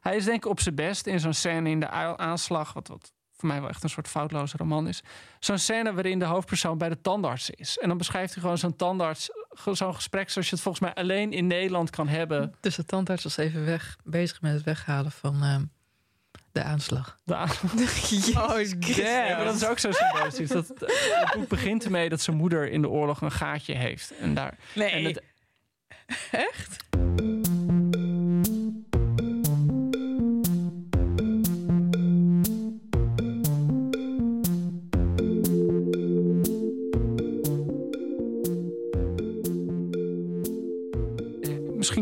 Hij 0.00 0.16
is 0.16 0.24
denk 0.24 0.36
ik 0.36 0.50
op 0.50 0.60
zijn 0.60 0.74
best 0.74 1.06
in 1.06 1.20
zo'n 1.20 1.32
scène 1.34 1.70
in 1.70 1.80
de 1.80 1.88
aanslag, 2.16 2.72
wat, 2.72 2.88
wat 2.88 3.12
voor 3.36 3.48
mij 3.48 3.60
wel 3.60 3.68
echt 3.68 3.82
een 3.82 3.88
soort 3.90 4.08
foutloze 4.08 4.56
roman 4.56 4.88
is. 4.88 5.02
Zo'n 5.38 5.58
scène 5.58 5.92
waarin 5.92 6.18
de 6.18 6.24
hoofdpersoon 6.24 6.78
bij 6.78 6.88
de 6.88 7.00
tandarts 7.00 7.50
is. 7.50 7.78
En 7.78 7.88
dan 7.88 7.98
beschrijft 7.98 8.32
hij 8.34 8.42
gewoon 8.42 8.58
zo'n 8.58 8.76
tandarts, 8.76 9.30
zo'n 9.72 9.94
gesprek 9.94 10.30
zoals 10.30 10.48
je 10.48 10.54
het 10.54 10.64
volgens 10.64 10.84
mij 10.84 10.94
alleen 11.04 11.32
in 11.32 11.46
Nederland 11.46 11.90
kan 11.90 12.08
hebben. 12.08 12.54
Dus 12.60 12.74
de 12.74 12.84
tandarts 12.84 13.22
was 13.24 13.36
even 13.36 13.64
weg, 13.64 13.96
bezig 14.04 14.40
met 14.40 14.52
het 14.52 14.62
weghalen 14.62 15.10
van 15.12 15.42
ehm, 15.42 15.64
de 16.52 16.62
aanslag. 16.62 17.18
De 17.24 17.34
a- 17.34 17.44
oh, 18.54 18.60
Ja, 18.96 19.36
maar 19.36 19.44
dat 19.44 19.54
is 19.54 19.66
ook 19.66 19.78
zo 19.78 19.90
symbolisch. 19.92 20.48
Dat, 20.48 20.68
het 20.68 21.32
boek 21.34 21.48
begint 21.48 21.84
ermee 21.84 22.08
dat 22.08 22.20
zijn 22.20 22.36
moeder 22.36 22.70
in 22.70 22.82
de 22.82 22.88
oorlog 22.88 23.20
een 23.20 23.32
gaatje 23.32 23.74
heeft. 23.74 24.10
En 24.16 24.34
daar, 24.34 24.56
Nee. 24.74 24.90
en 24.90 25.04
het, 25.04 25.22
Echt? 26.30 26.76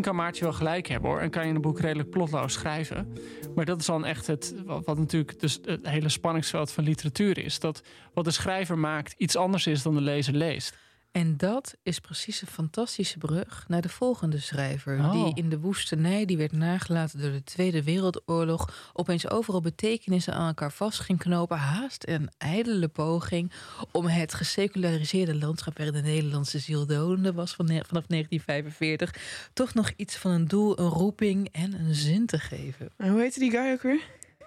Kan 0.08 0.16
Maartje 0.16 0.44
wel 0.44 0.52
gelijk 0.52 0.86
hebben 0.86 1.10
hoor. 1.10 1.20
En 1.20 1.30
kan 1.30 1.46
je 1.46 1.54
een 1.54 1.60
boek 1.60 1.80
redelijk 1.80 2.10
plotloos 2.10 2.52
schrijven. 2.52 3.12
Maar 3.54 3.64
dat 3.64 3.80
is 3.80 3.86
dan 3.86 4.04
echt 4.04 4.26
het, 4.26 4.54
wat, 4.64 4.84
wat 4.84 4.98
natuurlijk 4.98 5.40
dus 5.40 5.60
het 5.64 5.88
hele 5.88 6.08
spanningsveld 6.08 6.72
van 6.72 6.84
literatuur 6.84 7.38
is. 7.38 7.60
Dat 7.60 7.82
wat 8.14 8.24
de 8.24 8.30
schrijver 8.30 8.78
maakt 8.78 9.14
iets 9.16 9.36
anders 9.36 9.66
is 9.66 9.82
dan 9.82 9.94
de 9.94 10.00
lezer 10.00 10.34
leest. 10.34 10.76
En 11.18 11.36
dat 11.36 11.76
is 11.82 11.98
precies 11.98 12.40
een 12.40 12.48
fantastische 12.48 13.18
brug 13.18 13.64
naar 13.68 13.80
de 13.80 13.88
volgende 13.88 14.38
schrijver. 14.38 14.98
Oh. 14.98 15.12
Die 15.12 15.34
in 15.34 15.48
de 15.48 15.58
woestenij, 15.58 16.24
die 16.24 16.36
werd 16.36 16.52
nagelaten 16.52 17.20
door 17.20 17.30
de 17.30 17.44
Tweede 17.44 17.82
Wereldoorlog, 17.82 18.90
opeens 18.92 19.30
overal 19.30 19.60
betekenissen 19.60 20.34
aan 20.34 20.46
elkaar 20.46 20.72
vast 20.72 21.00
ging 21.00 21.18
knopen. 21.18 21.56
Haast 21.56 22.08
een 22.08 22.30
ijdele 22.38 22.88
poging 22.88 23.52
om 23.92 24.06
het 24.06 24.34
geseculariseerde 24.34 25.34
landschap 25.34 25.76
waarin 25.76 25.94
de 25.94 26.08
Nederlandse 26.08 26.58
ziel 26.58 26.86
dodende 26.86 27.32
was 27.32 27.54
vanaf 27.54 27.86
1945, 27.88 29.14
toch 29.52 29.74
nog 29.74 29.92
iets 29.96 30.16
van 30.16 30.30
een 30.30 30.48
doel, 30.48 30.78
een 30.78 30.88
roeping 30.88 31.48
en 31.52 31.80
een 31.80 31.94
zin 31.94 32.26
te 32.26 32.38
geven. 32.38 32.90
En 32.96 33.10
hoe 33.10 33.20
heette 33.20 33.38
die 33.38 33.50
guy 33.50 33.72
ook 33.72 33.82
weer? 33.82 34.00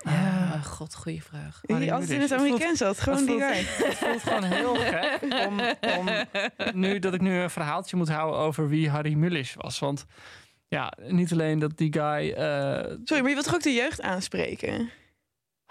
Ja, 0.03 0.59
god, 0.63 0.95
goede 0.95 1.22
vraag. 1.22 1.62
Die 1.62 1.94
altijd 1.94 2.09
in 2.12 2.22
het 2.22 2.31
Amerikaans 2.34 2.78
zat. 2.78 3.00
Gewoon 3.00 3.25
die 3.25 3.39
guy. 3.39 3.66
Het 3.67 3.95
voelt 3.97 4.22
gewoon 4.23 4.44
heel 4.44 4.75
gek 4.75 5.19
om, 5.47 5.59
om 6.00 6.09
nu 6.73 7.00
dat 7.00 7.13
ik 7.13 7.22
nu 7.22 7.39
een 7.39 7.50
verhaaltje 7.50 7.97
moet 7.97 8.09
houden 8.09 8.40
over 8.40 8.69
wie 8.69 8.90
Harry 8.90 9.13
Mullish 9.13 9.53
was. 9.57 9.79
Want 9.79 10.06
ja, 10.67 10.94
niet 11.07 11.31
alleen 11.31 11.59
dat 11.59 11.78
die 11.78 11.94
guy. 11.94 12.31
eh, 12.31 12.84
Sorry, 13.03 13.22
maar 13.22 13.28
je 13.29 13.34
wilt 13.34 13.44
toch 13.45 13.53
ook 13.56 13.63
de 13.63 13.73
jeugd 13.73 14.01
aanspreken? 14.01 14.90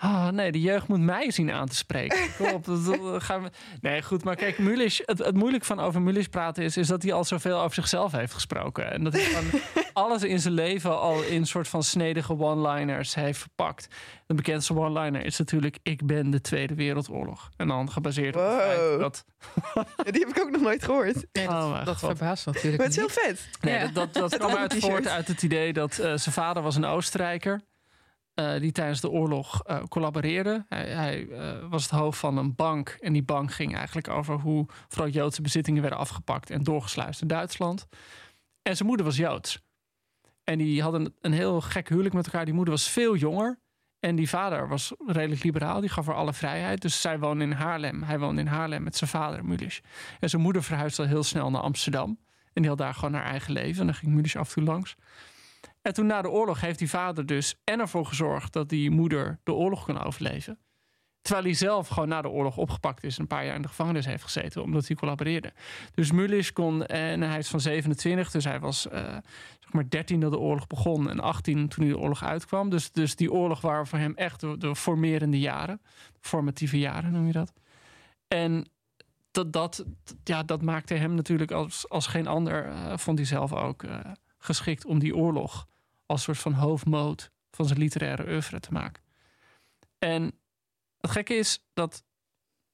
Ah, 0.02 0.28
nee, 0.28 0.52
de 0.52 0.60
jeugd 0.60 0.88
moet 0.88 1.00
mij 1.00 1.30
zien 1.30 1.50
aan 1.52 1.66
te 1.68 1.76
spreken. 1.76 2.18
Kom 2.38 2.46
op, 2.50 2.64
dat, 2.64 2.84
dat 2.84 3.22
gaan 3.22 3.42
we... 3.42 3.50
Nee, 3.80 4.02
goed, 4.02 4.24
maar 4.24 4.36
kijk, 4.36 4.58
Mulisch, 4.58 5.02
het, 5.04 5.18
het 5.18 5.34
moeilijk 5.36 5.64
van 5.64 5.80
over 5.80 6.02
Mulisch 6.02 6.26
praten 6.28 6.64
is, 6.64 6.76
is 6.76 6.86
dat 6.86 7.02
hij 7.02 7.12
al 7.12 7.24
zoveel 7.24 7.58
over 7.60 7.74
zichzelf 7.74 8.12
heeft 8.12 8.32
gesproken. 8.32 8.92
En 8.92 9.04
dat 9.04 9.12
hij 9.12 9.22
van 9.22 9.60
alles 10.04 10.22
in 10.22 10.40
zijn 10.40 10.54
leven 10.54 11.00
al 11.00 11.22
in 11.22 11.46
soort 11.46 11.68
van 11.68 11.82
snedige 11.82 12.38
one-liners 12.38 13.14
heeft 13.14 13.38
verpakt. 13.38 13.88
De 14.26 14.34
bekendste 14.34 14.74
one-liner 14.76 15.24
is 15.24 15.38
natuurlijk, 15.38 15.78
ik 15.82 16.06
ben 16.06 16.30
de 16.30 16.40
Tweede 16.40 16.74
Wereldoorlog. 16.74 17.48
En 17.56 17.68
dan 17.68 17.90
gebaseerd 17.90 18.36
op 18.36 18.42
het 18.42 18.50
Wow. 18.50 18.60
feit 18.60 19.00
dat... 19.00 19.24
Ja, 20.04 20.10
die 20.10 20.24
heb 20.26 20.36
ik 20.36 20.42
ook 20.42 20.50
nog 20.50 20.60
nooit 20.60 20.84
gehoord. 20.84 21.14
Nee, 21.32 21.46
dat, 21.46 21.54
Oh, 21.54 21.84
dat 21.84 21.98
verbaast 21.98 22.46
natuurlijk 22.46 22.76
Maar 22.76 22.86
het 22.86 22.96
is 22.96 23.02
heel 23.14 23.24
vet. 23.24 23.48
Nee, 23.60 23.74
Ja. 23.74 23.86
dat, 23.86 24.14
dat, 24.14 24.30
dat 24.30 24.38
kwam 24.38 24.56
uit 24.56 24.74
voort 24.78 25.08
uit 25.08 25.28
het 25.28 25.42
idee 25.42 25.72
dat 25.72 25.90
eh, 25.98 26.12
zijn 26.16 26.34
vader 26.34 26.62
was 26.62 26.76
een 26.76 26.84
Oostenrijker. 26.84 27.60
Eh, 28.40 28.60
die 28.60 28.72
tijdens 28.72 29.00
de 29.00 29.10
oorlog 29.10 29.62
eh, 29.62 29.82
collaboreerde. 29.88 30.64
Hij, 30.68 31.28
eh, 31.28 31.68
was 31.68 31.82
het 31.82 31.92
hoofd 31.92 32.18
van 32.18 32.36
een 32.36 32.54
bank. 32.54 32.96
En 33.00 33.12
die 33.12 33.22
bank 33.22 33.52
ging 33.52 33.76
eigenlijk 33.76 34.08
over 34.08 34.34
hoe 34.34 34.66
vooral 34.88 35.10
Joodse 35.10 35.42
bezittingen 35.42 35.80
werden 35.80 35.98
afgepakt 35.98 36.50
en 36.50 36.62
doorgesluist 36.62 37.22
in 37.22 37.28
Duitsland. 37.28 37.86
En 38.62 38.76
zijn 38.76 38.88
moeder 38.88 39.06
was 39.06 39.16
Joods. 39.16 39.60
En 40.44 40.58
die 40.58 40.82
hadden 40.82 41.14
een 41.20 41.32
heel 41.32 41.60
gek 41.60 41.88
huwelijk 41.88 42.14
met 42.14 42.26
elkaar. 42.26 42.44
Die 42.44 42.54
moeder 42.54 42.74
was 42.74 42.88
veel 42.88 43.16
jonger. 43.16 43.58
En 43.98 44.16
die 44.16 44.28
vader 44.28 44.68
was 44.68 44.92
redelijk 45.06 45.42
liberaal. 45.42 45.80
Die 45.80 45.90
gaf 45.90 46.06
haar 46.06 46.14
alle 46.14 46.32
vrijheid. 46.32 46.82
Dus 46.82 47.00
zij 47.00 47.18
woonde 47.18 47.44
in 47.44 47.52
Haarlem. 47.52 48.02
Hij 48.02 48.18
woonde 48.18 48.40
in 48.40 48.46
Haarlem 48.46 48.82
met 48.82 48.96
zijn 48.96 49.10
vader, 49.10 49.44
Mulisch. 49.44 49.80
En 50.20 50.28
zijn 50.28 50.42
moeder 50.42 50.62
verhuisde 50.62 51.06
heel 51.06 51.22
snel 51.22 51.50
naar 51.50 51.62
Amsterdam. 51.62 52.18
En 52.52 52.62
die 52.62 52.68
had 52.70 52.78
daar 52.78 52.94
gewoon 52.94 53.14
haar 53.14 53.30
eigen 53.30 53.52
leven. 53.52 53.80
En 53.80 53.86
dan 53.86 53.94
ging 53.94 54.12
Mulisch 54.12 54.36
af 54.36 54.48
en 54.48 54.54
toe 54.54 54.64
langs. 54.64 54.96
En 55.82 55.94
toen 55.94 56.06
na 56.06 56.22
de 56.22 56.30
oorlog 56.30 56.60
heeft 56.60 56.78
die 56.78 56.90
vader 56.90 57.26
dus 57.26 57.54
ervoor 57.64 58.06
gezorgd 58.06 58.52
dat 58.52 58.68
die 58.68 58.90
moeder 58.90 59.40
de 59.42 59.52
oorlog 59.52 59.84
kon 59.84 60.02
overleven. 60.02 60.58
Terwijl 61.22 61.44
hij 61.44 61.54
zelf 61.54 61.88
gewoon 61.88 62.08
na 62.08 62.22
de 62.22 62.28
oorlog 62.28 62.56
opgepakt 62.56 63.04
is 63.04 63.14
en 63.14 63.20
een 63.20 63.26
paar 63.26 63.44
jaar 63.44 63.54
in 63.54 63.62
de 63.62 63.68
gevangenis 63.68 64.06
heeft 64.06 64.22
gezeten, 64.22 64.62
omdat 64.62 64.86
hij 64.86 64.96
collaboreerde. 64.96 65.52
Dus 65.94 66.12
Mulisch 66.12 66.52
kon, 66.52 66.86
en 66.86 67.20
hij 67.20 67.38
is 67.38 67.48
van 67.48 67.60
27, 67.60 68.30
dus 68.30 68.44
hij 68.44 68.60
was 68.60 68.88
eh, 68.88 69.02
zeg 69.58 69.72
maar 69.72 69.88
13 69.88 70.20
dat 70.20 70.30
de 70.30 70.38
oorlog 70.38 70.66
begon 70.66 71.10
en 71.10 71.20
18 71.20 71.68
toen 71.68 71.84
hij 71.84 71.92
de 71.92 71.98
oorlog 71.98 72.24
uitkwam. 72.24 72.70
Dus, 72.70 72.92
dus 72.92 73.16
die 73.16 73.32
oorlog 73.32 73.60
waren 73.60 73.86
voor 73.86 73.98
hem 73.98 74.14
echt 74.14 74.40
de, 74.40 74.58
de 74.58 74.76
formerende 74.76 75.38
jaren, 75.38 75.80
formatieve 76.20 76.78
jaren 76.78 77.12
noem 77.12 77.26
je 77.26 77.32
dat. 77.32 77.52
En 78.28 78.70
dat, 79.30 79.52
dat, 79.52 79.84
ja, 80.24 80.42
dat 80.42 80.62
maakte 80.62 80.94
hem 80.94 81.14
natuurlijk 81.14 81.50
als, 81.50 81.88
als 81.88 82.06
geen 82.06 82.26
ander, 82.26 82.66
eh, 82.66 82.96
vond 82.96 83.18
hij 83.18 83.26
zelf 83.26 83.52
ook 83.52 83.82
eh, 83.82 83.98
geschikt 84.40 84.84
om 84.84 84.98
die 84.98 85.16
oorlog 85.16 85.68
als 86.06 86.22
soort 86.22 86.38
van 86.38 86.52
hoofdmoot 86.52 87.30
van 87.50 87.66
zijn 87.66 87.78
literaire 87.78 88.26
oeuvre 88.26 88.60
te 88.60 88.72
maken. 88.72 89.02
En 89.98 90.32
het 91.00 91.10
gekke 91.10 91.34
is 91.34 91.64
dat, 91.72 92.04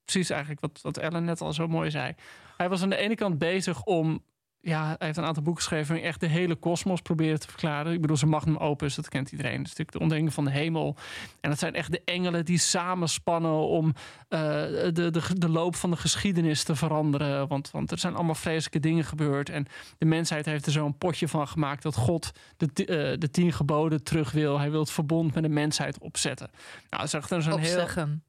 precies 0.04 0.31
eigenlijk 0.31 0.60
wat, 0.60 0.81
wat 0.82 0.97
Ellen 0.97 1.25
net 1.25 1.41
al 1.41 1.53
zo 1.53 1.66
mooi 1.69 1.91
zei. 1.91 2.15
Hij 2.57 2.68
was 2.68 2.83
aan 2.83 2.91
de 2.91 2.97
ene 2.97 3.15
kant 3.15 3.39
bezig 3.39 3.84
om, 3.84 4.24
ja, 4.61 4.87
hij 4.87 4.97
heeft 4.99 5.17
een 5.17 5.25
aantal 5.25 5.43
boeken 5.43 5.63
geschreven 5.63 5.89
waarin 5.89 6.09
echt 6.09 6.21
de 6.21 6.27
hele 6.27 6.55
kosmos 6.55 7.01
proberen 7.01 7.41
te 7.41 7.49
verklaren. 7.49 7.93
Ik 7.93 8.01
bedoel, 8.01 8.17
zijn 8.17 8.31
magnum 8.31 8.57
opus, 8.57 8.95
dat 8.95 9.09
kent 9.09 9.31
iedereen. 9.31 9.57
Dat 9.57 9.67
is 9.67 9.69
natuurlijk 9.69 9.93
de 9.97 9.99
ontdekking 9.99 10.33
van 10.33 10.45
de 10.45 10.51
hemel. 10.51 10.97
En 11.41 11.51
dat 11.51 11.59
zijn 11.59 11.75
echt 11.75 11.91
de 11.91 12.03
engelen 12.05 12.45
die 12.45 12.59
samenspannen 12.59 13.53
om 13.53 13.93
eh, 14.29 14.41
de, 14.41 15.11
de, 15.11 15.21
de 15.39 15.49
loop 15.49 15.75
van 15.77 15.91
de 15.91 15.97
geschiedenis 15.97 16.63
te 16.63 16.77
veranderen. 16.77 17.49
Want, 17.49 17.71
want 17.71 17.91
er 17.91 17.99
zijn 17.99 18.15
allemaal 18.15 18.35
vreselijke 18.35 18.81
dingen 18.81 19.05
gebeurd. 19.05 19.49
En 19.51 19.67
de 19.99 20.07
mensheid 20.07 20.45
heeft 20.47 20.67
er 20.67 20.73
zo'n 20.73 20.99
potje 20.99 21.29
van 21.29 21.49
gemaakt 21.49 21.83
dat 21.83 21.95
God 21.95 22.33
de, 22.57 22.67
eh, 22.67 23.19
de 23.19 23.31
tien 23.31 23.53
geboden 23.53 24.03
terug 24.03 24.31
wil. 24.31 24.59
Hij 24.59 24.71
wil 24.71 24.81
het 24.81 24.91
verbond 24.91 25.35
met 25.35 25.43
de 25.43 25.49
mensheid 25.49 25.99
opzetten. 25.99 26.51
Nou, 26.91 27.03
dat 27.03 27.05
is 27.05 27.13
echt 27.13 27.29
zo'n 27.29 27.41
heel 27.43 27.55
Opzeggen. 27.55 28.25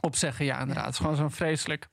opzeggen, 0.00 0.44
ja, 0.44 0.60
inderdaad. 0.60 0.84
Het 0.84 0.94
is 0.94 1.00
gewoon 1.00 1.16
zo'n 1.16 1.30
vreselijk. 1.30 1.88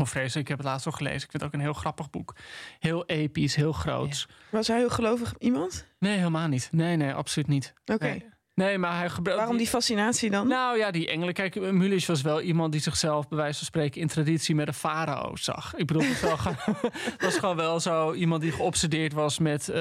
Of 0.00 0.08
vreselijk, 0.08 0.40
ik 0.40 0.48
heb 0.48 0.58
het 0.58 0.66
laatst 0.66 0.86
ook 0.86 0.96
gelezen. 0.96 1.22
Ik 1.22 1.30
vind 1.30 1.32
het 1.32 1.42
ook 1.42 1.52
een 1.52 1.60
heel 1.60 1.72
grappig 1.72 2.10
boek. 2.10 2.34
Heel 2.78 3.06
episch, 3.06 3.54
heel 3.54 3.72
groots. 3.72 4.28
Was 4.50 4.66
hij 4.68 4.78
heel 4.78 4.90
gelovig 4.90 5.34
iemand? 5.38 5.86
Nee, 5.98 6.16
helemaal 6.16 6.48
niet. 6.48 6.68
Nee, 6.72 6.96
nee, 6.96 7.12
absoluut 7.12 7.48
niet. 7.48 7.74
Oké. 7.84 8.04
Nee. 8.04 8.28
Nee, 8.60 8.78
maar 8.78 8.96
hij 8.96 9.08
gebruikt. 9.08 9.40
Waarom 9.40 9.58
die 9.58 9.66
fascinatie 9.66 10.30
dan? 10.30 10.48
Nou 10.48 10.78
ja, 10.78 10.90
die 10.90 11.08
engelen. 11.08 11.34
Kijk, 11.34 11.60
Mulisch 11.60 12.06
was 12.06 12.22
wel 12.22 12.40
iemand 12.40 12.72
die 12.72 12.80
zichzelf, 12.80 13.28
bij 13.28 13.38
wijze 13.38 13.56
van 13.56 13.66
spreken, 13.66 14.00
in 14.00 14.06
traditie 14.06 14.54
met 14.54 14.68
een 14.68 14.74
farao 14.74 15.36
zag. 15.36 15.74
Ik 15.76 15.86
bedoel, 15.86 16.02
het 16.02 16.20
was, 16.20 16.54
was 17.26 17.38
gewoon 17.38 17.56
wel 17.56 17.80
zo 17.80 18.12
iemand 18.12 18.42
die 18.42 18.52
geobsedeerd 18.52 19.12
was 19.12 19.38
met 19.38 19.68
eh, 19.68 19.74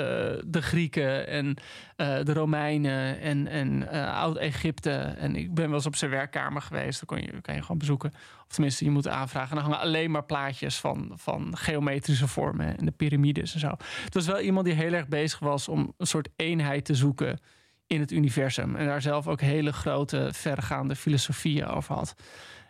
de 0.45 0.61
Grieken 0.61 1.27
en 1.27 1.57
eh, 1.95 2.23
de 2.23 2.33
Romeinen 2.33 3.19
en, 3.19 3.47
en 3.47 3.91
eh, 3.91 4.17
Oud-Egypte. 4.17 4.91
En 4.91 5.35
ik 5.35 5.53
ben 5.53 5.65
wel 5.65 5.75
eens 5.75 5.85
op 5.85 5.95
zijn 5.95 6.11
werkkamer 6.11 6.61
geweest. 6.61 7.05
Dan 7.05 7.17
kon 7.17 7.25
je, 7.25 7.41
kan 7.41 7.55
je 7.55 7.61
gewoon 7.61 7.77
bezoeken. 7.77 8.11
Of 8.47 8.53
tenminste, 8.53 8.83
je 8.83 8.91
moet 8.91 9.07
aanvragen. 9.07 9.49
En 9.49 9.55
dan 9.55 9.65
hangen 9.65 9.79
alleen 9.79 10.11
maar 10.11 10.25
plaatjes 10.25 10.77
van, 10.77 11.11
van 11.15 11.57
geometrische 11.57 12.27
vormen 12.27 12.77
en 12.77 12.85
de 12.85 12.91
piramides 12.91 13.53
en 13.53 13.59
zo. 13.59 13.73
Het 14.03 14.13
was 14.13 14.25
wel 14.25 14.39
iemand 14.39 14.65
die 14.65 14.75
heel 14.75 14.93
erg 14.93 15.07
bezig 15.07 15.39
was 15.39 15.67
om 15.67 15.93
een 15.97 16.07
soort 16.07 16.29
eenheid 16.35 16.85
te 16.85 16.95
zoeken 16.95 17.39
in 17.89 17.99
het 17.99 18.11
universum. 18.11 18.75
En 18.75 18.85
daar 18.85 19.01
zelf 19.01 19.27
ook 19.27 19.41
hele 19.41 19.73
grote, 19.73 20.29
verregaande 20.31 20.95
filosofieën 20.95 21.65
over 21.65 21.95
had. 21.95 22.15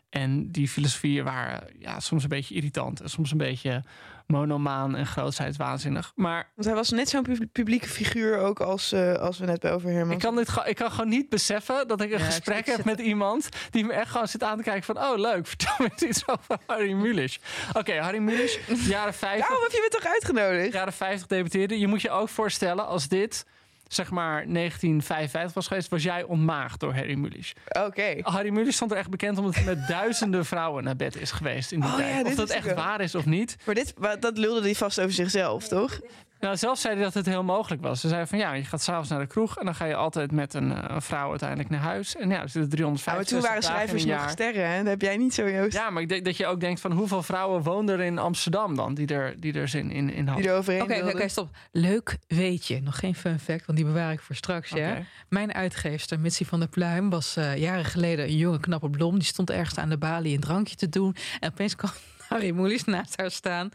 En 0.10 0.52
die 0.52 0.68
filosofieën 0.68 1.24
waren 1.24 1.64
ja, 1.80 2.00
soms 2.00 2.24
een 2.24 2.30
beetje 2.30 2.56
irritant. 2.56 3.02
En 3.02 3.10
soms 3.10 3.32
een 3.32 3.38
beetje 3.38 3.84
monomaan 4.28 4.96
en 4.96 5.06
grootheidswaanzinnig. 5.06 6.12
Maar 6.16 6.50
Want 6.56 6.68
hij 6.68 6.76
was 6.76 6.90
net 6.90 7.10
zo'n 7.10 7.22
pub- 7.24 7.52
publieke 7.52 7.88
figuur 7.88 8.38
ook 8.38 8.60
als, 8.60 8.92
eh, 8.92 9.14
als 9.14 9.38
we 9.40 9.46
net 9.46 9.60
bij 9.60 9.74
over 9.74 9.90
Herman. 9.90 10.12
ik 10.14 10.20
kan, 10.20 10.36
dit, 10.36 10.52
ik 10.66 10.76
kan 10.76 10.92
gewoon 10.92 11.10
niet 11.10 11.30
beseffen 11.30 11.88
dat 11.88 12.02
ik 12.02 12.12
een 12.12 12.20
Ja, 12.20 12.26
gesprek 12.26 12.58
ik 12.60 12.66
heb 12.66 12.86
met 12.86 13.00
iemand... 13.00 13.50
die 13.72 13.86
me 13.86 13.94
echt 13.94 14.12
gewoon 14.12 14.28
zit 14.28 14.44
aan 14.44 14.58
te 14.58 14.64
kijken 14.64 14.84
van... 14.84 14.98
oh, 14.98 15.18
leuk, 15.18 15.48
vertel 15.54 15.74
me 15.78 15.90
eens 15.92 16.02
iets 16.04 16.28
over 16.28 16.58
Harry 16.66 16.92
Mulisch. 16.94 17.40
Oké, 17.74 17.94
Harry 18.00 18.20
Mulisch, 18.20 18.60
jaren 18.68 19.14
50. 19.14 19.40
Daarom 19.48 19.64
heb 19.64 19.72
je 19.72 19.88
me 19.92 19.98
toch 20.00 20.12
uitgenodigd? 20.14 20.74
jaren 20.74 20.94
50 20.94 21.28
debuteerde. 21.28 21.80
Je 21.80 21.88
moet 21.88 22.02
je 22.02 22.10
ook 22.10 22.30
voorstellen 22.30 22.88
als 22.88 23.08
dit 23.08 23.46
zeg 23.94 24.10
maar 24.12 24.46
1955 24.54 25.54
was 25.54 25.68
geweest, 25.68 25.90
was 25.90 26.04
jij 26.04 26.24
ontmaagd 26.24 26.80
door 26.80 26.94
Harry 26.94 27.16
Mulisch. 27.18 27.54
Oké. 27.86 28.16
Harry 28.22 28.50
Mulisch 28.50 28.76
stond 28.76 28.92
er 28.92 28.98
echt 28.98 29.10
bekend 29.10 29.38
omdat 29.38 29.56
hij 29.56 29.64
met 29.64 29.88
duizenden 29.88 30.46
vrouwen 30.46 30.84
naar 30.84 30.96
bed 30.96 31.16
is 31.16 31.32
geweest 31.32 31.72
in 31.72 31.80
die 31.80 31.90
Oh 31.90 31.96
tijd. 31.96 32.10
ja, 32.10 32.18
dit 32.18 32.28
of 32.32 32.36
dat 32.36 32.50
echt 32.50 32.66
wel. 32.66 32.76
waar 32.76 33.02
is 33.02 33.16
of 33.16 33.26
niet. 33.26 33.58
Maar 33.66 33.76
dit, 33.76 33.94
maar 33.98 34.20
dat 34.20 34.38
lulde 34.38 34.62
hij 34.62 34.76
vast 34.76 35.00
over 35.00 35.14
zichzelf, 35.14 35.68
toch? 35.68 36.00
Nou, 36.40 36.58
zelf 36.58 36.80
zei 36.80 36.94
hij 36.96 37.04
dat 37.04 37.14
het 37.14 37.26
heel 37.26 37.44
mogelijk 37.44 37.82
was. 37.82 38.02
Ze 38.02 38.08
zei 38.08 38.28
van 38.28 38.38
ja, 38.38 38.54
je 38.54 38.64
gaat 38.64 38.82
s'avonds 38.82 39.10
naar 39.10 39.20
de 39.20 39.28
kroeg 39.28 39.58
en 39.58 39.66
dan 39.66 39.76
ga 39.76 39.86
je 39.86 39.96
altijd 39.96 40.32
met 40.32 40.54
een, 40.54 40.72
eh, 40.72 40.96
een 40.96 41.02
vrouw 41.02 41.30
uiteindelijk 41.30 41.70
naar 41.70 41.80
huis. 41.80 42.16
En 42.16 42.30
ja, 42.30 42.42
er 42.42 42.50
zitten 42.50 42.78
Ja, 42.78 42.86
maar 42.86 42.96
350 42.96 43.28
toen 43.38 43.42
waren 43.48 43.64
schrijvers 43.64 44.06
nog 44.06 44.16
jaar. 44.16 44.30
sterren, 44.30 44.70
hè? 44.70 44.78
Dat 44.78 44.88
heb 44.88 45.02
jij 45.02 45.18
niet 45.18 45.34
zo, 45.34 45.50
Joost. 45.50 45.74
Ja, 45.74 45.90
maar 45.90 46.02
ik 46.02 46.10
denk 46.10 46.26
dat 46.26 46.38
je 46.38 46.46
ook 46.48 46.60
denkt 46.60 46.80
van 46.80 46.92
hoeveel 46.92 47.24
vrouwen 47.24 47.64
woonden 47.64 48.00
er 48.00 48.06
in 48.06 48.18
Amsterdam 48.18 48.76
dan 48.76 48.94
die 48.94 49.08
er, 49.08 49.40
die 49.40 49.54
er 49.54 49.68
zin 49.68 49.92
in, 49.92 50.14
in 50.14 50.28
hadden. 50.28 50.58
Oké, 50.58 51.06
oké, 51.14 51.28
stop. 51.28 51.50
Leuk 51.72 52.18
weetje. 52.28 52.82
Nog 52.82 53.00
geen 53.00 53.16
fun 53.16 53.40
fact, 53.40 53.66
want 53.66 53.78
die 53.78 53.88
bewaar 53.88 54.12
ik 54.12 54.20
voor 54.20 54.36
straks. 54.36 54.70
Ja? 54.70 54.98
Mijn 55.30 55.54
uitgeefster, 55.54 56.20
Mitsie 56.20 56.48
van 56.48 56.60
der 56.60 56.70
Pluim, 56.70 57.10
was 57.10 57.36
eh, 57.36 57.58
jaren 57.58 57.86
geleden 57.86 58.26
een 58.26 58.38
jonge 58.38 58.60
knappe 58.60 58.90
blom. 58.90 59.14
Die 59.14 59.28
stond 59.28 59.50
ergens 59.50 59.78
aan 59.78 59.90
de 59.90 59.98
balie 59.98 60.36
een 60.36 60.42
drankje 60.42 60.76
te 60.76 60.90
doen. 60.90 61.16
En 61.40 61.50
opeens 61.50 61.76
kwam 61.76 61.92
Harry 62.30 62.52
Moelis 62.52 62.84
naast 62.84 63.18
haar 63.18 63.32
staan. 63.32 63.70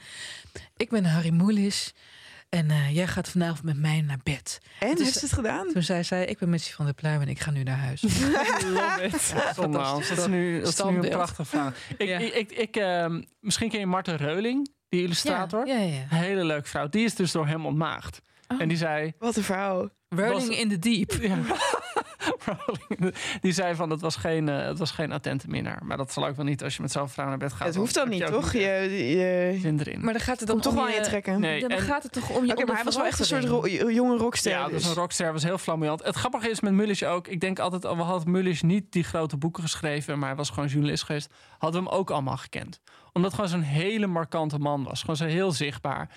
Ik 0.77 0.91
ben 0.91 1.05
Harry 1.05 1.33
Moelis 1.33 1.95
en 2.55 2.71
eh, 2.71 2.95
jij 2.95 3.07
gaat 3.07 3.29
vanavond 3.29 3.63
met 3.63 3.77
mij 3.79 4.01
naar 4.01 4.19
bed. 4.23 4.61
En, 4.81 4.93
is- 4.93 4.99
heeft 4.99 5.13
ze 5.19 5.25
het 5.25 5.35
gedaan? 5.35 5.73
Toen 5.73 5.83
zei 5.83 6.03
zij, 6.03 6.25
ik 6.25 6.39
ben 6.39 6.49
Mitsie 6.51 6.75
van 6.75 6.85
der 6.85 6.95
Pluim 6.95 7.21
en 7.21 7.29
ik 7.29 7.41
ga 7.41 7.51
nu 7.51 7.63
naar 7.63 7.77
huis. 7.79 8.03
Love 8.75 9.03
it. 9.03 9.35
Dat 9.57 10.11
is 10.19 10.27
nu, 10.27 10.61
dat 10.61 10.69
is 10.69 10.83
nu 10.85 10.97
een 10.99 11.09
prachtig 11.09 11.49
verhaal. 11.49 11.73
Ik, 11.97 12.09
Ja. 12.09 12.19
ik, 12.19 12.35
ik, 12.35 12.51
ik, 12.53 12.77
ehm, 12.77 13.23
misschien 13.41 13.69
ken 13.71 13.81
je 13.81 13.87
Marten 13.87 14.17
Reuling, 14.17 14.69
die 14.89 15.03
illustrator. 15.03 15.67
Ja, 15.67 15.75
ja, 15.75 15.81
ja. 15.95 16.01
Een 16.11 16.17
hele 16.17 16.45
leuke 16.45 16.69
vrouw. 16.69 16.89
Die 16.89 17.05
is 17.05 17.15
dus 17.15 17.33
door 17.33 17.47
hem 17.47 17.67
ontmaagd. 17.67 18.21
Oh. 18.49 18.61
En 18.61 18.69
die 18.69 18.77
zei... 18.77 19.13
Wat 19.19 19.37
een 19.37 19.43
verhaal. 19.43 19.89
Rolling 20.09 20.49
Was- 20.49 20.57
in 20.59 20.69
the 20.69 20.79
deep. 20.79 21.13
Rowling, 22.67 23.15
die 23.41 23.53
zei 23.53 23.75
van, 23.75 23.91
het 23.91 24.01
was 24.01 24.17
geen, 24.17 24.49
eh, 24.49 24.67
het 24.67 24.79
was 24.79 24.91
geen 24.91 25.13
attente 25.13 25.49
minnaar. 25.49 25.81
Maar 25.85 25.97
dat 25.97 26.13
zal 26.13 26.27
ook 26.27 26.37
wel 26.37 26.45
niet 26.45 26.63
als 26.63 26.77
je 26.77 26.83
met 26.83 26.93
zo'n 26.93 27.09
vrouw 27.09 27.29
naar 27.29 27.39
bed 27.39 27.53
gaat. 27.53 27.67
het 27.67 27.77
hoeft 27.77 27.95
dan 27.95 28.09
niet, 28.09 28.27
toch? 28.27 28.53
niet 28.53 28.63
Je, 28.63 28.69
je... 29.17 29.59
zin 29.61 29.79
erin. 29.81 30.01
Maar 30.05 30.13
dan 30.13 30.23
gaat 30.23 30.39
het 30.39 30.49
dan 30.49 30.61
toch 30.61 30.75
wel 30.75 30.85
aan 30.87 30.93
je 30.93 31.01
trekken. 31.01 31.41
Nee, 31.41 31.61
dan 31.61 31.71
en- 31.71 31.81
gaat 31.81 32.03
het 32.03 32.13
toch 32.13 32.31
om 32.31 32.45
je 32.45 32.53
Oké, 32.53 32.65
maar 32.65 32.75
hij 32.75 32.85
was 32.85 32.97
wel 32.97 33.05
echt 33.07 33.19
een 33.19 33.25
soort 33.25 33.45
ro- 33.45 33.67
jonge 33.91 34.17
rockster. 34.17 34.53
Ja, 34.53 34.63
dat 34.63 34.71
dus. 34.71 34.87
een 34.87 34.95
rockster, 34.95 35.33
was 35.33 35.43
heel 35.43 35.59
flamboyant. 35.59 36.05
Het 36.05 36.15
grappige 36.17 36.51
is 36.51 36.61
met 36.61 36.73
Mulisch 36.73 37.05
ook, 37.05 37.29
ik 37.29 37.41
denk 37.41 37.59
altijd, 37.59 37.85
al, 37.85 37.97
we 37.97 38.03
hadden 38.03 38.31
Mulisch 38.31 38.63
niet 38.63 38.93
die 38.93 39.05
grote 39.05 39.37
boeken 39.37 39.63
geschreven, 39.63 40.19
maar 40.19 40.29
hij 40.29 40.37
was 40.37 40.51
gewoon 40.51 40.69
journalist 40.69 41.03
geweest, 41.05 41.33
hadden 41.59 41.83
we 41.83 41.89
hem 41.89 41.99
ook 41.99 42.11
allemaal 42.11 42.37
gekend. 42.37 42.81
Omdat 43.13 43.35
gewoon 43.35 43.49
zo'n 43.49 43.61
hele 43.61 44.07
markante 44.07 44.59
man 44.59 44.85
was, 44.85 45.01
gewoon 45.01 45.17
zo 45.17 45.25
heel 45.25 45.53
zichtbaar. 45.53 46.09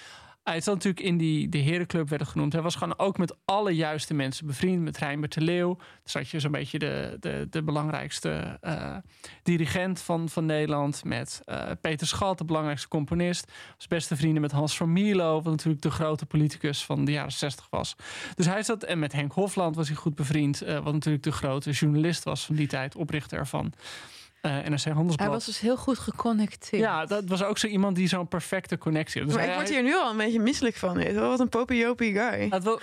Hij 0.47 0.61
zat 0.61 0.73
natuurlijk 0.73 1.05
in 1.05 1.17
die 1.17 1.49
de 1.49 1.57
herenclub 1.57 2.09
werd 2.09 2.27
genoemd. 2.27 2.53
Hij 2.53 2.61
was 2.61 2.75
gewoon 2.75 2.99
ook 2.99 3.17
met 3.17 3.35
alle 3.45 3.71
juiste 3.71 4.13
mensen 4.13 4.45
bevriend. 4.45 4.81
Met 4.81 4.97
Rijnbert 4.97 5.33
de 5.33 5.41
Leeuw. 5.41 5.75
Dan 5.75 5.88
zat 6.03 6.29
je 6.29 6.39
zo'n 6.39 6.51
beetje 6.51 6.79
de, 6.79 7.17
de, 7.19 7.47
de 7.49 7.63
belangrijkste 7.63 8.57
eh, 8.61 8.95
dirigent 9.44 10.01
van, 10.01 10.29
van 10.29 10.45
Nederland. 10.45 11.03
Met 11.03 11.41
eh, 11.45 11.71
Peter 11.81 12.07
Schat, 12.07 12.38
de 12.38 12.45
belangrijkste 12.45 12.88
componist. 12.88 13.51
Was 13.77 13.88
beste 13.88 14.15
vrienden 14.15 14.41
met 14.41 14.51
Hans 14.51 14.77
van 14.77 14.94
Mierlo. 14.94 15.33
Wat 15.33 15.51
natuurlijk 15.51 15.81
de 15.81 15.91
grote 15.91 16.25
politicus 16.25 16.85
van 16.85 17.05
de 17.05 17.11
jaren 17.11 17.31
60 17.31 17.67
was. 17.69 17.95
Dus 18.35 18.45
hij 18.45 18.63
zat, 18.63 18.83
en 18.83 18.99
met 18.99 19.13
Henk 19.13 19.31
Hofland 19.31 19.75
was 19.75 19.88
hij 19.88 19.97
goed 19.97 20.15
bevriend. 20.15 20.61
eh, 20.61 20.83
wat 20.83 20.94
natuurlijk 20.94 21.23
de 21.23 21.31
grote 21.31 21.71
journalist 21.71 22.23
was 22.23 22.45
van 22.45 22.55
die 22.55 22.67
tijd. 22.67 22.95
Oprichter 22.95 23.47
van 23.47 23.65
eh 23.65 24.17
NRC 24.49 24.83
Handelsblad. 24.83 25.19
Hij 25.19 25.29
was 25.29 25.45
dus 25.45 25.59
heel 25.59 25.77
goed 25.77 25.99
geconnecteerd. 25.99 26.83
Ja, 26.83 27.05
dat 27.05 27.23
was 27.25 27.44
ook 27.44 27.57
zo 27.57 27.67
iemand 27.67 27.95
die 27.95 28.07
zo'n 28.07 28.27
perfecte 28.27 28.77
connectie 28.77 29.21
had. 29.21 29.29
Dus 29.29 29.39
maar 29.39 29.49
ik 29.49 29.55
word 29.55 29.69
hier 29.69 29.83
nu 29.83 29.95
al 29.95 30.09
een 30.09 30.17
beetje 30.17 30.39
misselijk 30.39 30.75
van. 30.75 30.95
weet. 30.95 31.15
Wat 31.15 31.39
een 31.39 31.49
popiopie 31.49 32.13
guy. 32.13 32.47
Het 32.49 32.63
wel... 32.63 32.79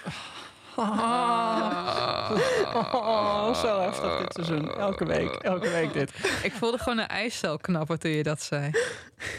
Oh, 2.93 3.55
zo 3.55 3.81
heftig 3.81 4.19
dit 4.19 4.32
seizoen. 4.32 4.75
Elke 4.75 5.05
week, 5.06 5.31
elke 5.34 5.70
week 5.70 5.93
dit. 5.93 6.11
Ik 6.43 6.52
voelde 6.52 6.78
gewoon 6.78 6.99
een 6.99 7.08
ijscel 7.08 7.56
knappen 7.56 7.99
toen 7.99 8.11
je 8.11 8.22
dat 8.22 8.43
zei. 8.43 8.70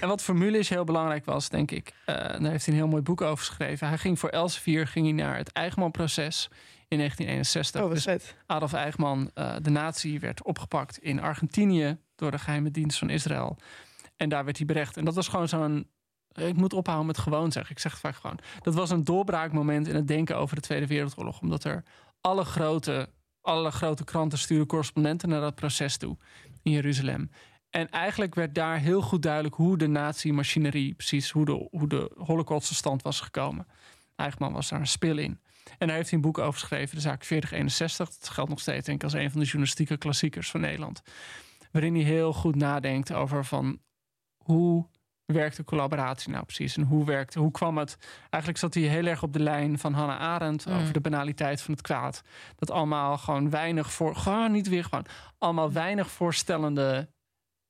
En 0.01 0.07
wat 0.07 0.21
voor 0.21 0.35
Mulisch 0.35 0.69
heel 0.69 0.83
belangrijk 0.83 1.25
was, 1.25 1.49
denk 1.49 1.71
ik... 1.71 1.91
eh, 2.05 2.15
daar 2.15 2.51
heeft 2.51 2.65
hij 2.65 2.73
een 2.73 2.79
heel 2.79 2.87
mooi 2.89 3.01
boek 3.01 3.21
over 3.21 3.45
geschreven. 3.45 3.87
Hij 3.87 3.97
ging 3.97 4.19
voor 4.19 4.29
Elsevier 4.29 4.87
ging 4.87 5.05
hij 5.05 5.15
naar 5.25 5.37
het 5.37 5.51
Eichmann-proces 5.51 6.49
in 6.87 6.97
1961. 6.97 7.81
Oh, 7.81 7.89
Dus. 7.89 8.33
Adolf 8.45 8.73
Eichmann, 8.73 9.31
eh, 9.33 9.55
de 9.61 9.69
nazi, 9.69 10.19
werd 10.19 10.43
opgepakt 10.43 10.97
in 10.97 11.21
Argentinië... 11.21 11.97
door 12.15 12.31
de 12.31 12.39
geheime 12.39 12.71
dienst 12.71 12.97
van 12.97 13.09
Israël. 13.09 13.57
En 14.15 14.29
daar 14.29 14.45
werd 14.45 14.57
hij 14.57 14.65
berecht. 14.65 14.97
En 14.97 15.05
dat 15.05 15.15
was 15.15 15.27
gewoon 15.27 15.47
zo'n... 15.47 15.89
Ik 16.33 16.55
moet 16.55 16.73
ophouden 16.73 17.05
met 17.07 17.17
gewoon 17.17 17.51
zeggen. 17.51 17.71
Ik 17.71 17.81
zeg 17.81 17.91
het 17.91 18.01
vaak 18.01 18.15
gewoon. 18.15 18.39
Dat 18.61 18.73
was 18.73 18.89
een 18.89 19.03
doorbraakmoment 19.03 19.87
in 19.87 19.95
het 19.95 20.07
denken 20.07 20.37
over 20.37 20.55
de 20.55 20.61
Tweede 20.61 20.87
Wereldoorlog. 20.87 21.41
Omdat 21.41 21.63
er 21.63 21.83
alle 22.21 22.43
grote, 22.43 23.09
alle 23.41 23.71
grote 23.71 24.03
kranten 24.03 24.37
sturen 24.37 24.65
correspondenten 24.65 25.29
naar 25.29 25.41
dat 25.41 25.55
proces 25.55 25.97
toe 25.97 26.17
in 26.63 26.71
Jeruzalem. 26.71 27.29
En 27.69 27.89
eigenlijk 27.89 28.35
werd 28.35 28.55
daar 28.55 28.77
heel 28.79 29.01
goed 29.01 29.21
duidelijk 29.21 29.55
hoe 29.55 29.77
de 29.77 29.87
nazi-machinerie, 29.87 30.93
precies 30.93 31.31
hoe 31.31 31.45
de, 31.45 31.67
hoe 31.71 31.87
de 31.87 32.11
holocaust 32.17 32.67
tot 32.67 32.77
stand 32.77 33.01
was 33.01 33.19
gekomen. 33.19 33.67
Eichmann 34.15 34.53
was 34.53 34.69
daar 34.69 34.79
een 34.79 34.87
spil 34.87 35.17
in. 35.17 35.39
En 35.77 35.87
daar 35.87 35.95
heeft 35.95 36.09
hij 36.09 36.17
een 36.17 36.25
boek 36.25 36.37
over 36.37 36.59
geschreven, 36.59 36.95
de 36.95 37.01
zaak 37.01 37.23
4061. 37.23 38.09
Dat 38.19 38.29
geldt 38.29 38.49
nog 38.49 38.59
steeds, 38.59 38.85
denk 38.85 38.97
ik, 38.97 39.03
als 39.03 39.13
een 39.13 39.31
van 39.31 39.39
de 39.39 39.45
journalistieke 39.45 39.97
klassiekers 39.97 40.51
van 40.51 40.61
Nederland. 40.61 41.01
Waarin 41.71 41.95
hij 41.95 42.03
heel 42.03 42.33
goed 42.33 42.55
nadenkt 42.55 43.13
over 43.13 43.45
van 43.45 43.79
hoe 44.43 44.87
werkt 45.25 45.55
de 45.57 45.63
collaboratie 45.63 46.31
nou 46.31 46.43
precies? 46.45 46.77
En 46.77 46.83
hoe, 46.83 47.05
werkt, 47.05 47.33
hoe 47.33 47.51
kwam 47.51 47.77
het? 47.77 47.97
Eigenlijk 48.29 48.57
zat 48.57 48.73
hij 48.73 48.83
heel 48.83 49.05
erg 49.05 49.23
op 49.23 49.33
de 49.33 49.39
lijn 49.39 49.79
van 49.79 49.93
Hannah 49.93 50.19
Arendt 50.19 50.65
Mm. 50.65 50.73
over 50.73 50.93
de 50.93 50.99
banaliteit 51.01 51.61
van 51.61 51.73
het 51.73 51.81
kwaad. 51.83 52.21
Dat 52.55 52.71
allemaal 52.71 53.17
gewoon 53.17 53.49
weinig 53.49 53.91
voor, 53.93 54.15
gewoon 54.15 54.51
niet 54.51 54.67
weer 54.67 54.83
gewoon, 54.83 55.05
allemaal 55.37 55.71
weinig 55.71 56.09
voorstellende 56.11 57.09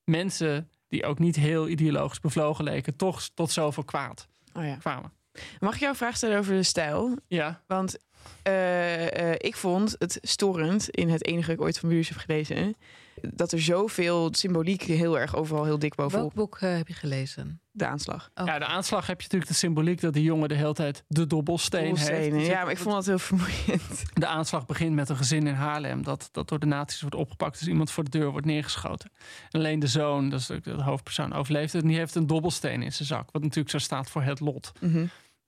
mensen 0.04 0.70
die 0.88 1.06
ook 1.06 1.20
niet 1.20 1.36
heel 1.36 1.68
ideologisch 1.68 2.20
bevlogen 2.20 2.64
leken, 2.64 2.96
toch 2.96 3.30
tot 3.34 3.52
zoveel 3.52 3.84
kwaad 3.84 4.28
Oh, 4.54 4.64
ja. 4.66 4.76
kwamen. 4.76 5.12
Mag 5.60 5.74
ik 5.74 5.80
jou 5.80 5.92
een 5.92 5.98
vraag 5.98 6.18
stellen 6.18 6.38
over 6.38 6.54
de 6.54 6.64
stijl? 6.64 7.18
Ja, 7.28 7.62
Want 7.68 7.98
eh, 8.44 9.32
eh, 9.32 9.36
ik 9.38 9.56
vond 9.56 9.96
het 10.00 10.18
storend 10.22 10.90
in 10.90 11.10
het 11.10 11.26
enige 11.26 11.48
dat 11.48 11.56
ik 11.56 11.62
ooit 11.62 11.80
van 11.80 11.90
Mulisch 11.90 12.10
heb 12.10 12.18
gelezen. 12.18 12.76
Dat 13.22 13.52
er 13.52 13.62
zoveel 13.62 14.30
symboliek 14.32 14.82
heel 14.82 15.20
erg 15.20 15.36
overal 15.36 15.64
heel 15.64 15.80
dik 15.80 15.96
bovenop 15.96 16.34
Welk 16.36 16.50
boek 16.50 16.62
eh, 16.62 16.76
heb 16.76 16.88
je 16.88 16.94
gelezen? 16.94 17.60
de 17.76 17.86
aanslag. 17.86 18.30
Oh. 18.36 18.46
ja, 18.46 18.60
de 18.60 18.66
aanslag 18.66 19.08
heb 19.08 19.18
je 19.18 19.24
natuurlijk 19.24 19.52
de 19.52 19.58
symboliek 19.58 20.02
dat 20.02 20.14
die 20.14 20.24
jongen 20.24 20.50
de 20.50 20.56
hele 20.56 20.74
tijd 20.74 21.04
de 21.08 21.28
dobbelsteen 21.28 21.98
heeft. 21.98 22.32
Dus 22.32 22.48
Ja, 22.48 22.62
maar 22.62 22.72
ik 22.72 22.78
vond 22.78 22.96
dat 22.96 23.06
heel 23.06 23.20
vermoeiend. 23.20 24.04
De 24.14 24.28
aanslag 24.28 24.66
begint 24.66 24.96
met 24.96 25.10
een 25.10 25.18
gezin 25.18 25.48
in 25.48 25.54
Haarlem 25.54 26.04
dat, 26.04 26.30
dat 26.32 26.50
door 26.50 26.60
de 26.60 26.66
nazi's 26.66 27.02
wordt 27.02 27.16
opgepakt. 27.16 27.60
Dus 27.60 27.68
iemand 27.68 27.92
voor 27.92 28.04
de 28.04 28.10
deur 28.10 28.32
wordt 28.32 28.46
neergeschoten. 28.46 29.12
En 29.50 29.60
alleen 29.60 29.80
de 29.80 29.88
zoon, 29.88 30.30
dat 30.30 30.40
is 30.40 30.46
de 30.46 30.72
hoofdpersoon, 30.72 31.34
overleeft 31.34 31.74
het. 31.74 31.82
En 31.82 31.88
die 31.88 31.98
heeft 31.98 32.16
een 32.16 32.28
dobbelsteen 32.28 32.82
in 32.82 32.94
zijn 32.94 33.08
zak. 33.08 33.32
Wat 33.32 33.42
natuurlijk 33.42 33.70
zo 33.70 33.78
staat 33.78 34.10
voor 34.10 34.22
het 34.22 34.40
lot. 34.40 34.72
Mhm. 34.80 35.06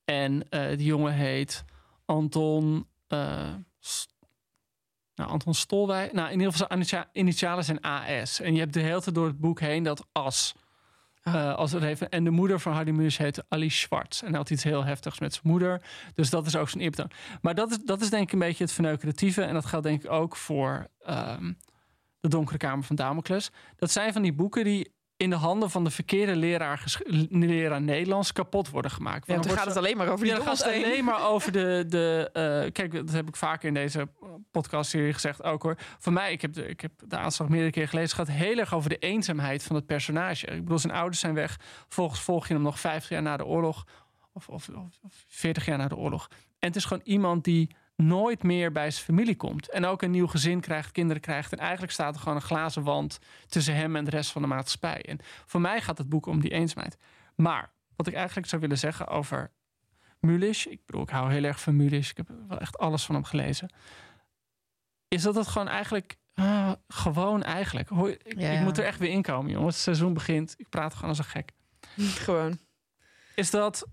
En 0.10 0.50
eh, 0.50 0.78
die 0.78 0.86
jongen 0.86 1.14
heet 1.14 1.64
Anton... 2.06 2.88
eh, 3.08 3.54
nou, 5.16 5.30
Anton 5.30 5.54
Stolwij. 5.54 6.10
Nou, 6.14 6.28
in 6.28 6.40
ieder 6.40 6.52
geval 6.52 6.68
zijn 6.68 6.80
initia- 6.80 7.10
initialen 7.14 7.64
zijn 7.64 7.82
AS. 7.82 8.40
En 8.40 8.54
je 8.54 8.60
hebt 8.60 8.74
de 8.74 8.80
hele 8.80 9.02
tijd 9.02 9.16
door 9.16 9.28
het 9.28 9.40
boek 9.40 9.60
heen 9.60 9.84
dat 9.84 10.08
AS 10.12 10.56
Uh, 11.28 11.56
als 11.56 11.72
het 11.72 11.84
even, 11.84 12.10
en 12.10 12.24
de 12.24 12.30
moeder 12.30 12.60
van 12.60 12.74
Hardy 12.74 12.92
Mulisch 12.92 13.18
heette 13.18 13.46
Ali 13.50 13.70
Schwartz. 13.70 14.22
En 14.22 14.28
hij 14.28 14.38
had 14.38 14.50
iets 14.50 14.64
heel 14.64 14.84
heftigs 14.84 15.20
met 15.20 15.34
zijn 15.34 15.48
moeder. 15.48 15.82
Dus 16.14 16.30
dat 16.30 16.46
is 16.46 16.56
ook 16.56 16.70
zijn 16.70 16.84
ipte. 16.84 17.10
Maar 17.42 17.56
dat 17.56 17.72
is, 17.72 17.78
dat 17.78 18.02
is 18.02 18.10
denk 18.10 18.24
ik 18.24 18.32
een 18.32 18.40
beetje 18.40 18.64
het 18.64 18.74
verneukeratieve. 18.74 19.42
En 19.42 19.54
dat 19.54 19.66
geldt 19.66 19.86
denk 19.86 20.04
ik 20.04 20.12
ook 20.12 20.36
voor 20.36 20.88
um, 21.10 21.58
de 22.20 22.28
Donkere 22.30 22.58
Kamer 22.58 22.86
van 22.86 22.96
Damocles. 22.96 23.50
Dat 23.76 23.92
zijn 23.92 24.14
van 24.14 24.22
die 24.22 24.34
boeken 24.34 24.64
die 24.64 24.92
in 25.18 25.30
de 25.30 25.36
handen 25.36 25.70
van 25.70 25.84
de 25.84 25.90
verkeerde 25.90 26.36
leraar, 26.36 26.96
leraar 27.30 27.82
Nederlands 27.82 28.32
kapot 28.32 28.70
worden 28.70 28.92
gemaakt. 28.92 29.28
Ja, 29.28 29.38
dan 29.38 29.58
gaat 29.58 29.66
het 29.66 29.78
alleen 29.78 29.98
maar 29.98 30.08
over 30.08 30.26
die 30.26 30.34
ja, 30.34 30.36
dan 30.36 30.48
gaat 30.48 30.58
het 30.58 30.74
alleen 30.74 31.04
maar 31.04 31.28
over 31.34 31.52
de... 31.52 31.86
de 31.88 32.30
uh, 32.66 32.72
kijk, 32.72 32.92
dat 32.92 33.12
heb 33.12 33.28
ik 33.28 33.36
vaker 33.36 33.68
in 33.68 33.74
deze 33.74 34.08
podcastserie 34.52 35.14
gezegd 35.14 35.44
ook 35.44 35.64
hoor. 35.64 35.76
Voor 36.00 36.14
mij, 36.14 36.32
ik 36.32 36.42
heb 36.42 36.54
de, 36.54 36.68
ik 36.68 36.82
heb 36.82 36.92
de 37.08 37.18
aanslag 37.18 37.50
meerdere 37.50 37.72
keer 37.72 37.88
gelezen... 37.88 38.18
het 38.18 38.28
gaat 38.28 38.38
heel 38.38 38.58
erg 38.58 38.74
over 38.74 38.90
de 38.90 38.98
eenzaamheid 38.98 39.64
van 39.64 39.76
het 39.76 39.86
personage. 39.86 40.48
Ik 40.48 40.64
bedoel, 40.64 40.80
zijn 40.80 40.94
ouders 40.94 41.20
zijn 41.20 41.34
weg. 41.34 41.60
Volgens 41.88 42.22
volg 42.22 42.48
je 42.48 42.54
hem 42.54 42.64
nog 42.64 42.80
50 42.80 43.10
jaar 43.10 43.22
na 43.22 43.38
de 43.38 43.46
oorlog. 43.46 43.86
Of, 44.34 44.50
of, 44.50 44.70
of 45.04 45.26
40 45.28 45.66
jaar 45.66 45.78
na 45.78 45.88
de 45.88 45.98
oorlog. 45.98 46.28
En 46.60 46.68
het 46.68 46.76
is 46.76 46.86
gewoon 46.86 47.04
iemand 47.06 47.44
die 47.44 47.76
nooit 47.98 48.44
meer 48.44 48.72
bij 48.72 48.92
zijn 48.92 49.06
familie 49.06 49.36
komt. 49.36 49.70
En 49.70 49.86
ook 49.86 50.02
een 50.02 50.12
nieuw 50.12 50.28
gezin 50.28 50.60
krijgt, 50.60 50.92
kinderen 50.92 51.22
krijgt. 51.22 51.52
En 51.52 51.58
eigenlijk 51.58 51.92
staat 51.92 52.16
er 52.16 52.20
gewoon 52.20 52.36
een 52.36 52.42
glazen 52.42 52.84
wand 52.84 53.20
tussen 53.48 53.76
hem 53.76 53.96
en 53.96 54.04
de 54.04 54.10
rest 54.10 54.32
van 54.32 54.42
de 54.42 54.48
maatschappij. 54.48 55.02
En 55.02 55.20
voor 55.46 55.62
mij 55.62 55.82
gaat 55.82 55.98
het 55.98 56.10
boek 56.10 56.26
om 56.26 56.40
die 56.40 56.52
eenzaamheid. 56.52 56.98
Maar 57.36 57.72
wat 57.96 58.08
ik 58.08 58.14
eigenlijk 58.14 58.48
zou 58.48 58.62
willen 58.62 58.78
zeggen 58.78 59.08
over 59.08 59.52
Mulisch. 60.20 60.66
Ik 60.66 60.86
bedoel, 60.86 61.02
ik 61.02 61.10
hou 61.10 61.32
heel 61.32 61.44
erg 61.44 61.62
van 61.62 61.76
Mulisch. 61.76 62.10
Ik 62.10 62.18
heb 62.18 62.30
wel 62.48 62.60
echt 62.60 62.78
alles 62.78 63.06
van 63.06 63.16
hem 63.16 63.24
gelezen. 63.24 63.70
Is 65.08 65.22
dat 65.22 65.36
het 65.36 65.48
gewoon 65.48 65.68
eigenlijk... 65.68 66.18
Uh, 66.36 66.72
gewoon 66.88 67.44
eigenlijk. 67.44 67.90
ik, 67.90 68.40
ja, 68.40 68.50
ik, 68.50 68.62
moet 68.62 68.78
er 68.78 68.86
echt 68.86 69.00
weer 69.00 69.10
inkomen, 69.10 69.52
jongens. 69.52 69.74
Het 69.76 69.84
seizoen 69.84 70.14
begint. 70.14 70.54
Ik 70.58 70.70
praat 70.70 70.94
gewoon 70.94 71.10
als 71.10 71.18
een 71.18 71.24
gek. 71.24 71.52
gewoon. 72.26 72.60
Is 73.36 73.52
dat 73.52 73.88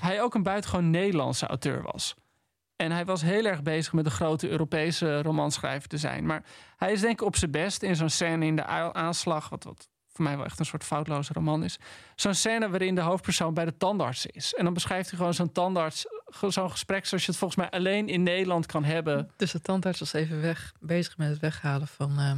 hij 0.00 0.22
ook 0.22 0.34
een 0.34 0.42
buitengewoon 0.42 0.90
Nederlandse 0.90 1.46
auteur 1.46 1.82
was. 1.82 2.14
En 2.76 2.92
hij 2.92 3.04
was 3.04 3.22
heel 3.22 3.44
erg 3.44 3.62
bezig 3.62 3.92
met 3.92 4.06
een 4.06 4.10
grote 4.10 4.48
Europese 4.48 5.22
romanschrijver 5.22 5.88
te 5.88 5.98
zijn. 5.98 6.26
Maar 6.26 6.42
hij 6.76 6.92
is 6.92 7.00
denk 7.00 7.12
ik 7.12 7.26
op 7.26 7.36
zijn 7.36 7.50
best 7.50 7.82
in 7.82 7.96
zo'n 7.96 8.10
scène 8.10 8.46
in 8.46 8.56
de 8.56 8.64
aanslag, 8.92 9.48
wat, 9.48 9.64
wat 9.64 9.88
voor 10.16 10.24
mij 10.24 10.36
wel 10.36 10.44
echt 10.44 10.58
een 10.58 10.66
soort 10.66 10.84
foutloze 10.84 11.32
roman 11.32 11.64
is. 11.64 11.78
Zo'n 12.14 12.34
scène 12.34 12.68
waarin 12.68 12.94
de 12.94 13.00
hoofdpersoon 13.00 13.54
bij 13.54 13.64
de 13.64 13.76
tandarts 13.76 14.26
is. 14.26 14.54
En 14.54 14.64
dan 14.64 14.74
beschrijft 14.74 15.08
hij 15.08 15.18
gewoon 15.18 15.34
zo'n 15.34 15.52
tandarts, 15.52 16.06
zo'n 16.48 16.70
gesprek 16.70 17.06
zoals 17.06 17.24
je 17.24 17.30
het 17.30 17.40
volgens 17.40 17.60
mij 17.60 17.80
alleen 17.80 18.08
in 18.08 18.22
Nederland 18.22 18.66
kan 18.66 18.84
hebben. 18.84 19.30
Dus 19.36 19.50
de 19.50 19.60
tandarts 19.60 19.98
was 19.98 20.12
even 20.12 20.40
weg, 20.40 20.72
bezig 20.80 21.16
met 21.16 21.28
het 21.28 21.38
weghalen 21.38 21.88
van 21.88 22.20
uh, 22.20 22.32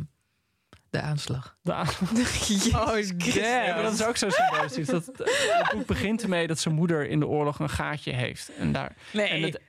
de 0.90 1.00
aanslag. 1.00 1.56
De 1.62 1.74
aanslag. 1.74 2.10
oh, 2.88 3.00
ja, 3.18 3.74
maar 3.74 3.82
dat 3.82 3.92
is 3.92 4.04
ook 4.04 4.16
zo 4.16 4.30
symbolisch. 4.30 4.86
Dat, 4.86 5.06
het 5.06 5.70
boek 5.72 5.86
begint 5.86 6.22
ermee 6.22 6.46
dat 6.46 6.58
zijn 6.58 6.74
moeder 6.74 7.08
in 7.08 7.20
de 7.20 7.26
oorlog 7.26 7.58
een 7.58 7.70
gaatje 7.70 8.12
heeft. 8.12 8.48
En 8.54 8.72
daar, 8.72 8.96
nee. 9.12 9.28
En 9.28 9.42
het, 9.42 9.60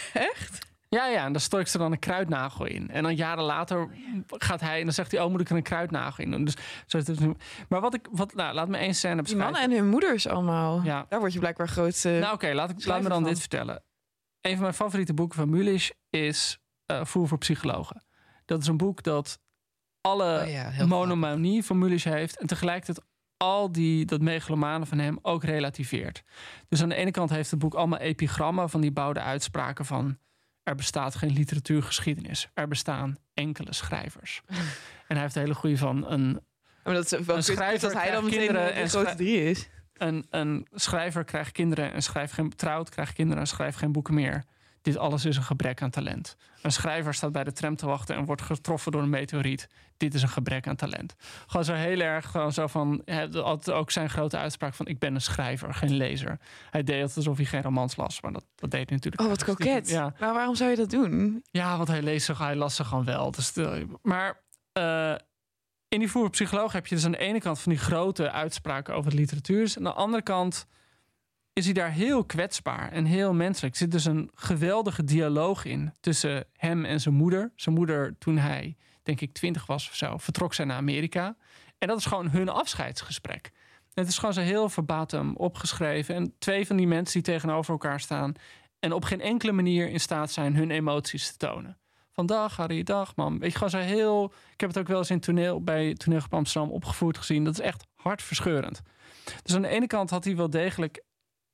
Echt? 0.32 0.70
Ja, 0.88 1.06
ja, 1.06 1.24
en 1.24 1.32
daar 1.32 1.40
storkt 1.40 1.70
ze 1.70 1.78
dan 1.78 1.92
een 1.92 1.98
kruidnagel 1.98 2.64
in. 2.64 2.90
En 2.90 3.02
dan 3.02 3.14
jaren 3.14 3.44
later 3.44 3.88
gaat 4.26 4.60
hij 4.60 4.78
en 4.78 4.84
dan 4.84 4.94
zegt 4.94 5.12
hij: 5.12 5.20
Oh, 5.20 5.30
moet 5.30 5.40
ik 5.40 5.50
er 5.50 5.56
een 5.56 5.62
kruidnagel 5.62 6.24
in 6.24 6.30
doen? 6.30 6.44
Dus, 6.44 6.54
maar 7.68 7.80
wat 7.80 7.94
ik, 7.94 8.08
wat, 8.10 8.34
nou, 8.34 8.54
laat 8.54 8.68
me 8.68 8.76
één 8.76 8.94
scène 8.94 9.22
beschrijven. 9.22 9.52
Die 9.52 9.60
mannen 9.60 9.78
en 9.78 9.82
hun 9.82 9.90
moeders 9.90 10.26
allemaal. 10.26 10.82
Ja. 10.82 11.06
Daar 11.08 11.18
word 11.18 11.32
je 11.32 11.38
blijkbaar 11.38 11.68
groot. 11.68 12.04
Uh, 12.06 12.20
nou, 12.20 12.34
oké, 12.34 12.52
laat, 12.52 12.70
ik, 12.70 12.84
laat 12.84 13.02
me 13.02 13.08
dan 13.08 13.24
dit 13.24 13.38
vertellen. 13.38 13.82
Een 14.40 14.52
van 14.52 14.60
mijn 14.60 14.74
favoriete 14.74 15.14
boeken 15.14 15.38
van 15.38 15.50
Mulisch 15.50 15.92
is 16.10 16.58
uh, 16.86 17.04
Voer 17.04 17.28
voor 17.28 17.38
Psychologen. 17.38 18.04
Dat 18.44 18.60
is 18.60 18.66
een 18.66 18.76
boek 18.76 19.02
dat 19.02 19.38
alle 20.00 20.46
oh 20.80 20.86
monomanie 20.86 21.64
van 21.64 21.78
Mulisch 21.78 22.04
heeft 22.04 22.38
en 22.38 22.46
tegelijkertijd 22.46 23.06
al 23.42 23.72
die, 23.72 24.04
dat 24.04 24.20
megalomane 24.20 24.86
van 24.86 24.98
hem 24.98 25.18
ook 25.22 25.44
relativeert. 25.44 26.22
Dus 26.68 26.82
aan 26.82 26.88
de 26.88 26.94
ene 26.94 27.10
kant 27.10 27.30
heeft 27.30 27.50
het 27.50 27.58
boek 27.58 27.74
allemaal 27.74 27.98
epigrammen 27.98 28.70
van 28.70 28.80
die 28.80 28.92
bouwde 28.92 29.20
uitspraken 29.20 29.84
van 29.84 30.18
er 30.62 30.74
bestaat 30.74 31.14
geen 31.14 31.32
literatuurgeschiedenis. 31.32 32.48
Er 32.54 32.68
bestaan 32.68 33.16
enkele 33.34 33.74
schrijvers. 33.74 34.42
en 34.46 34.56
hij 35.06 35.20
heeft 35.20 35.34
een 35.34 35.42
hele 35.42 35.54
goede 35.54 35.76
van 35.76 36.10
een, 36.10 36.40
maar 36.84 36.94
dat 36.94 37.12
is 37.12 37.20
wel 37.20 37.36
een 37.36 37.42
schrijver 37.42 37.88
dat 37.88 38.02
hij 38.02 38.10
dan 38.10 38.28
kinderen 38.28 38.74
en 38.74 38.88
grote 38.88 39.14
drie 39.14 39.44
is. 39.44 39.68
Een, 39.92 40.26
een 40.30 40.66
schrijver 40.72 41.24
krijgt 41.24 41.52
kinderen 41.52 41.92
en 41.92 42.02
schrijft 42.02 42.32
geen 42.32 42.56
trouwt, 42.56 42.88
krijgt 42.88 43.12
kinderen 43.12 43.40
en 43.40 43.48
schrijft 43.48 43.78
geen 43.78 43.92
boeken 43.92 44.14
meer. 44.14 44.44
Dit 44.82 44.96
alles 44.96 45.24
is 45.24 45.36
een 45.36 45.42
gebrek 45.42 45.82
aan 45.82 45.90
talent. 45.90 46.36
Een 46.62 46.72
schrijver 46.72 47.14
staat 47.14 47.32
bij 47.32 47.44
de 47.44 47.52
tram 47.52 47.76
te 47.76 47.86
wachten 47.86 48.16
en 48.16 48.24
wordt 48.24 48.42
getroffen 48.42 48.92
door 48.92 49.02
een 49.02 49.10
meteoriet. 49.10 49.68
Dit 49.96 50.14
is 50.14 50.22
een 50.22 50.28
gebrek 50.28 50.66
aan 50.66 50.76
talent. 50.76 51.14
Gewoon 51.46 51.64
zo 51.64 51.74
heel 51.74 52.00
erg, 52.00 52.30
gewoon 52.30 52.52
zo 52.52 52.66
van, 52.66 53.02
ook 53.66 53.90
zijn 53.90 54.10
grote 54.10 54.36
uitspraak 54.38 54.74
van 54.74 54.86
ik 54.86 54.98
ben 54.98 55.14
een 55.14 55.20
schrijver, 55.20 55.74
geen 55.74 55.96
lezer. 55.96 56.38
Hij 56.70 56.82
deed 56.82 57.16
alsof 57.16 57.36
hij 57.36 57.46
geen 57.46 57.62
romans 57.62 57.96
las, 57.96 58.20
maar 58.20 58.32
dat, 58.32 58.44
dat 58.54 58.70
deed 58.70 58.88
hij 58.88 58.96
natuurlijk. 58.96 59.22
Oh, 59.22 59.28
wat 59.28 59.44
koket. 59.44 59.88
Ja. 59.88 60.14
Maar 60.18 60.34
waarom 60.34 60.54
zou 60.54 60.70
je 60.70 60.76
dat 60.76 60.90
doen? 60.90 61.44
Ja, 61.50 61.76
want 61.76 61.88
hij 61.88 62.02
leest 62.02 62.26
ze, 62.26 62.36
hij 62.36 62.56
las 62.56 62.74
ze 62.74 62.84
gewoon 62.84 63.04
wel. 63.04 63.30
Dus, 63.30 63.52
maar 64.02 64.42
uh, 64.78 65.14
in 65.88 65.98
die 65.98 66.10
voer 66.10 66.30
psycholoog 66.30 66.72
heb 66.72 66.86
je 66.86 66.94
dus 66.94 67.04
aan 67.04 67.12
de 67.12 67.18
ene 67.18 67.40
kant 67.40 67.60
van 67.60 67.72
die 67.72 67.80
grote 67.80 68.30
uitspraken 68.30 68.94
over 68.94 69.10
de 69.10 69.16
literatuur. 69.16 69.72
En 69.76 69.76
aan 69.76 69.82
de 69.82 69.92
andere 69.92 70.22
kant 70.22 70.66
is 71.52 71.64
hij 71.64 71.74
daar 71.74 71.90
heel 71.90 72.24
kwetsbaar 72.24 72.92
en 72.92 73.04
heel 73.04 73.34
menselijk. 73.34 73.72
Er 73.72 73.80
zit 73.80 73.90
dus 73.90 74.04
een 74.04 74.30
geweldige 74.34 75.04
dialoog 75.04 75.64
in 75.64 75.92
tussen 76.00 76.44
hem 76.56 76.84
en 76.84 77.00
zijn 77.00 77.14
moeder. 77.14 77.52
Zijn 77.56 77.74
moeder, 77.74 78.18
toen 78.18 78.38
hij, 78.38 78.76
denk 79.02 79.20
ik, 79.20 79.32
twintig 79.32 79.66
was 79.66 79.88
of 79.88 79.94
zo, 79.94 80.16
vertrok 80.16 80.54
zij 80.54 80.64
naar 80.64 80.76
Amerika. 80.76 81.36
En 81.78 81.88
dat 81.88 81.98
is 81.98 82.06
gewoon 82.06 82.30
hun 82.30 82.48
afscheidsgesprek. 82.48 83.50
Het 83.94 84.08
is 84.08 84.18
gewoon 84.18 84.34
zo 84.34 84.40
heel 84.40 84.68
verbatim 84.68 85.36
opgeschreven. 85.36 86.14
En 86.14 86.34
twee 86.38 86.66
van 86.66 86.76
die 86.76 86.86
mensen 86.86 87.22
die 87.22 87.32
tegenover 87.32 87.72
elkaar 87.72 88.00
staan... 88.00 88.32
en 88.78 88.92
op 88.92 89.04
geen 89.04 89.20
enkele 89.20 89.52
manier 89.52 89.88
in 89.88 90.00
staat 90.00 90.30
zijn 90.30 90.56
hun 90.56 90.70
emoties 90.70 91.30
te 91.30 91.36
tonen. 91.36 91.78
Vandaag, 92.12 92.56
Harry, 92.56 92.82
dag, 92.82 93.16
man. 93.16 93.38
Weet 93.38 93.50
je, 93.50 93.56
gewoon 93.58 93.70
zo 93.70 93.78
heel... 93.78 94.32
Ik 94.52 94.60
heb 94.60 94.68
het 94.68 94.78
ook 94.78 94.88
wel 94.88 94.98
eens 94.98 95.10
in 95.10 95.20
toneel, 95.20 95.62
bij 95.62 95.94
Toneel 95.94 96.20
Amsterdam 96.28 96.70
opgevoerd 96.70 97.18
gezien. 97.18 97.44
Dat 97.44 97.52
is 97.52 97.60
echt 97.60 97.84
hartverscheurend. 97.94 98.80
Dus 99.42 99.54
aan 99.54 99.62
de 99.62 99.68
ene 99.68 99.86
kant 99.86 100.10
had 100.10 100.24
hij 100.24 100.36
wel 100.36 100.50
degelijk 100.50 101.02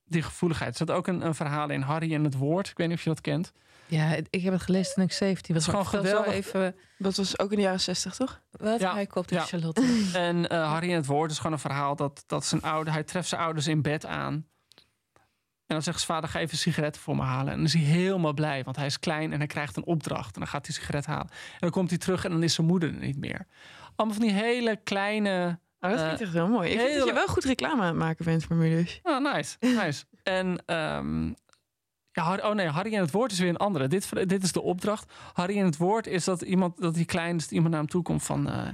die 0.09 0.23
gevoeligheid. 0.23 0.71
Er 0.71 0.87
zat 0.87 0.97
ook 0.97 1.07
een, 1.07 1.27
een 1.27 1.35
verhaal 1.35 1.71
in 1.71 1.81
Harry 1.81 2.15
en 2.15 2.25
het 2.25 2.37
woord. 2.37 2.69
Ik 2.69 2.77
weet 2.77 2.89
niet 2.89 2.97
of 2.97 3.03
je 3.03 3.09
dat 3.09 3.21
kent. 3.21 3.53
Ja, 3.87 4.15
ik 4.31 4.43
heb 4.43 4.53
het 4.53 4.63
gelezen 4.63 4.95
toen 4.95 5.05
ik 5.05 5.13
17 5.13 5.55
was. 5.55 5.65
Gewoon 5.65 5.87
geweldig. 5.87 6.33
Even... 6.33 6.77
Dat 6.99 7.17
was 7.17 7.39
ook 7.39 7.51
in 7.51 7.57
de 7.57 7.63
jaren 7.63 7.81
60, 7.81 8.15
toch? 8.15 8.41
Wat? 8.51 8.81
Ja. 8.81 8.93
Hij 8.93 9.07
koopt 9.07 9.31
ja. 9.31 9.45
Charlotte. 9.45 9.83
En 10.15 10.37
uh, 10.37 10.71
Harry 10.71 10.91
en 10.91 10.97
het 10.97 11.07
woord 11.07 11.31
is 11.31 11.37
gewoon 11.37 11.53
een 11.53 11.59
verhaal 11.59 11.97
dat, 11.97 12.25
dat 12.27 12.45
zijn 12.45 12.63
ouder... 12.63 12.93
Hij 12.93 13.03
treft 13.03 13.29
zijn 13.29 13.41
ouders 13.41 13.67
in 13.67 13.83
bed 13.83 14.07
aan. 14.07 14.47
En 15.69 15.75
dan 15.75 15.83
zegt 15.83 16.01
zijn 16.01 16.11
vader, 16.11 16.31
ga 16.31 16.39
even 16.39 16.59
sigaretten 16.59 17.03
voor 17.03 17.17
me 17.17 17.23
halen. 17.23 17.53
En 17.53 17.57
dan 17.57 17.67
is 17.67 17.73
hij 17.73 17.83
helemaal 17.83 18.33
blij, 18.33 18.65
want 18.65 18.77
hij 18.77 18.87
is 18.87 18.99
klein 18.99 19.33
en 19.33 19.39
hij 19.39 19.47
krijgt 19.47 19.77
een 19.77 19.85
opdracht. 19.85 20.35
En 20.35 20.41
dan 20.41 20.51
gaat 20.51 20.67
hij 20.67 20.75
sigaret 20.75 21.07
halen. 21.07 21.29
En 21.31 21.59
dan 21.59 21.71
komt 21.71 21.91
hij 21.91 21.99
terug 21.99 22.25
en 22.25 22.31
dan 22.31 22.43
is 22.43 22.55
zijn 22.55 22.67
moeder 22.67 22.89
er 22.89 22.99
niet 22.99 23.19
meer. 23.19 23.47
Allemaal 23.97 24.17
van 24.17 24.27
die 24.27 24.35
hele 24.35 24.81
kleine 24.85 25.59
Oh, 25.81 25.91
dat 25.91 26.01
vind 26.01 26.13
ik 26.13 26.21
echt 26.21 26.33
heel 26.33 26.49
mooi. 26.49 26.71
Ik 26.71 26.81
vind 26.81 26.99
dat 26.99 27.07
je 27.07 27.13
wel 27.13 27.27
goed 27.27 27.45
reclame 27.45 27.81
aan 27.81 27.87
het 27.87 27.97
maken 27.97 28.25
bent 28.25 28.45
voor 28.45 28.57
Mulus. 28.57 29.01
Oh, 29.03 29.33
nice. 29.33 29.57
nice. 29.61 30.05
en 30.23 30.63
um, 30.67 31.35
ja, 32.13 32.37
oh 32.37 32.55
nee, 32.55 32.69
Harry 32.69 32.95
en 32.95 33.01
het 33.01 33.11
woord 33.11 33.33
is 33.33 33.39
weer 33.39 33.49
een 33.49 33.57
andere. 33.57 33.89
Dit, 33.89 34.29
dit 34.29 34.43
is 34.43 34.53
de 34.53 34.61
opdracht. 34.61 35.13
Harry 35.33 35.59
en 35.59 35.65
het 35.65 35.77
woord 35.77 36.07
is 36.07 36.25
dat 36.25 36.43
iemand, 36.43 36.81
dat 36.81 36.95
die 36.95 37.05
kleinste 37.05 37.55
iemand 37.55 37.71
naar 37.71 37.81
hem 37.81 37.91
toe 37.91 38.03
komt 38.03 38.23
van... 38.23 38.49
Uh, 38.49 38.69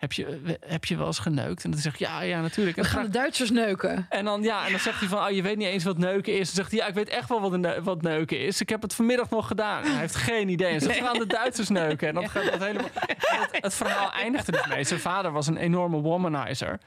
heb 0.00 0.12
je, 0.12 0.56
heb 0.66 0.84
je 0.84 0.96
wel 0.96 1.06
eens 1.06 1.18
geneukt? 1.18 1.64
En 1.64 1.70
dan 1.70 1.80
zegt 1.80 1.98
ja, 1.98 2.22
ja, 2.22 2.40
natuurlijk. 2.40 2.76
We 2.76 2.84
gaan 2.84 3.04
de 3.04 3.10
Duitsers 3.10 3.50
neuken. 3.50 4.06
En 4.08 4.24
dan, 4.24 4.42
ja, 4.42 4.64
en 4.64 4.70
dan 4.70 4.80
zegt 4.80 5.00
hij 5.00 5.08
van, 5.08 5.24
oh, 5.24 5.30
je 5.30 5.42
weet 5.42 5.56
niet 5.56 5.66
eens 5.66 5.84
wat 5.84 5.98
neuken 5.98 6.38
is. 6.38 6.46
Dan 6.46 6.54
zegt 6.54 6.70
hij, 6.70 6.80
ja, 6.80 6.86
ik 6.86 6.94
weet 6.94 7.08
echt 7.08 7.28
wel 7.28 7.40
wat, 7.40 7.52
een, 7.52 7.82
wat 7.82 8.02
neuken 8.02 8.40
is. 8.40 8.60
Ik 8.60 8.68
heb 8.68 8.82
het 8.82 8.94
vanmiddag 8.94 9.30
nog 9.30 9.46
gedaan. 9.46 9.82
En 9.82 9.90
hij 9.90 10.00
heeft 10.00 10.14
geen 10.14 10.48
idee. 10.48 10.72
En 10.72 10.80
ze 10.80 10.92
gaan 10.92 11.18
de 11.18 11.26
Duitsers 11.26 11.68
neuken. 11.68 12.08
En 12.08 12.14
dan 12.14 12.28
gaat 12.28 12.44
dat 12.44 12.60
helemaal... 12.62 12.88
Het, 12.94 13.48
het, 13.52 13.74
verhaal 13.74 14.12
eindigde 14.12 14.52
dus 14.52 14.66
mee. 14.66 14.84
Zijn 14.84 15.00
vader 15.00 15.32
was 15.32 15.46
een 15.46 15.56
enorme 15.56 16.00
womanizer. 16.00 16.80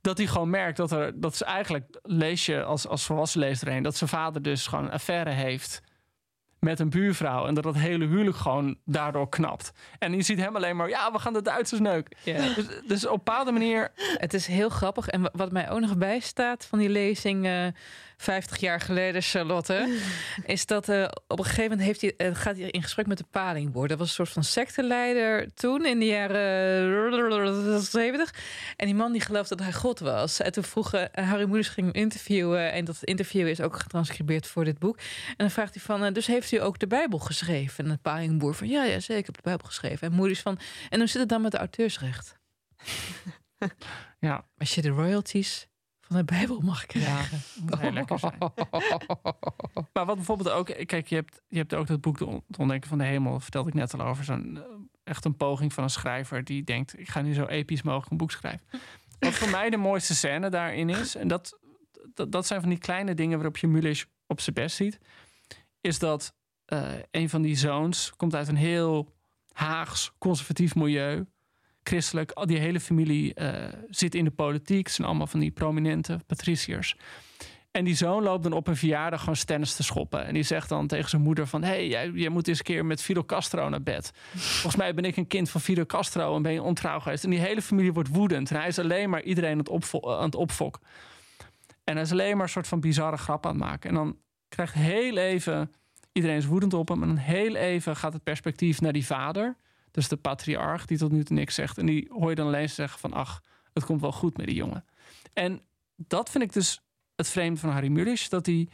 Dat 0.00 0.18
hij 0.18 0.26
gewoon 0.26 0.50
merkt 0.50 0.76
dat 0.76 0.92
er, 0.92 1.20
dat 1.20 1.36
ze 1.36 1.44
eigenlijk, 1.44 1.98
lees 2.02 2.46
je 2.46 2.62
als, 2.62 2.86
als 2.86 3.04
volwassen 3.04 3.40
lezer 3.40 3.68
heen, 3.68 3.82
dat 3.82 3.96
zijn 3.96 4.10
vader 4.10 4.42
dus 4.42 4.66
gewoon 4.66 4.84
een 4.84 4.92
affaire 4.92 5.30
heeft 5.30 5.82
met 6.60 6.80
een 6.80 6.90
buurvrouw. 6.90 7.46
En 7.46 7.54
dat 7.54 7.64
dat 7.64 7.74
hele 7.74 8.06
huwelijk 8.06 8.36
gewoon 8.36 8.76
daardoor 8.84 9.28
knapt. 9.28 9.72
En 9.98 10.12
je 10.12 10.22
ziet 10.22 10.38
hem 10.38 10.56
alleen 10.56 10.76
maar, 10.76 10.88
ja, 10.88 11.12
we 11.12 11.18
gaan 11.18 11.32
de 11.32 11.42
Duitsers 11.42 11.80
neuken. 11.80 12.16
Dus, 12.24 12.66
dus, 12.86 13.06
op 13.06 13.12
een 13.12 13.22
bepaalde 13.24 13.52
manier... 13.52 13.92
Het 13.96 14.34
is 14.34 14.46
heel 14.46 14.68
grappig. 14.68 15.08
En 15.08 15.30
wat 15.32 15.52
mij 15.52 15.70
ook 15.70 15.80
nog 15.80 15.96
bijstaat 15.96 16.66
van 16.66 16.78
die 16.78 16.88
lezing... 16.88 17.46
Uh, 17.46 17.66
50 18.20 18.58
jaar 18.58 18.80
geleden, 18.80 19.22
Charlotte, 19.22 19.98
is 20.46 20.66
dat 20.66 20.88
uh, 20.88 21.08
op 21.26 21.38
een 21.38 21.44
gegeven 21.44 21.70
moment 21.70 21.80
heeft 21.80 22.00
hij, 22.00 22.28
uh, 22.28 22.36
gaat 22.36 22.56
hij 22.56 22.70
in 22.70 22.82
gesprek 22.82 23.06
met 23.06 23.18
de 23.18 23.24
Palingboer. 23.30 23.88
Dat 23.88 23.98
was 23.98 24.08
een 24.08 24.14
soort 24.14 24.28
van 24.28 24.44
secteleider 24.44 25.54
toen 25.54 25.86
in 25.86 25.98
de 25.98 26.06
jaren 26.06 27.82
70. 27.82 28.34
En 28.76 28.86
die 28.86 28.94
man 28.94 29.12
die 29.12 29.20
geloofde 29.20 29.56
dat 29.56 29.64
hij 29.64 29.74
God 29.74 29.98
was. 29.98 30.40
En 30.40 30.52
toen 30.52 30.64
vroeg 30.64 30.94
uh, 30.94 31.04
Harry 31.12 31.44
Moeders 31.44 31.68
ging 31.68 31.86
hem 31.86 32.02
interviewen. 32.02 32.72
En 32.72 32.84
dat 32.84 32.98
interview 33.00 33.48
is 33.48 33.60
ook 33.60 33.76
getranscribeerd 33.76 34.46
voor 34.46 34.64
dit 34.64 34.78
boek. 34.78 34.96
En 35.28 35.34
dan 35.36 35.50
vraagt 35.50 35.74
hij 35.74 35.82
van, 35.82 36.12
dus 36.12 36.26
heeft 36.26 36.52
u 36.52 36.62
ook 36.62 36.78
de 36.78 36.86
Bijbel 36.86 37.18
geschreven? 37.18 37.84
En 37.84 37.90
de 37.90 37.98
Palingboer 38.02 38.54
van, 38.54 38.68
ja, 38.68 38.84
ja, 38.84 39.00
zeker, 39.00 39.16
ik 39.16 39.26
heb 39.26 39.34
de 39.34 39.42
Bijbel 39.42 39.66
geschreven. 39.66 40.08
En 40.08 40.14
Moeders 40.14 40.40
van, 40.40 40.58
en 40.88 40.98
hoe 40.98 41.08
zit 41.08 41.20
het 41.20 41.28
dan 41.28 41.42
met 41.42 41.52
de 41.52 41.58
auteursrecht? 41.58 42.38
Ja, 44.20 44.44
Als 44.58 44.74
je 44.74 44.82
de 44.82 44.88
royalties 44.88 45.69
van 46.10 46.18
de 46.18 46.24
Bijbel 46.24 46.60
mag 46.60 46.80
ja 46.80 46.86
krijgen. 46.86 47.40
moet 47.60 47.78
heel 47.78 47.92
lekker 47.92 48.18
zijn. 48.18 48.38
Maar 49.92 50.06
wat 50.06 50.16
bijvoorbeeld 50.16 50.50
ook, 50.50 50.66
kijk, 50.86 51.06
je 51.06 51.14
hebt, 51.14 51.40
je 51.48 51.56
hebt 51.56 51.74
ook 51.74 51.86
dat 51.86 52.00
boek 52.00 52.18
Het 52.18 52.58
Ontdekken 52.58 52.88
van 52.88 52.98
de 52.98 53.04
Hemel, 53.04 53.40
vertelde 53.40 53.68
ik 53.68 53.74
net 53.74 53.94
al 53.94 54.06
over. 54.06 54.24
Zo'n 54.24 54.56
eh, 54.56 54.62
echt 55.04 55.24
een 55.24 55.36
poging 55.36 55.72
van 55.72 55.84
een 55.84 55.90
schrijver 55.90 56.44
die 56.44 56.64
denkt: 56.64 56.98
ik 56.98 57.08
ga 57.08 57.20
nu 57.20 57.34
zo 57.34 57.46
episch 57.46 57.82
mogelijk 57.82 58.10
een 58.10 58.16
boek 58.16 58.30
schrijven. 58.30 58.66
Wat 59.18 59.34
voor 59.34 59.50
mij 59.50 59.70
de 59.70 59.76
mooiste 59.76 60.14
scène 60.14 60.48
daarin 60.48 60.88
is, 60.88 61.14
en 61.14 61.28
dat, 61.28 61.58
dat, 62.14 62.32
dat 62.32 62.46
zijn 62.46 62.60
van 62.60 62.68
die 62.68 62.78
kleine 62.78 63.14
dingen 63.14 63.36
waarop 63.36 63.56
je 63.56 63.66
Mulisch 63.66 64.06
op 64.26 64.40
zijn 64.40 64.54
best 64.54 64.76
ziet, 64.76 64.98
is 65.80 65.98
dat 65.98 66.34
eh, 66.64 66.88
een 67.10 67.28
van 67.28 67.42
die 67.42 67.56
zoons 67.56 68.12
komt 68.16 68.34
uit 68.34 68.48
een 68.48 68.56
heel 68.56 69.14
Haags 69.52 70.12
conservatief 70.18 70.74
milieu. 70.74 71.26
Christelijk, 71.82 72.30
al 72.30 72.46
die 72.46 72.58
hele 72.58 72.80
familie 72.80 73.34
eh, 73.34 73.72
zit 73.88 74.14
in 74.14 74.24
de 74.24 74.30
politiek. 74.30 74.86
Het 74.86 74.94
zijn 74.94 75.08
allemaal 75.08 75.26
van 75.26 75.40
die 75.40 75.50
prominente 75.50 76.20
patriciërs. 76.26 76.96
En 77.70 77.84
die 77.84 77.94
zoon 77.94 78.22
loopt 78.22 78.42
dan 78.42 78.52
op 78.52 78.66
een 78.66 78.76
verjaardag 78.76 79.20
gewoon 79.20 79.36
stennis 79.36 79.74
te 79.74 79.82
schoppen. 79.82 80.26
En 80.26 80.34
die 80.34 80.42
zegt 80.42 80.68
dan 80.68 80.86
tegen 80.86 81.08
zijn 81.10 81.22
moeder 81.22 81.46
van... 81.46 81.62
hé, 81.62 81.68
hey, 81.88 82.12
jij, 82.14 82.28
moet 82.28 82.48
eens 82.48 82.58
een 82.58 82.64
keer 82.64 82.84
met 82.84 83.02
Fidel 83.02 83.24
Castro 83.24 83.68
naar 83.68 83.82
bed. 83.82 84.12
Volgens 84.34 84.76
mij 84.76 84.94
ben 84.94 85.04
ik 85.04 85.16
een 85.16 85.26
kind 85.26 85.50
van 85.50 85.60
Fidel 85.60 85.86
Castro 85.86 86.36
en 86.36 86.42
ben 86.42 86.52
je 86.52 86.62
ontrouw 86.62 87.00
geweest. 87.00 87.24
En 87.24 87.30
die 87.30 87.38
hele 87.38 87.62
familie 87.62 87.92
wordt 87.92 88.08
woedend. 88.08 88.50
En 88.50 88.56
hij 88.56 88.68
is 88.68 88.78
alleen 88.78 89.10
maar 89.10 89.22
iedereen 89.22 89.52
aan 89.52 89.58
het, 89.58 89.68
opvo- 89.68 90.16
aan 90.16 90.24
het 90.24 90.34
opfokken. 90.34 90.82
En 91.84 91.94
hij 91.94 92.02
is 92.02 92.12
alleen 92.12 92.34
maar 92.34 92.44
een 92.44 92.52
soort 92.52 92.68
van 92.68 92.80
bizarre 92.80 93.16
grap 93.16 93.46
aan 93.46 93.52
het 93.52 93.60
maken. 93.60 93.88
En 93.88 93.94
dan 93.94 94.16
krijgt 94.48 94.74
heel 94.74 95.16
even... 95.16 95.72
Iedereen 96.12 96.36
is 96.36 96.46
woedend 96.46 96.74
op 96.74 96.88
hem. 96.88 97.02
En 97.02 97.08
dan 97.08 97.16
heel 97.16 97.54
even 97.54 97.96
gaat 97.96 98.12
het 98.12 98.22
perspectief 98.22 98.80
naar 98.80 98.92
die 98.92 99.06
vader. 99.06 99.56
Dus 99.90 100.08
de 100.08 100.16
patriarch 100.16 100.86
die 100.86 100.98
tot 100.98 101.12
nu 101.12 101.24
toe 101.24 101.36
niks 101.36 101.54
zegt. 101.54 101.78
En 101.78 101.86
die 101.86 102.08
hoor 102.12 102.30
je 102.30 102.36
dan 102.36 102.46
alleen 102.46 102.68
zeggen 102.68 103.00
van... 103.00 103.12
ach, 103.12 103.42
het 103.72 103.84
komt 103.84 104.00
wel 104.00 104.12
goed 104.12 104.36
met 104.36 104.46
die 104.46 104.54
jongen. 104.54 104.84
En 105.32 105.60
dat 105.96 106.30
vind 106.30 106.44
ik 106.44 106.52
dus 106.52 106.80
het 107.16 107.28
vreemde 107.28 107.60
van 107.60 107.70
Harry 107.70 107.88
Mulisch. 107.88 108.28
Dat 108.28 108.46
hij, 108.46 108.68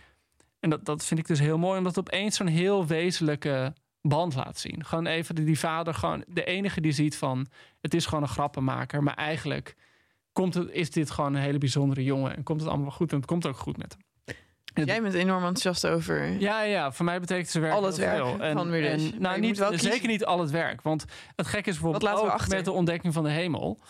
en 0.61 0.71
dat, 0.71 0.85
dat 0.85 1.05
vind 1.05 1.21
ik 1.21 1.27
dus 1.27 1.39
heel 1.39 1.59
mooi... 1.59 1.79
omdat 1.79 1.97
het 1.97 2.07
opeens 2.09 2.37
zo'n 2.37 2.47
heel 2.47 2.87
wezenlijke 2.87 3.75
band 4.01 4.35
laat 4.35 4.59
zien. 4.59 4.85
Gewoon 4.85 5.07
even 5.07 5.35
die, 5.35 5.59
vader, 5.59 5.95
gewoon 5.95 6.25
de 6.29 6.45
enige 6.45 6.81
die 6.81 6.93
ziet 6.93 7.17
van... 7.17 7.47
het 7.81 7.95
is 7.95 8.07
gewoon 8.07 8.23
een 8.23 8.29
grappenmaker, 8.29 9.03
maar 9.03 9.15
eigenlijk... 9.15 9.77
Komt 10.33 10.55
het, 10.55 10.71
is 10.71 10.91
dit 10.91 11.11
gewoon 11.11 11.35
een 11.35 11.43
hele 11.43 11.59
bijzondere 11.59 12.05
jongen... 12.05 12.37
en 12.37 12.43
komt 12.43 12.61
het 12.61 12.71
allemaal 12.71 12.91
goed 12.91 13.11
en 13.11 13.17
het 13.17 13.27
komt 13.27 13.47
ook 13.47 13.57
goed 13.57 13.77
met 13.77 13.93
hem. 13.93 14.03
Jij 14.85 15.03
bent 15.03 15.15
enorm 15.15 15.45
enthousiast 15.45 15.87
over. 15.87 16.41
Ja, 16.41 16.63
ja, 16.63 16.93
voor 16.93 17.05
mij 17.05 17.21
betekent 17.21 17.49
ze 17.49 17.61
werk 17.61 17.73
Al 17.73 17.83
het 17.85 17.97
werk 17.97 18.17
veel. 18.27 18.53
van 18.53 18.71
Mulisch. 18.71 18.91
en- 18.93 18.99
Maar 19.03 19.13
je 19.13 19.19
nou, 19.21 19.41
niet, 19.41 19.59
wel 19.59 19.79
zeker 19.79 20.09
niet 20.09 20.25
al 20.25 20.41
het 20.41 20.51
werk. 20.51 20.83
Want 20.83 21.05
het 21.37 21.47
gekke 21.47 21.69
is 21.69 21.75
bijvoorbeeld 21.75 22.03
Wat 22.03 22.11
laten 22.13 22.25
we 22.27 22.31
ook 22.33 22.39
achter? 22.41 22.57
met 22.57 22.65
de 22.65 22.73
ontdekking 22.73 23.13
van 23.13 23.23
de 23.23 23.31
hemel... 23.31 23.81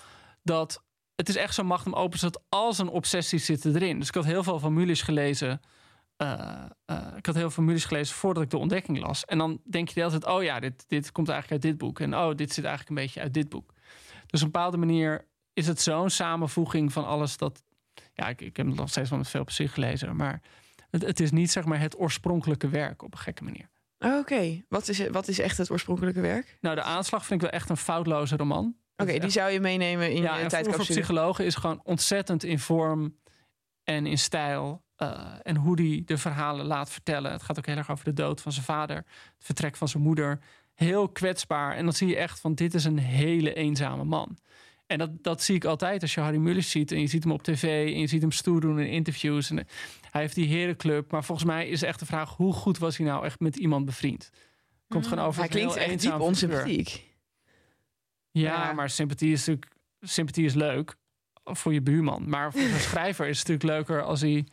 dat 0.42 0.84
het 1.16 1.28
is 1.28 1.36
echt 1.36 1.54
zo'n 1.54 1.66
magnum 1.66 1.94
opus 1.94 2.20
dat 2.20 2.42
al 2.48 2.72
zijn 2.72 2.88
obsessies 2.88 3.44
zitten 3.44 3.74
erin. 3.74 3.98
Dus 3.98 4.08
ik 4.08 4.14
had 4.14 4.24
heel 4.24 4.42
veel 4.42 4.58
van 4.58 4.74
Mulisch 4.74 5.02
gelezen... 5.02 5.60
eh, 6.16 6.40
eh, 6.84 6.96
ik 7.16 7.26
had 7.26 7.34
heel 7.34 7.44
veel 7.44 7.50
van 7.50 7.64
Mulisch 7.64 7.84
gelezen 7.84 8.14
voordat 8.16 8.42
ik 8.42 8.50
de 8.50 8.58
ontdekking 8.58 9.00
las. 9.00 9.24
En 9.24 9.38
dan 9.38 9.60
denk 9.64 9.88
je 9.88 9.94
de 9.94 10.00
hele 10.00 10.18
tijd... 10.18 10.34
oh 10.34 10.42
ja, 10.42 10.60
dit, 10.60 10.84
dit 10.88 11.12
komt 11.12 11.28
eigenlijk 11.28 11.62
uit 11.62 11.72
dit 11.72 11.80
boek. 11.80 12.00
En 12.00 12.14
oh, 12.16 12.34
dit 12.34 12.52
zit 12.52 12.64
eigenlijk 12.64 12.88
een 12.98 13.04
beetje 13.04 13.20
uit 13.20 13.34
dit 13.34 13.48
boek. 13.48 13.72
Dus 14.26 14.40
op 14.40 14.46
een 14.46 14.52
bepaalde 14.52 14.76
manier 14.76 15.26
is 15.52 15.66
het 15.66 15.80
zo'n 15.80 16.10
samenvoeging 16.10 16.92
van 16.92 17.06
alles... 17.06 17.36
dat 17.36 17.62
ja, 18.14 18.28
ik, 18.28 18.40
ik 18.40 18.56
heb 18.56 18.66
het 18.66 18.76
nog 18.76 18.88
steeds 18.88 19.10
wel 19.10 19.18
met 19.18 19.28
veel 19.28 19.44
plezier 19.44 19.68
gelezen... 19.68 20.16
maar 20.16 20.40
het, 20.90 21.02
het 21.02 21.20
is 21.20 21.30
niet 21.30 21.50
zeg 21.50 21.64
maar 21.64 21.80
het 21.80 21.98
oorspronkelijke 22.00 22.68
werk 22.68 23.02
op 23.02 23.12
een 23.12 23.18
gekke 23.18 23.44
manier. 23.44 23.68
Oké, 23.98 24.64
wat, 24.68 24.88
is, 24.88 25.08
wat 25.08 25.28
is 25.28 25.38
echt 25.38 25.58
het 25.58 25.70
oorspronkelijke 25.70 26.20
werk? 26.20 26.58
Nou, 26.60 26.74
de 26.74 26.82
aanslag 26.82 27.26
vind 27.26 27.42
ik 27.42 27.50
wel 27.50 27.60
echt 27.60 27.70
een 27.70 27.76
foutloze 27.76 28.36
roman. 28.36 28.76
Oké, 28.96 29.18
die 29.18 29.30
zou 29.30 29.50
je 29.50 29.60
meenemen 29.60 30.12
in 30.12 30.22
ja, 30.22 30.22
je 30.22 30.28
en 30.28 30.40
voor, 30.40 30.48
tijdcapsule. 30.48 30.98
psychologen 30.98 31.44
is 31.44 31.54
gewoon 31.54 31.80
ontzettend 31.84 32.44
in 32.44 32.58
vorm 32.58 33.16
en 33.82 34.06
in 34.06 34.18
stijl. 34.18 34.84
eh, 34.96 35.32
en 35.42 35.56
hoe 35.56 35.76
die 35.76 36.04
de 36.04 36.18
verhalen 36.18 36.66
laat 36.66 36.90
vertellen. 36.90 37.32
Het 37.32 37.42
gaat 37.42 37.58
ook 37.58 37.66
heel 37.66 37.76
erg 37.76 37.90
over 37.90 38.04
de 38.04 38.12
dood 38.12 38.40
van 38.40 38.52
zijn 38.52 38.64
vader, 38.64 38.96
het 38.96 39.44
vertrek 39.44 39.76
van 39.76 39.88
zijn 39.88 40.02
moeder. 40.02 40.38
Heel 40.74 41.08
kwetsbaar. 41.08 41.76
En 41.76 41.84
dan 41.84 41.92
zie 41.92 42.08
je 42.08 42.16
echt 42.16 42.40
van 42.40 42.54
dit 42.54 42.74
is 42.74 42.84
een 42.84 42.98
hele 42.98 43.54
eenzame 43.54 44.04
man. 44.04 44.38
En 44.86 44.98
dat, 44.98 45.10
dat 45.22 45.42
zie 45.42 45.54
ik 45.54 45.64
altijd 45.64 46.02
als 46.02 46.14
je 46.14 46.20
Harry 46.20 46.36
Mulisch 46.38 46.70
ziet. 46.70 46.92
En 46.92 47.00
je 47.00 47.06
ziet 47.06 47.22
hem 47.22 47.32
op 47.32 47.42
tv 47.42 47.92
en 47.94 48.00
je 48.00 48.06
ziet 48.06 48.20
hem 48.20 48.30
stoer 48.32 48.60
doen 48.60 48.80
in 48.80 48.88
interviews. 48.88 49.50
En 49.50 49.58
eh, 49.58 49.64
hij 50.10 50.20
heeft 50.20 50.34
die 50.34 50.48
herenclub. 50.48 51.10
Maar 51.10 51.24
volgens 51.24 51.46
mij 51.46 51.68
is 51.68 51.82
echt 51.82 51.98
de 51.98 52.06
vraag... 52.06 52.36
hoe 52.36 52.52
goed 52.52 52.78
was 52.78 52.96
hij 52.96 53.06
nou 53.06 53.24
echt 53.24 53.40
met 53.40 53.56
iemand 53.56 53.84
bevriend? 53.84 54.30
Komt 54.88 55.06
gewoon 55.06 55.24
over 55.24 55.40
Hij 55.40 55.48
klinkt 55.48 55.76
echt 55.76 56.00
diep 56.00 56.20
onsympathiek. 56.20 57.04
Ja, 58.30 58.52
Ja. 58.52 58.72
maar 58.72 58.90
sympathie 58.90 59.32
is 59.32 59.38
natuurlijk 59.38 59.74
sympathie 60.00 60.44
is 60.44 60.54
leuk 60.54 60.96
voor 61.44 61.72
je 61.72 61.80
buurman. 61.82 62.28
Maar 62.28 62.52
voor 62.52 62.60
een 62.60 62.80
schrijver 62.90 63.26
is 63.28 63.38
het 63.38 63.48
natuurlijk 63.48 63.78
leuker 63.78 64.02
als 64.02 64.20
hij 64.20 64.46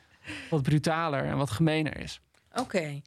wat 0.49 0.63
brutaler 0.63 1.23
en 1.23 1.37
wat 1.37 1.51
gemener 1.51 1.97
is. 1.97 2.21
Oké, 2.55 3.01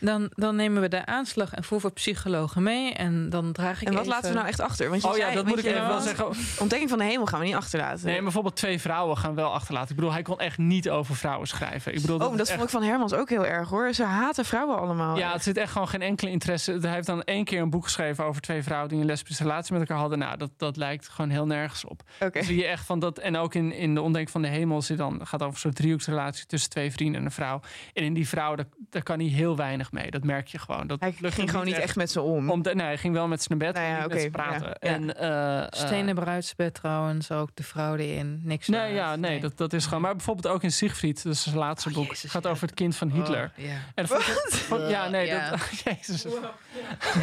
dan, 0.00 0.30
dan 0.34 0.56
nemen 0.56 0.82
we 0.82 0.88
de 0.88 1.06
aanslag 1.06 1.54
en 1.54 1.64
voor 1.64 1.80
voor 1.80 1.92
psychologen 1.92 2.62
mee. 2.62 2.92
En 2.92 3.30
dan 3.30 3.52
draag 3.52 3.80
ik 3.80 3.86
En 3.88 3.92
wat 3.92 4.02
even- 4.02 4.12
laten 4.14 4.28
we 4.30 4.34
nou 4.36 4.48
echt 4.48 4.60
achter? 4.60 4.90
Want 4.90 5.02
je 5.02 5.08
Oh 5.08 5.16
ja, 5.16 5.30
dat 5.34 5.46
moet 5.46 5.58
ik 5.58 5.64
even 5.64 5.86
wel 5.86 6.00
zeggen. 6.00 6.26
Ontdekking 6.60 6.88
van 6.90 6.98
de 6.98 7.04
hemel 7.04 7.26
gaan 7.26 7.40
we 7.40 7.46
niet 7.46 7.54
achterlaten. 7.54 8.04
Nee, 8.04 8.14
maar 8.14 8.22
bijvoorbeeld 8.22 8.56
twee 8.56 8.80
vrouwen 8.80 9.16
gaan 9.16 9.34
wel 9.34 9.52
achterlaten. 9.52 9.90
Ik 9.90 9.96
bedoel, 9.96 10.12
hij 10.12 10.22
kon 10.22 10.38
echt 10.40 10.58
niet 10.58 10.90
over 10.90 11.16
vrouwen 11.16 11.48
schrijven. 11.48 11.94
Ik 11.94 12.00
bedoel, 12.00 12.16
oh, 12.18 12.30
dat 12.30 12.40
echt- 12.40 12.50
vond 12.50 12.62
ik 12.62 12.68
van 12.68 12.82
Hermans 12.82 13.12
ook 13.12 13.28
heel 13.28 13.46
erg 13.46 13.68
hoor. 13.68 13.92
Ze 13.92 14.02
haten 14.04 14.44
vrouwen 14.44 14.78
allemaal. 14.78 15.18
Ja, 15.18 15.32
het 15.32 15.42
zit 15.42 15.56
echt 15.56 15.72
gewoon 15.72 15.88
geen 15.88 16.02
enkele 16.02 16.30
interesse. 16.30 16.78
Hij 16.80 16.92
heeft 16.92 17.06
dan 17.06 17.22
één 17.22 17.44
keer 17.44 17.60
een 17.60 17.70
boek 17.70 17.84
geschreven 17.84 18.24
over 18.24 18.40
twee 18.42 18.62
vrouwen 18.62 18.88
die 18.88 18.98
een 19.00 19.06
lesbische 19.06 19.42
relatie 19.42 19.72
met 19.72 19.80
elkaar 19.80 19.98
hadden. 19.98 20.18
Nou, 20.18 20.36
dat, 20.36 20.50
dat 20.56 20.76
lijkt 20.76 21.08
gewoon 21.08 21.30
heel 21.30 21.46
nergens 21.46 21.84
op. 21.84 22.02
Oké. 22.20 22.42
Zie 22.42 22.56
je 22.56 22.66
echt 22.66 22.86
van 22.86 22.98
dat. 22.98 23.18
En 23.18 23.36
ook 23.36 23.54
in, 23.54 23.72
in 23.72 23.94
de 23.94 24.00
ontdekking 24.00 24.32
van 24.32 24.42
de 24.42 24.48
hemel 24.48 24.82
zit 24.82 24.98
dan 24.98 25.26
gaat 25.26 25.40
over 25.42 25.54
een 25.54 25.60
soort 25.60 25.74
driehoeksrelatie 25.76 26.46
tussen 26.46 26.70
twee 26.70 26.92
vrienden 26.92 27.20
en 27.20 27.26
een 27.26 27.32
vrouw. 27.32 27.60
En 27.92 28.02
in 28.04 28.14
die 28.14 28.28
vrouw, 28.28 28.54
daar, 28.54 28.66
daar 28.90 29.02
kan 29.02 29.18
hij 29.18 29.28
heel 29.28 29.56
weinig 29.56 29.92
mee. 29.92 30.10
Dat 30.10 30.24
merk 30.24 30.48
je 30.48 30.58
gewoon. 30.58 30.86
Dat 30.86 31.00
Hij 31.00 31.14
lukt 31.20 31.34
ging 31.34 31.50
gewoon 31.50 31.64
niet 31.66 31.78
echt 31.78 31.96
met 31.96 32.10
ze 32.10 32.20
om. 32.20 32.50
Om 32.50 32.62
de, 32.62 32.74
nee, 32.74 32.86
hij 32.86 32.98
ging 32.98 33.14
wel 33.14 33.28
met 33.28 33.42
zijn 33.42 33.58
bed 33.58 33.74
Nou 33.74 33.86
ja, 33.86 34.02
en 34.02 34.08
met 34.08 34.20
ze 34.20 34.30
praten. 34.30 34.66
ja, 34.66 34.76
ja. 34.80 34.94
En, 34.94 35.16
eh, 35.16 35.62
eh, 35.62 35.66
Stenen 35.70 36.14
bruidsbed 36.14 36.74
trouwens, 36.74 37.30
ook 37.30 37.50
de 37.54 37.62
vrouw 37.62 37.96
erin. 37.96 38.40
Niks 38.44 38.68
Nee, 38.68 38.94
ja, 38.94 39.16
nee, 39.16 39.40
Dat, 39.40 39.56
dat 39.56 39.72
is 39.72 39.84
gewoon. 39.84 40.00
Maar 40.02 40.14
bijvoorbeeld 40.16 40.54
ook 40.54 40.62
in 40.62 40.72
Siegfried, 40.72 41.22
dat 41.22 41.32
is 41.32 41.42
zijn 41.42 41.56
laatste 41.56 41.88
Oh, 41.88 41.94
boek. 41.94 42.08
Jezus, 42.08 42.30
gaat 42.30 42.42
ja. 42.44 42.50
over 42.50 42.66
het 42.66 42.74
kind 42.76 42.96
van 42.96 43.10
Hitler. 43.10 43.52
Oh, 43.58 43.64
ja. 43.64 43.70
En 43.94 44.06
dat 44.06 44.08
vond 44.24 44.52
ik- 44.54 44.54
vond- 44.60 44.88
ja, 44.90 45.08
nee, 45.08 45.30
dat, 45.30 45.70
Jezus. 45.84 46.26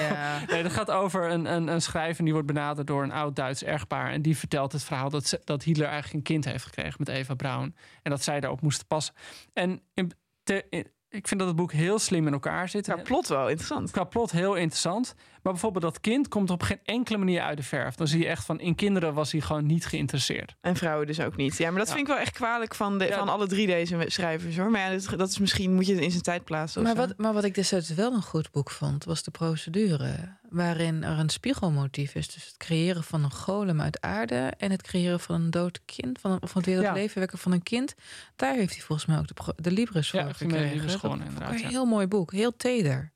ja. 0.10 0.40
Nee, 0.50 0.64
dat 0.64 0.72
gaat 0.74 0.92
over 0.92 1.30
een, 1.32 1.46
een, 1.54 1.68
een 1.68 1.82
schrijver 1.82 2.18
en 2.20 2.24
die 2.24 2.34
wordt 2.34 2.48
benaderd 2.48 2.88
door 2.88 3.04
een 3.04 3.12
oud 3.12 3.36
Duits 3.36 3.64
echtpaar. 3.64 4.12
En 4.12 4.22
die 4.22 4.38
vertelt 4.38 4.72
het 4.72 4.84
verhaal 4.84 5.10
dat, 5.10 5.28
ze, 5.28 5.42
dat 5.44 5.64
Hitler 5.64 5.88
eigenlijk 5.88 6.14
een 6.16 6.34
kind 6.34 6.46
heeft 6.46 6.64
gekregen 6.66 6.96
met 6.98 7.08
Eva 7.08 7.34
Braun. 7.34 7.76
En 8.02 8.12
dat 8.12 8.24
zij 8.24 8.40
daarop 8.40 8.62
moesten 8.62 8.88
passen. 8.88 9.14
En 9.54 9.82
in, 9.94 10.12
te- 10.44 10.66
in- 10.70 10.88
ik 11.14 11.28
vind 11.28 11.40
dat 11.40 11.50
het 11.50 11.58
boek 11.58 11.72
heel 11.72 12.00
slim 12.00 12.28
in 12.28 12.34
elkaar 12.34 12.70
zit. 12.70 12.84
Qua 12.84 12.96
plot 12.96 13.28
wel 13.28 13.48
interessant. 13.50 13.92
Qua 13.92 14.04
plot 14.04 14.32
heel 14.32 14.56
interessant. 14.56 15.16
Maar 15.44 15.52
bijvoorbeeld 15.54 15.84
dat 15.84 16.00
kind 16.00 16.28
komt 16.28 16.50
op 16.50 16.62
geen 16.62 16.80
enkele 16.84 17.18
manier 17.18 17.42
uit 17.42 17.58
de 17.58 17.64
verf. 17.64 17.96
Dan 17.96 18.08
zie 18.08 18.20
je 18.20 18.28
echt 18.28 18.46
van 18.46 18.60
in 18.60 18.76
kinderen 18.76 19.14
was 19.14 19.32
hij 19.32 19.42
gewoon 19.42 19.66
niet 19.66 19.86
geïnteresseerd. 19.86 20.56
En 20.62 20.76
vrouwen 20.76 21.08
dus 21.08 21.20
ook 21.20 21.36
niet. 21.36 21.58
Ja, 21.58 21.70
maar 21.70 21.80
dat 21.80 21.88
Ja. 21.88 21.94
vind 21.94 22.08
ik 22.08 22.14
wel 22.14 22.22
echt 22.22 22.34
kwalijk 22.34 22.76
van, 22.76 22.98
de, 22.98 23.06
Ja. 23.06 23.18
van 23.18 23.30
alle 23.30 23.48
drie 23.48 23.68
deze 23.68 24.04
schrijvers 24.08 24.58
hoor. 24.58 24.72
Maar 24.72 24.82
ja, 24.82 24.98
dat, 24.98 25.20
dat 25.20 25.30
is 25.30 25.40
misschien 25.40 25.74
moet 25.74 25.86
je 25.86 25.94
het 25.94 26.04
in 26.04 26.12
zijn 26.12 26.24
tijd 26.24 26.44
plaatsen. 26.44 26.84
Maar, 26.84 26.96
wat, 26.96 27.14
maar 27.18 27.34
wat 27.34 27.44
ik 27.44 27.56
destijds 27.56 27.90
wel 27.94 28.14
een 28.14 28.22
goed 28.22 28.52
boek 28.52 28.70
vond, 28.72 29.04
was 29.04 29.24
de 29.24 29.32
procedure. 29.32 30.38
Waarin 30.50 31.04
er 31.04 31.20
een 31.20 31.30
spiegelmotief 31.30 32.16
is. 32.16 32.34
Dus 32.34 32.46
het 32.46 32.58
creëren 32.58 33.04
van 33.04 33.24
een 33.24 33.32
golem 33.32 33.82
uit 33.82 34.02
aarde 34.02 34.54
en 34.58 34.72
het 34.72 34.82
creëren 34.82 35.20
van 35.20 35.36
een 35.42 35.50
dood 35.52 35.80
kind, 35.86 36.20
van, 36.20 36.42
of 36.42 36.54
het 36.54 36.66
weer 36.66 36.76
tot 36.76 36.86
Ja. 36.86 36.94
leven 36.94 37.20
wekken 37.20 37.38
van 37.38 37.52
een 37.52 37.64
kind. 37.64 37.94
Daar 38.36 38.54
heeft 38.56 38.74
hij 38.74 38.82
volgens 38.84 39.08
mij 39.08 39.18
ook 39.18 39.28
de, 39.28 39.54
de 39.56 39.72
Libris 39.72 40.10
voor 40.10 40.20
Ja, 40.20 40.34
gekregen. 40.34 40.72
Libris 40.74 41.02
Dat 41.02 41.04
ik 41.14 41.20
inderdaad, 41.26 41.52
Een 41.54 41.60
ja. 41.60 41.68
heel 41.68 41.86
mooi 41.86 42.08
boek, 42.08 42.32
heel 42.32 42.56
teder. 42.56 43.12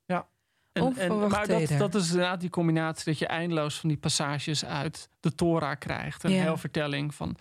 En, 0.78 0.98
en, 0.98 1.12
Onverwacht 1.12 1.32
maar 1.32 1.48
dat, 1.68 1.78
dat 1.78 1.96
is 1.96 2.08
inderdaad 2.10 2.40
die 2.40 2.50
combinatie 2.50 3.06
dat 3.06 3.20
je 3.20 3.28
eindeloos 3.28 3.80
van 3.80 3.90
die 3.90 3.98
passages 3.98 4.66
uit 4.66 5.10
de 5.20 5.36
Torah 5.36 5.78
krijgt. 5.80 6.24
Een 6.24 6.32
Ja. 6.32 6.42
heel 6.42 6.58
vertelling 6.58 7.16
van. 7.16 7.36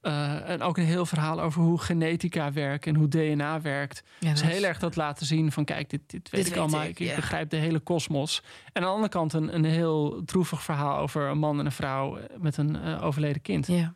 eh, 0.00 0.48
en 0.48 0.62
ook 0.62 0.76
een 0.78 0.84
heel 0.84 1.06
verhaal 1.06 1.40
over 1.40 1.62
hoe 1.62 1.80
genetica 1.80 2.52
werkt 2.52 2.86
en 2.86 2.94
hoe 2.94 3.08
DNA 3.08 3.60
werkt. 3.60 4.02
Ja, 4.18 4.30
Dus 4.30 4.40
dat 4.40 4.48
heel 4.50 4.58
is- 4.58 4.64
erg 4.64 4.78
dat 4.78 4.96
laten 4.96 5.26
zien 5.26 5.52
van 5.52 5.64
kijk, 5.64 5.90
dit, 5.90 6.00
dit 6.06 6.30
weet 6.30 6.44
Dit 6.44 6.52
ik 6.52 6.58
allemaal. 6.58 6.82
ik, 6.82 7.00
Ik, 7.00 7.06
ja. 7.08 7.14
begrijp 7.14 7.50
de 7.50 7.56
hele 7.56 7.78
kosmos. 7.80 8.42
En 8.72 8.72
aan 8.72 8.82
de 8.82 8.88
andere 8.88 9.08
kant 9.08 9.32
een, 9.32 9.54
een 9.54 9.64
heel 9.64 10.22
droevig 10.24 10.62
verhaal 10.62 10.98
over 10.98 11.22
een 11.28 11.38
man 11.38 11.58
en 11.58 11.66
een 11.66 11.72
vrouw 11.72 12.18
met 12.38 12.56
een 12.56 12.76
eh, 12.82 13.04
overleden 13.04 13.42
kind. 13.42 13.66
Ja. 13.66 13.94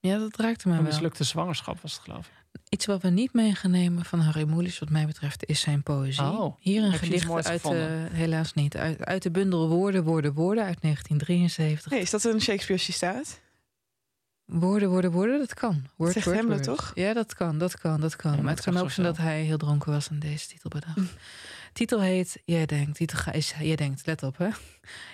ja, 0.00 0.18
dat 0.18 0.36
raakte 0.36 0.68
me 0.68 0.74
Een 0.76 0.82
wel. 0.82 0.90
mislukte 0.92 1.24
zwangerschap 1.24 1.80
was 1.80 1.92
het 1.92 2.02
geloof 2.02 2.26
ik. 2.26 2.32
Iets 2.68 2.86
wat 2.86 3.02
we 3.02 3.08
niet 3.08 3.32
mee 3.32 3.54
gaan 3.54 3.70
nemen 3.70 4.04
van 4.04 4.20
Harry 4.20 4.48
Mulisch, 4.48 4.78
wat 4.78 4.90
mij 4.90 5.06
betreft, 5.06 5.46
is 5.46 5.60
zijn 5.60 5.82
poëzie. 5.82 6.24
Oh, 6.24 6.56
Hier 6.60 6.82
een 6.82 6.92
gedicht 6.92 7.30
uit, 7.30 7.46
gevonden? 7.46 8.06
eh, 8.10 8.12
helaas 8.14 8.54
niet, 8.54 8.76
uit, 8.76 9.04
uit 9.04 9.22
de 9.22 9.30
bundel 9.30 9.68
Woorden, 9.68 10.04
Woorden, 10.04 10.32
Woorden 10.32 10.64
uit 10.64 10.80
1973. 10.80 11.90
Nee, 11.90 12.00
is 12.00 12.10
dat 12.10 12.24
een 12.24 12.40
Shakespeare 12.40 12.82
citaat? 12.82 13.40
Woorden, 14.44 14.88
woorden, 14.90 15.10
woorden, 15.10 15.38
dat 15.38 15.54
kan. 15.54 15.84
Word, 15.96 16.12
zegt 16.12 16.24
word, 16.26 16.36
Hamlet, 16.38 16.66
word. 16.66 16.78
toch? 16.78 16.92
Ja, 16.94 17.12
dat 17.12 17.34
kan, 17.34 17.58
dat 17.58 17.78
kan, 17.78 18.00
dat 18.00 18.16
kan. 18.16 18.36
Ja, 18.36 18.42
maar 18.42 18.54
het 18.54 18.64
kan 18.64 18.76
ook 18.76 18.90
zijn 18.90 19.06
dat 19.06 19.16
hij 19.16 19.42
heel 19.42 19.56
dronken 19.58 19.92
was 19.92 20.08
en 20.08 20.18
deze 20.18 20.46
titel 20.48 20.68
bedacht. 20.70 21.12
titel 21.72 22.00
heet 22.00 22.42
Jij 22.44 22.66
denkt, 22.66 22.96
titel 22.96 23.32
is 23.32 23.54
Jij 23.60 23.76
denkt, 23.76 24.06
let 24.06 24.22
op 24.22 24.38
hè. 24.38 24.48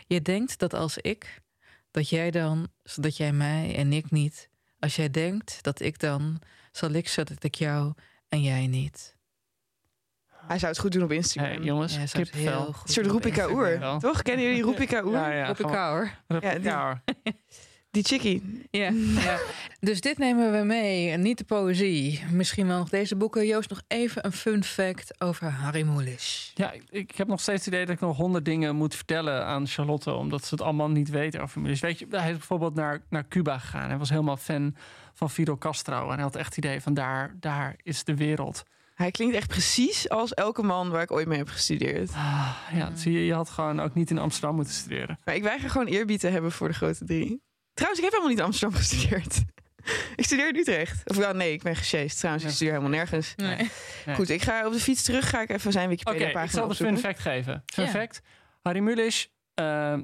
Je 0.07 0.23
denkt 0.23 0.59
dat 0.59 0.75
als 0.75 0.99
ik, 0.99 1.41
dat 1.91 2.09
jij 2.09 2.31
dan, 2.31 2.69
zodat 2.83 3.17
jij 3.17 3.33
mij 3.33 3.75
en 3.77 3.93
ik 3.93 4.11
niet, 4.11 4.49
Als 4.79 4.97
jij 4.97 5.11
denkt 5.11 5.59
dat 5.63 5.81
ik 5.81 5.99
dan, 5.99 6.41
zal 6.77 6.91
ik 6.91 7.09
zo 7.09 7.23
dat 7.23 7.45
ik 7.45 7.55
jou 7.55 7.93
en 8.29 8.43
jij 8.43 8.67
niet. 8.67 9.17
Hij 10.47 10.59
zou 10.59 10.73
het 10.73 10.81
goed 10.81 10.93
doen 10.93 11.03
op 11.03 11.13
Instagram. 11.13 11.53
Hey, 11.55 11.65
jongens, 11.65 11.95
Ja, 11.95 12.07
zou 12.07 12.23
het 12.25 12.33
heel 12.35 12.45
kipvel. 12.45 12.73
goed 12.73 12.89
Een 12.89 12.95
soort 12.95 13.07
Roepika. 13.07 13.49
Oer. 13.51 13.99
Toch? 14.01 14.23
Kennen 14.23 14.45
jullie 14.45 14.63
Roepika 14.63 15.03
Oer? 15.05 15.13
Ja, 15.13 15.33
ja. 15.33 15.47
Elkaar 15.47 15.91
hoor. 15.91 16.41
Ja, 16.41 16.59
die-. 16.59 17.35
Die 17.95 18.05
chickie. 18.05 18.67
Ja, 18.71 18.91
ja. 19.25 19.39
Dus 19.81 20.01
dit 20.01 20.19
nemen 20.19 20.53
we 20.53 20.65
mee. 20.65 21.11
En 21.11 21.21
Niet 21.21 21.39
de 21.39 21.45
poëzie. 21.45 22.25
Misschien 22.31 22.67
wel 22.67 22.79
nog 22.79 22.89
deze 22.89 23.17
boeken. 23.17 23.47
Joost, 23.47 23.71
nog 23.71 23.83
even 23.89 24.25
een 24.25 24.33
fun 24.33 24.65
fact 24.65 25.21
over 25.21 25.51
Harry 25.51 25.83
Mulisch. 25.83 26.53
Ja, 26.55 26.73
ik, 26.73 26.83
ik 26.91 27.17
heb 27.17 27.27
nog 27.27 27.41
steeds 27.41 27.65
het 27.65 27.75
idee 27.75 27.87
dat 27.87 27.95
ik 27.95 28.01
nog 28.01 28.17
honderd 28.17 28.45
dingen 28.45 28.77
moet 28.77 28.95
vertellen 28.95 29.47
aan 29.47 29.67
Charlotte, 29.67 30.13
omdat 30.13 30.45
ze 30.45 30.55
het 30.55 30.63
allemaal 30.63 30.91
niet 30.91 31.09
weet 31.09 31.39
over. 31.39 31.63
Dus 31.63 31.81
weet 31.81 31.99
je, 31.99 32.07
hij 32.11 32.31
is 32.31 32.37
bijvoorbeeld 32.37 32.75
naar, 32.75 33.03
naar 33.09 33.29
Cuba 33.29 33.59
gegaan. 33.59 33.89
Hij 33.89 33.99
was 33.99 34.11
helemaal 34.11 34.37
fan 34.37 34.77
van 35.13 35.31
Fidel 35.31 35.59
Castro. 35.59 36.09
En 36.09 36.15
hij 36.15 36.23
had 36.23 36.37
echt 36.37 36.55
het 36.55 36.65
idee 36.65 36.81
van 36.81 36.95
daar, 36.95 37.37
daar 37.41 37.77
is 37.83 38.05
de 38.05 38.15
wereld. 38.15 38.63
Hij 38.95 39.11
klinkt 39.11 39.35
echt 39.35 39.49
precies 39.49 40.09
als 40.09 40.35
elke 40.35 40.63
man 40.63 40.91
waar 40.91 41.03
ik 41.03 41.13
ooit 41.13 41.27
mee 41.27 41.39
heb 41.39 41.49
gestudeerd. 41.49 42.11
Ah, 42.13 42.57
ja, 42.73 42.97
zie 42.97 43.13
je, 43.13 43.27
je 43.27 43.35
had 43.35 43.51
gewoon 43.51 43.81
ook 43.81 43.95
niet 43.95 44.11
in 44.11 44.19
Amsterdam 44.19 44.55
moeten 44.55 44.75
studeren. 44.75 45.19
Maar 45.25 45.35
ik 45.35 45.43
weiger 45.43 45.71
gewoon 45.71 45.87
eerbied 45.87 46.21
te 46.21 46.29
hebben 46.29 46.53
voor 46.53 46.69
de 46.69 46.75
grote 46.75 47.05
drie. 47.05 47.43
Trouwens, 47.75 48.03
ik 48.03 48.11
heb 48.11 48.13
helemaal 48.13 48.29
niet 48.29 48.39
in 48.39 48.45
Amsterdam 48.45 48.79
gestudeerd. 48.79 49.43
ik 50.17 50.25
studeer 50.25 50.49
in 50.49 50.57
Utrecht. 50.57 51.09
Of 51.11 51.17
wel, 51.17 51.33
nee, 51.35 51.53
ik 51.53 51.63
ben 51.63 51.77
gesjeest. 51.77 52.19
Trouwens, 52.19 52.45
ik 52.45 52.51
studeer 52.51 52.73
helemaal 52.73 52.95
nergens. 52.95 53.33
Nee. 53.37 53.71
Nee. 54.07 54.15
Goed, 54.15 54.31
ik 54.31 54.43
ga 54.43 54.67
op 54.67 54.73
de 54.73 54.79
fiets 54.81 55.03
terug. 55.03 55.29
Ga 55.31 55.41
ik 55.41 55.51
even 55.51 55.73
zijn 55.73 55.85
Oké, 55.91 55.97
Wikipedia-pagina 55.97 56.45
ik 56.45 56.51
zal 56.51 56.69
de 56.69 56.75
fun 56.75 56.99
fact 56.99 57.19
geven. 57.19 57.63
Fun 57.67 57.85
Ja. 57.85 57.91
fact, 57.91 58.21
Harry 58.63 58.81
Mulisch, 58.81 59.29
eh, 59.55 59.99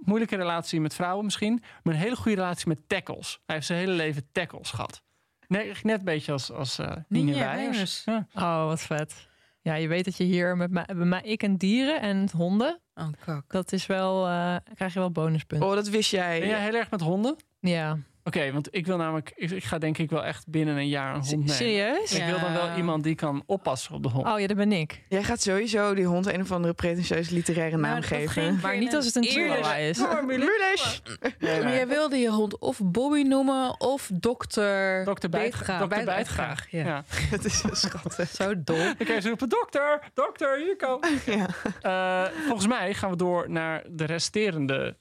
moeilijke 0.00 0.36
relatie 0.36 0.80
met 0.80 0.94
vrouwen 0.94 1.24
misschien, 1.24 1.62
maar 1.82 1.94
een 1.94 2.00
hele 2.00 2.16
goede 2.16 2.36
relatie 2.40 2.68
met 2.68 2.78
tackles. 2.88 3.40
Hij 3.46 3.54
heeft 3.54 3.66
zijn 3.66 3.78
hele 3.78 3.92
leven 3.92 4.28
tackles 4.32 4.70
gehad. 4.70 5.02
Nee, 5.46 5.72
net 5.82 5.98
een 5.98 6.04
beetje 6.04 6.32
als, 6.32 6.50
als 6.52 6.78
eh 6.78 6.92
Nina. 7.08 7.56
Ja. 8.04 8.26
Oh, 8.34 8.64
wat 8.66 8.80
vet. 8.82 9.28
Ja, 9.60 9.74
je 9.74 9.88
weet 9.88 10.04
dat 10.04 10.16
je 10.16 10.24
hier 10.24 10.56
met 10.56 10.70
mij, 10.70 10.84
bij 10.86 10.94
mij 10.94 11.22
ik 11.22 11.42
en 11.42 11.56
dieren 11.56 12.00
en 12.00 12.28
honden, 12.36 12.80
Oh, 12.94 13.08
kak. 13.24 13.44
dat 13.48 13.72
is 13.72 13.86
wel, 13.86 14.26
eh, 14.26 14.56
krijg 14.74 14.92
je 14.92 14.98
wel 14.98 15.10
bonuspunten. 15.10 15.68
Oh, 15.68 15.74
dat 15.74 15.88
wist 15.88 16.10
jij. 16.10 16.38
Ben 16.40 16.48
jij 16.48 16.60
heel 16.62 16.74
erg 16.74 16.90
met 16.90 17.00
honden? 17.00 17.36
Ja. 17.60 17.98
Oké, 18.26 18.52
want 18.52 18.68
ik 18.70 18.86
wil 18.86 18.96
namelijk, 18.96 19.32
ik, 19.34 19.64
ga 19.64 19.78
denk 19.78 19.98
ik 19.98 20.10
wel 20.10 20.24
echt 20.24 20.48
binnen 20.48 20.76
een 20.76 20.88
jaar 20.88 21.14
een 21.14 21.20
hond 21.20 21.30
nemen. 21.30 21.48
Serieus? 21.48 22.12
Ik 22.12 22.24
wil 22.24 22.40
dan 22.40 22.52
wel 22.52 22.76
iemand 22.76 23.04
die 23.04 23.14
kan 23.14 23.42
oppassen 23.46 23.94
op 23.94 24.02
de 24.02 24.08
hond. 24.08 24.26
Oh 24.26 24.40
ja, 24.40 24.46
dat 24.46 24.56
ben 24.56 24.72
ik. 24.72 25.04
Jij 25.08 25.22
gaat 25.22 25.42
sowieso 25.42 25.94
die 25.94 26.04
hond 26.04 26.26
een 26.26 26.40
of 26.40 26.52
andere 26.52 26.74
pretentieuze 26.74 27.34
literaire 27.34 27.76
naam 27.76 28.02
geven. 28.02 28.58
Maar 28.62 28.78
niet 28.78 28.94
als 28.94 29.06
het 29.06 29.16
een 29.16 29.24
chihuahua 29.24 29.74
is. 29.74 29.98
Mulisch! 30.26 31.02
Nee, 31.38 31.62
Maar 31.62 31.72
jij 31.72 31.88
wilde 31.88 32.16
je 32.16 32.30
hond 32.30 32.58
of 32.58 32.80
Bobby 32.84 33.22
noemen 33.22 33.80
of 33.80 34.10
dokter... 34.14 35.04
Dokter 35.04 35.28
Bijtgraag. 35.28 35.80
Dokter 35.80 36.04
Bijtgraag. 36.04 36.70
Ja. 36.70 36.84
Ja. 36.84 37.04
Dat 37.30 37.44
is 37.44 37.58
zo 37.58 37.68
schattig. 37.72 38.28
Zo 38.28 38.62
dol. 38.64 38.76
Dan 38.76 39.06
kan 39.06 39.14
je 39.14 39.28
roepen, 39.28 39.48
dokter, 39.48 40.10
dokter, 40.14 40.58
hier 40.58 40.76
komen. 40.76 41.08
Ja. 41.24 41.46
Eh, 41.82 42.32
volgens 42.46 42.66
mij 42.66 42.94
gaan 42.94 43.10
we 43.10 43.16
door 43.16 43.50
naar 43.50 43.82
de 43.90 44.04
resterende 44.04 44.96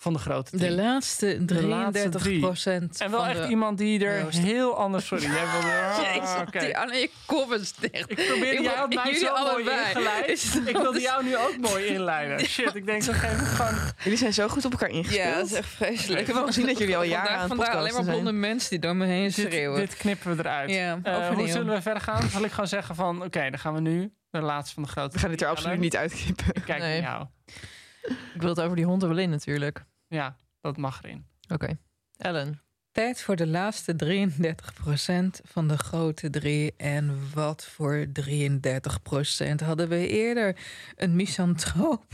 van 0.00 0.12
de 0.12 0.18
grote 0.18 0.56
De 0.56 0.70
laatste 0.70 1.42
33 1.46 2.22
drie. 2.22 2.40
procent. 2.40 3.00
En 3.00 3.10
wel 3.10 3.26
echt 3.26 3.48
iemand 3.48 3.78
die 3.78 4.04
er 4.04 4.20
Joost. 4.22 4.38
heel 4.38 4.76
anders... 4.76 5.06
Sorry, 5.06 5.24
jij 5.24 5.44
wilde... 5.52 5.66
Ah, 5.98 6.14
Jezus, 6.14 6.62
die 6.62 6.76
aan 6.76 6.88
je 6.88 7.10
kop 7.26 7.52
is 7.52 7.72
dicht. 7.74 8.10
Ik 8.10 8.16
wil- 8.16 8.66
had 8.68 8.94
mij 8.94 9.04
jullie 9.04 9.18
zo 9.18 9.34
mooi 9.52 9.64
ingeleid. 9.70 10.28
Is 10.28 10.56
Ik 10.56 10.76
wilde 10.76 11.00
jou 11.00 11.24
nu 11.24 11.36
ook 11.36 11.56
mooi 11.60 11.84
inleiden. 11.94 12.46
Shit, 12.46 12.74
ik 12.74 12.86
denk, 12.86 13.04
dan 13.04 13.14
geef 13.14 13.40
ik 13.40 13.46
gewoon... 13.46 13.74
Jullie 14.02 14.18
zijn 14.18 14.32
zo 14.32 14.48
goed 14.48 14.64
op 14.64 14.72
elkaar 14.72 14.88
ingespeeld. 14.88 15.24
Ja, 15.28 15.34
dat 15.36 15.46
is 15.46 15.52
echt 15.52 15.68
vreselijk. 15.68 16.20
Ik 16.20 16.26
heb 16.26 16.36
wel 16.36 16.46
gezien 16.46 16.66
dat 16.66 16.78
jullie 16.78 16.96
al 16.96 17.02
jaren 17.02 17.18
Vandaag, 17.26 17.42
aan 17.42 17.48
het 17.48 17.56
vandaag 17.58 17.74
alleen 17.76 17.94
maar 17.94 18.04
blonde 18.14 18.32
mensen 18.32 18.70
die 18.70 18.78
door 18.78 18.96
me 18.96 19.06
heen 19.06 19.32
schreeuwen. 19.32 19.80
dit 19.80 19.96
knippen 19.96 20.36
we 20.36 20.42
eruit. 20.42 20.70
Ja, 20.70 20.98
Eh, 21.02 21.16
overnieuw. 21.16 21.38
hoe 21.38 21.48
zullen 21.48 21.74
we 21.74 21.82
verder 21.82 22.02
gaan? 22.02 22.28
Zal 22.28 22.44
ik 22.44 22.50
gewoon 22.50 22.68
zeggen 22.68 22.94
van... 22.94 23.22
Oké, 23.24 23.50
dan 23.50 23.58
gaan 23.58 23.74
we 23.74 23.80
nu 23.80 24.12
de 24.30 24.40
laatste 24.40 24.74
van 24.74 24.82
de 24.82 24.88
grote 24.88 25.12
We 25.12 25.18
gaan 25.18 25.30
dit 25.30 25.42
er 25.42 25.48
absoluut 25.48 25.78
niet 25.78 25.96
uitknippen. 25.96 26.46
Ik 26.52 26.62
Kijk 26.64 26.80
Nee. 26.82 27.00
naar 27.00 27.10
jou. 27.10 27.26
Ik 28.34 28.40
wil 28.40 28.48
het 28.48 28.60
over 28.60 28.76
die 28.76 28.84
hond 28.84 29.02
er 29.02 29.08
wel 29.08 29.18
in 29.18 29.30
natuurlijk. 29.30 29.84
Ja, 30.06 30.36
dat 30.60 30.76
mag 30.76 31.02
erin. 31.02 31.26
Oké. 31.52 31.78
Ellen. 32.16 32.62
Tijd 32.98 33.22
voor 33.22 33.36
de 33.36 33.46
laatste 33.46 33.94
33% 33.94 35.44
van 35.44 35.68
de 35.68 35.78
grote 35.78 36.30
drie. 36.30 36.74
En 36.76 37.18
wat 37.34 37.64
voor 37.64 38.06
33% 38.06 38.10
hadden 39.64 39.88
we 39.88 40.08
eerder? 40.08 40.56
Een 40.96 41.16
misantroop 41.16 42.04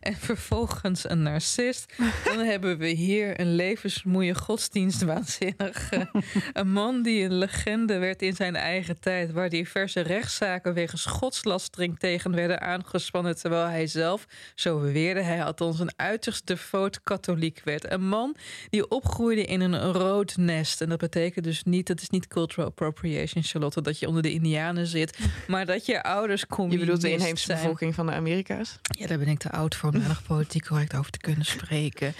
en 0.00 0.14
vervolgens 0.14 1.10
een 1.10 1.22
narcist. 1.22 1.94
Dan 2.24 2.38
hebben 2.52 2.78
we 2.78 2.88
hier 2.88 3.40
een 3.40 3.54
levensmoeie 3.54 4.34
godsdienstwaanzinnige. 4.34 6.10
Een 6.52 6.72
man 6.72 7.02
die 7.02 7.24
een 7.24 7.38
legende 7.38 7.98
werd 7.98 8.22
in 8.22 8.34
zijn 8.34 8.56
eigen 8.56 9.00
tijd... 9.00 9.32
waar 9.32 9.48
diverse 9.48 10.00
rechtszaken 10.00 10.74
wegens 10.74 11.04
godslastering 11.04 11.98
tegen 11.98 12.34
werden 12.34 12.60
aangespannen... 12.60 13.36
terwijl 13.36 13.66
hij 13.66 13.86
zelf, 13.86 14.26
zo 14.54 14.80
beweerde 14.80 15.22
hij 15.22 15.44
althans, 15.44 15.78
een 15.78 15.92
uiterst 15.96 16.46
devoot 16.46 17.02
katholiek 17.02 17.60
werd. 17.64 17.92
Een 17.92 18.08
man 18.08 18.36
die 18.70 18.90
opgroeide 18.90 19.44
in 19.44 19.60
een 19.60 19.92
nest. 20.36 20.80
En 20.80 20.88
dat 20.88 20.98
betekent 20.98 21.44
dus 21.44 21.62
niet, 21.62 21.86
dat 21.86 22.00
is 22.00 22.10
niet 22.10 22.26
cultural 22.26 22.68
appropriation, 22.68 23.42
Charlotte, 23.42 23.80
dat 23.80 23.98
je 23.98 24.06
onder 24.08 24.22
de 24.22 24.32
Indianen 24.32 24.86
zit, 24.86 25.18
maar 25.48 25.66
dat 25.66 25.86
je 25.86 26.02
ouders 26.02 26.40
Je 26.40 26.46
communist 26.46 26.80
bedoelt 26.80 27.00
de 27.00 27.10
inheemse 27.10 27.44
zijn. 27.44 27.58
bevolking 27.58 27.94
van 27.94 28.06
de 28.06 28.12
Amerika's? 28.12 28.78
Ja, 28.82 29.06
daar 29.06 29.18
ben 29.18 29.28
ik 29.28 29.38
te 29.38 29.50
oud 29.50 29.74
voor 29.74 29.90
om 29.90 29.98
daar 29.98 30.08
nog 30.08 30.22
politiek 30.22 30.66
correct 30.66 30.94
over 30.94 31.10
te 31.10 31.18
kunnen 31.18 31.44
spreken. 31.46 32.14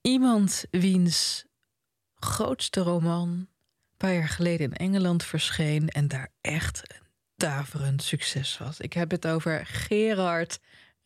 Iemand 0.00 0.64
wiens 0.70 1.44
grootste 2.14 2.80
roman 2.80 3.28
een 3.28 3.48
paar 3.96 4.14
jaar 4.14 4.28
geleden 4.28 4.72
in 4.72 4.76
Engeland 4.76 5.24
verscheen 5.24 5.88
en 5.88 6.08
daar 6.08 6.28
echt 6.40 6.82
een 6.84 7.06
daverend 7.36 8.02
succes 8.02 8.58
was. 8.58 8.80
Ik 8.80 8.92
heb 8.92 9.10
het 9.10 9.26
over 9.26 9.66
Gerard 9.66 10.58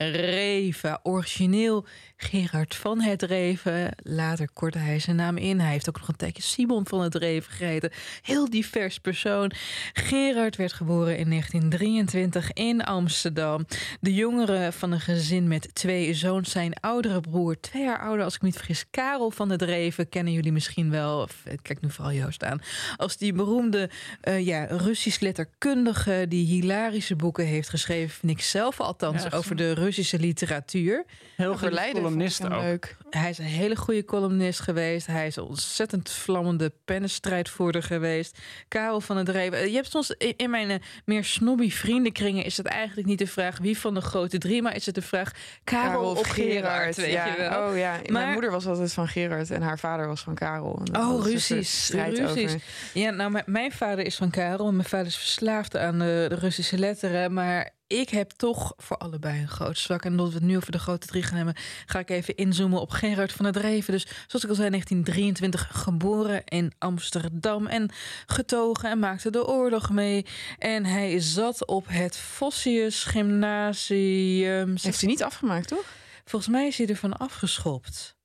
Reven, 0.08 1.00
origineel 1.02 1.86
Gerard 2.16 2.74
van 2.74 3.00
het 3.00 3.22
Reven. 3.22 3.90
Later 4.02 4.48
kortte 4.52 4.78
hij 4.78 4.98
zijn 4.98 5.16
naam 5.16 5.36
in. 5.36 5.60
Hij 5.60 5.70
heeft 5.70 5.88
ook 5.88 5.98
nog 5.98 6.08
een 6.08 6.16
tijdje 6.16 6.42
Simon 6.42 6.86
van 6.86 7.00
het 7.00 7.14
Reven 7.14 7.52
geheten. 7.52 7.90
Heel 8.22 8.50
divers 8.50 8.98
persoon. 8.98 9.52
Gerard 9.92 10.56
werd 10.56 10.72
geboren 10.72 11.18
in 11.18 11.28
1923 11.28 12.52
in 12.52 12.84
Amsterdam. 12.84 13.66
De 14.00 14.14
jongere 14.14 14.72
van 14.72 14.92
een 14.92 15.00
gezin 15.00 15.48
met 15.48 15.74
twee 15.74 16.14
zoons. 16.14 16.50
Zijn 16.50 16.74
oudere 16.80 17.20
broer, 17.20 17.60
twee 17.60 17.82
jaar 17.82 18.00
ouder 18.00 18.24
als 18.24 18.34
ik 18.34 18.40
me 18.40 18.46
niet 18.46 18.56
vergis, 18.56 18.84
Karel 18.90 19.30
van 19.30 19.50
het 19.50 19.62
Reven. 19.62 20.08
Kennen 20.08 20.32
jullie 20.32 20.52
misschien 20.52 20.90
wel. 20.90 21.28
Eh, 21.44 21.54
Kijk 21.62 21.80
nu 21.80 21.90
vooral 21.90 22.12
Joost 22.12 22.44
aan. 22.44 22.60
Als 22.96 23.16
die 23.16 23.32
beroemde 23.32 23.90
eh, 24.20 24.46
ja, 24.46 24.64
Russisch 24.64 25.20
letterkundige 25.20 26.24
die 26.28 26.46
hilarische 26.46 27.16
boeken 27.16 27.46
heeft 27.46 27.68
geschreven, 27.68 28.10
vind 28.10 28.32
ik 28.32 28.40
zelf 28.40 28.80
althans, 28.80 29.22
Ja, 29.22 29.36
over 29.36 29.56
de 29.56 29.66
Russische 29.66 29.88
literatuur. 30.18 31.04
Heel 31.36 31.50
goed 31.50 31.58
Verleiden 31.58 32.02
columnist 32.02 32.44
ook. 32.44 32.50
leuk. 32.50 32.96
Hij 33.10 33.30
is 33.30 33.38
een 33.38 33.44
hele 33.44 33.76
goede 33.76 34.04
columnist 34.04 34.60
geweest. 34.60 35.06
Hij 35.06 35.26
is 35.26 35.36
een 35.36 35.42
ontzettend 35.42 36.10
vlammende 36.10 36.72
pennenstrijdvoerder 36.84 37.82
geweest. 37.82 38.38
Karel 38.68 39.00
van 39.00 39.16
het 39.16 39.28
Reven. 39.28 39.68
Je 39.70 39.74
hebt 39.76 39.90
soms 39.90 40.14
in 40.36 40.50
mijn 40.50 40.70
eh, 40.70 40.76
meer 41.04 41.24
snobby 41.24 41.70
vriendenkringen... 41.70 42.44
is 42.44 42.56
het 42.56 42.66
eigenlijk 42.66 43.08
niet 43.08 43.18
de 43.18 43.26
vraag 43.26 43.58
wie 43.58 43.78
van 43.78 43.94
de 43.94 44.00
grote 44.00 44.38
drie... 44.38 44.62
maar 44.62 44.74
is 44.76 44.86
het 44.86 44.94
de 44.94 45.02
vraag 45.02 45.30
Karel, 45.64 46.10
of 46.10 46.28
Gerard, 46.28 46.96
weet 46.96 47.12
ja. 47.12 47.26
je 47.26 47.36
wel. 47.36 47.68
Oh 47.70 47.76
ja, 47.76 47.90
Maar- 47.92 48.12
mijn 48.12 48.32
moeder 48.32 48.50
was 48.50 48.66
altijd 48.66 48.92
van 48.92 49.08
Gerard 49.08 49.50
en 49.50 49.62
haar 49.62 49.78
vader 49.78 50.06
was 50.06 50.20
van 50.20 50.34
Karel. 50.34 50.82
Oh, 50.92 51.24
ruzies. 51.24 51.92
over. 51.94 52.60
Ja, 52.94 53.10
nou, 53.10 53.30
mijn- 53.30 53.44
mijn 53.46 53.72
vader 53.72 54.04
is 54.04 54.16
van 54.16 54.30
Karel. 54.30 54.66
en 54.68 54.76
Mijn 54.76 54.88
vader 54.88 55.06
is 55.06 55.16
verslaafd 55.16 55.76
aan 55.76 55.98
de, 55.98 56.26
de 56.28 56.34
Russische 56.34 56.78
letteren. 56.78 57.32
Maar 57.32 57.70
ik 57.98 58.08
heb 58.08 58.30
toch 58.30 58.74
voor 58.76 58.96
allebei 58.96 59.40
een 59.40 59.48
groot 59.48 59.78
zwak. 59.78 60.04
En 60.04 60.10
omdat 60.10 60.28
we 60.28 60.34
het 60.34 60.42
nu 60.42 60.56
over 60.56 60.72
de 60.72 60.78
grote 60.78 61.06
drie 61.06 61.22
gaan 61.22 61.36
hebben... 61.36 61.54
ga 61.86 61.98
ik 61.98 62.10
even 62.10 62.36
inzoomen 62.36 62.80
op 62.80 62.90
Gerard 62.90 63.32
van 63.32 63.44
het 63.44 63.56
Reven. 63.56 63.92
Dus 63.92 64.06
zoals 64.26 64.44
ik 64.44 64.50
al 64.50 64.54
zei, 64.54 64.70
1923 64.70 65.68
geboren 65.82 66.44
in 66.44 66.72
Amsterdam... 66.78 67.66
en 67.66 67.90
getogen 68.26 68.90
en 68.90 68.98
maakte 68.98 69.30
de 69.30 69.46
oorlog 69.46 69.90
mee. 69.90 70.26
En 70.58 70.84
hij 70.84 71.20
zat 71.20 71.66
op 71.66 71.84
het 71.88 72.16
Vossius 72.16 73.04
Gymnasium. 73.04 74.76
Heeft 74.80 75.00
hij 75.00 75.10
niet 75.10 75.22
afgemaakt, 75.22 75.68
toch? 75.68 75.84
Volgens 76.24 76.52
mij 76.52 76.66
is 76.66 76.78
hij 76.78 76.86
ervan 76.86 77.16
afgeschopt. 77.16 78.18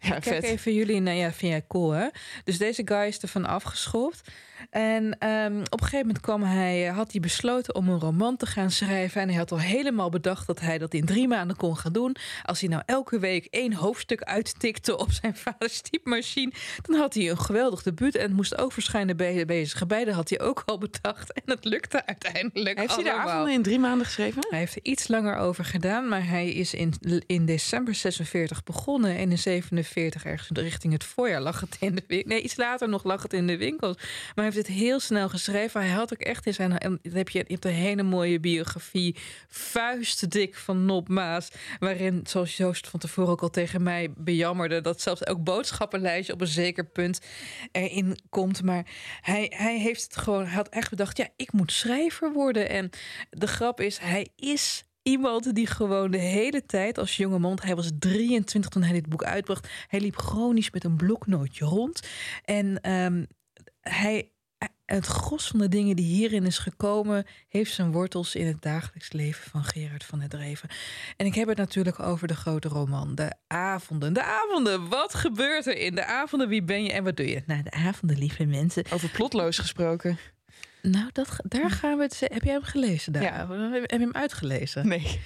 Ja, 0.00 0.08
Kijk 0.10 0.24
vet. 0.24 0.42
even 0.42 0.74
jullie, 0.74 1.00
nou 1.00 1.16
ja, 1.16 1.32
vind 1.32 1.52
jij 1.52 1.64
cool 1.68 1.90
hè? 1.90 2.08
Dus 2.44 2.58
deze 2.58 2.82
guy 2.84 3.06
is 3.06 3.18
ervan 3.18 3.46
afgeschopt. 3.46 4.30
En 4.70 5.18
ehm, 5.18 5.60
op 5.60 5.80
een 5.80 5.86
gegeven 5.86 6.06
moment 6.06 6.20
kwam 6.20 6.42
hij, 6.42 6.88
eh, 6.88 6.96
had 6.96 7.12
hij 7.12 7.20
besloten 7.20 7.74
om 7.74 7.88
een 7.88 8.00
roman 8.00 8.36
te 8.36 8.46
gaan 8.46 8.70
schrijven. 8.70 9.20
En 9.20 9.28
hij 9.28 9.36
had 9.36 9.52
al 9.52 9.60
helemaal 9.60 10.08
bedacht 10.08 10.46
dat 10.46 10.60
hij 10.60 10.78
dat 10.78 10.94
in 10.94 11.04
drie 11.04 11.28
maanden 11.28 11.56
kon 11.56 11.76
gaan 11.76 11.92
doen. 11.92 12.16
Als 12.44 12.60
hij 12.60 12.68
nou 12.68 12.82
elke 12.86 13.18
week 13.18 13.44
één 13.50 13.72
hoofdstuk 13.72 14.22
uittikte 14.22 14.98
op 14.98 15.12
zijn 15.12 15.36
vaders 15.44 15.80
typemachine, 15.80 16.52
dan 16.82 16.98
had 16.98 17.14
hij 17.14 17.30
een 17.30 17.38
geweldig 17.38 17.82
debuut. 17.82 18.14
En 18.14 18.22
het 18.22 18.32
moest 18.32 18.58
ook 18.58 18.72
verschijnen 18.72 19.16
bij 19.16 19.44
bezige 19.44 19.86
beide 19.86 20.12
had 20.12 20.28
hij 20.28 20.40
ook 20.40 20.62
al 20.66 20.78
bedacht. 20.78 21.32
En 21.32 21.42
het 21.44 21.64
lukte 21.64 22.06
uiteindelijk. 22.06 22.78
Heeft 22.78 22.94
hij 22.94 23.04
de 23.04 23.12
allemaal. 23.12 23.28
avonden 23.28 23.52
in 23.52 23.62
drie 23.62 23.78
maanden 23.78 24.06
geschreven? 24.06 24.46
Hij 24.48 24.58
heeft 24.58 24.76
er 24.76 24.84
iets 24.84 25.08
langer 25.08 25.36
over 25.36 25.64
gedaan, 25.64 26.08
maar 26.08 26.26
hij 26.26 26.52
is 26.52 26.74
in, 26.74 26.94
in 27.26 27.46
december 27.46 27.94
46 27.94 28.64
begonnen. 28.64 29.16
En 29.16 29.30
in 29.30 29.38
47, 29.38 30.24
ergens 30.24 30.48
richting 30.52 30.92
het 30.92 31.04
voorjaar, 31.04 31.40
lag 31.40 31.60
het 31.60 31.76
in 31.80 31.94
de 31.94 32.02
winkel. 32.06 32.28
Nee, 32.28 32.42
iets 32.42 32.56
later 32.56 32.88
nog 32.88 33.04
lag 33.04 33.22
het 33.22 33.32
in 33.32 33.46
de 33.46 33.56
winkels. 33.56 33.96
Maar 34.34 34.47
heeft 34.52 34.68
het 34.68 34.76
heel 34.76 35.00
snel 35.00 35.28
geschreven. 35.28 35.80
Hij 35.80 35.90
had 35.90 36.12
ook 36.12 36.20
echt 36.20 36.46
in 36.46 36.54
zijn. 36.54 37.00
heb 37.02 37.28
je, 37.28 37.44
hebt 37.46 37.64
een 37.64 37.70
hele 37.70 38.02
mooie 38.02 38.40
biografie, 38.40 39.16
vuistdik 39.48 40.56
van 40.56 40.84
Nop 40.84 41.08
Maas. 41.08 41.48
Waarin, 41.78 42.20
zoals 42.26 42.56
Joost 42.56 42.88
van 42.88 43.00
tevoren 43.00 43.30
ook 43.30 43.42
al 43.42 43.50
tegen 43.50 43.82
mij 43.82 44.12
bejammerde, 44.16 44.80
dat 44.80 45.00
zelfs 45.00 45.26
ook 45.26 45.44
boodschappenlijstje 45.44 46.32
op 46.32 46.40
een 46.40 46.46
zeker 46.46 46.84
punt 46.84 47.20
erin 47.72 48.18
komt. 48.28 48.62
Maar 48.62 48.86
hij, 49.20 49.52
hij 49.56 49.78
heeft 49.78 50.02
het 50.02 50.16
gewoon, 50.16 50.44
hij 50.44 50.54
had 50.54 50.68
echt 50.68 50.90
bedacht, 50.90 51.16
ja, 51.16 51.28
ik 51.36 51.52
moet 51.52 51.72
schrijver 51.72 52.32
worden. 52.32 52.68
En 52.68 52.90
de 53.30 53.46
grap 53.46 53.80
is, 53.80 53.98
hij 53.98 54.28
is 54.36 54.84
iemand 55.02 55.54
die 55.54 55.66
gewoon 55.66 56.10
de 56.10 56.18
hele 56.18 56.66
tijd 56.66 56.98
als 56.98 57.16
jonge 57.16 57.38
man, 57.38 57.58
hij 57.62 57.76
was 57.76 57.90
23 57.98 58.70
toen 58.70 58.82
hij 58.82 58.92
dit 58.92 59.08
boek 59.08 59.24
uitbracht, 59.24 59.68
hij 59.86 60.00
liep 60.00 60.16
chronisch 60.16 60.70
met 60.70 60.84
een 60.84 60.96
bloknootje 60.96 61.64
rond. 61.64 62.08
En 62.44 62.80
ehm, 62.80 63.24
hij, 63.80 64.30
het 64.96 65.06
gros 65.06 65.46
van 65.48 65.58
de 65.58 65.68
dingen 65.68 65.96
die 65.96 66.04
hierin 66.04 66.46
is 66.46 66.58
gekomen, 66.58 67.26
heeft 67.48 67.74
zijn 67.74 67.92
wortels 67.92 68.34
in 68.34 68.46
het 68.46 68.62
dagelijks 68.62 69.12
leven 69.12 69.50
van 69.50 69.64
Gerard 69.64 70.04
van 70.04 70.18
der 70.18 70.28
Dreven. 70.28 70.68
En 71.16 71.26
ik 71.26 71.34
heb 71.34 71.48
het 71.48 71.56
natuurlijk 71.56 72.00
over 72.00 72.28
de 72.28 72.36
grote 72.36 72.68
roman, 72.68 73.14
de 73.14 73.32
avonden. 73.46 74.12
De 74.12 74.22
avonden, 74.22 74.88
wat 74.88 75.14
gebeurt 75.14 75.66
er 75.66 75.76
in 75.76 75.94
de 75.94 76.04
avonden? 76.04 76.48
Wie 76.48 76.62
ben 76.62 76.82
je 76.82 76.92
en 76.92 77.04
wat 77.04 77.16
doe 77.16 77.28
je? 77.28 77.42
Nou, 77.46 77.62
de 77.62 77.70
avonden, 77.70 78.18
lieve 78.18 78.44
mensen. 78.44 78.84
Over 78.92 79.08
plotloos 79.08 79.58
gesproken. 79.58 80.18
Nou, 80.82 81.08
dat, 81.12 81.28
daar 81.42 81.70
gaan 81.70 81.96
we 81.96 82.02
het. 82.02 82.20
Heb 82.20 82.42
jij 82.42 82.52
hem 82.52 82.62
gelezen? 82.62 83.12
Daar? 83.12 83.22
Ja. 83.22 83.46
Heb 83.70 83.90
je 83.90 83.98
hem 83.98 84.12
uitgelezen? 84.12 84.88
Nee. 84.88 85.20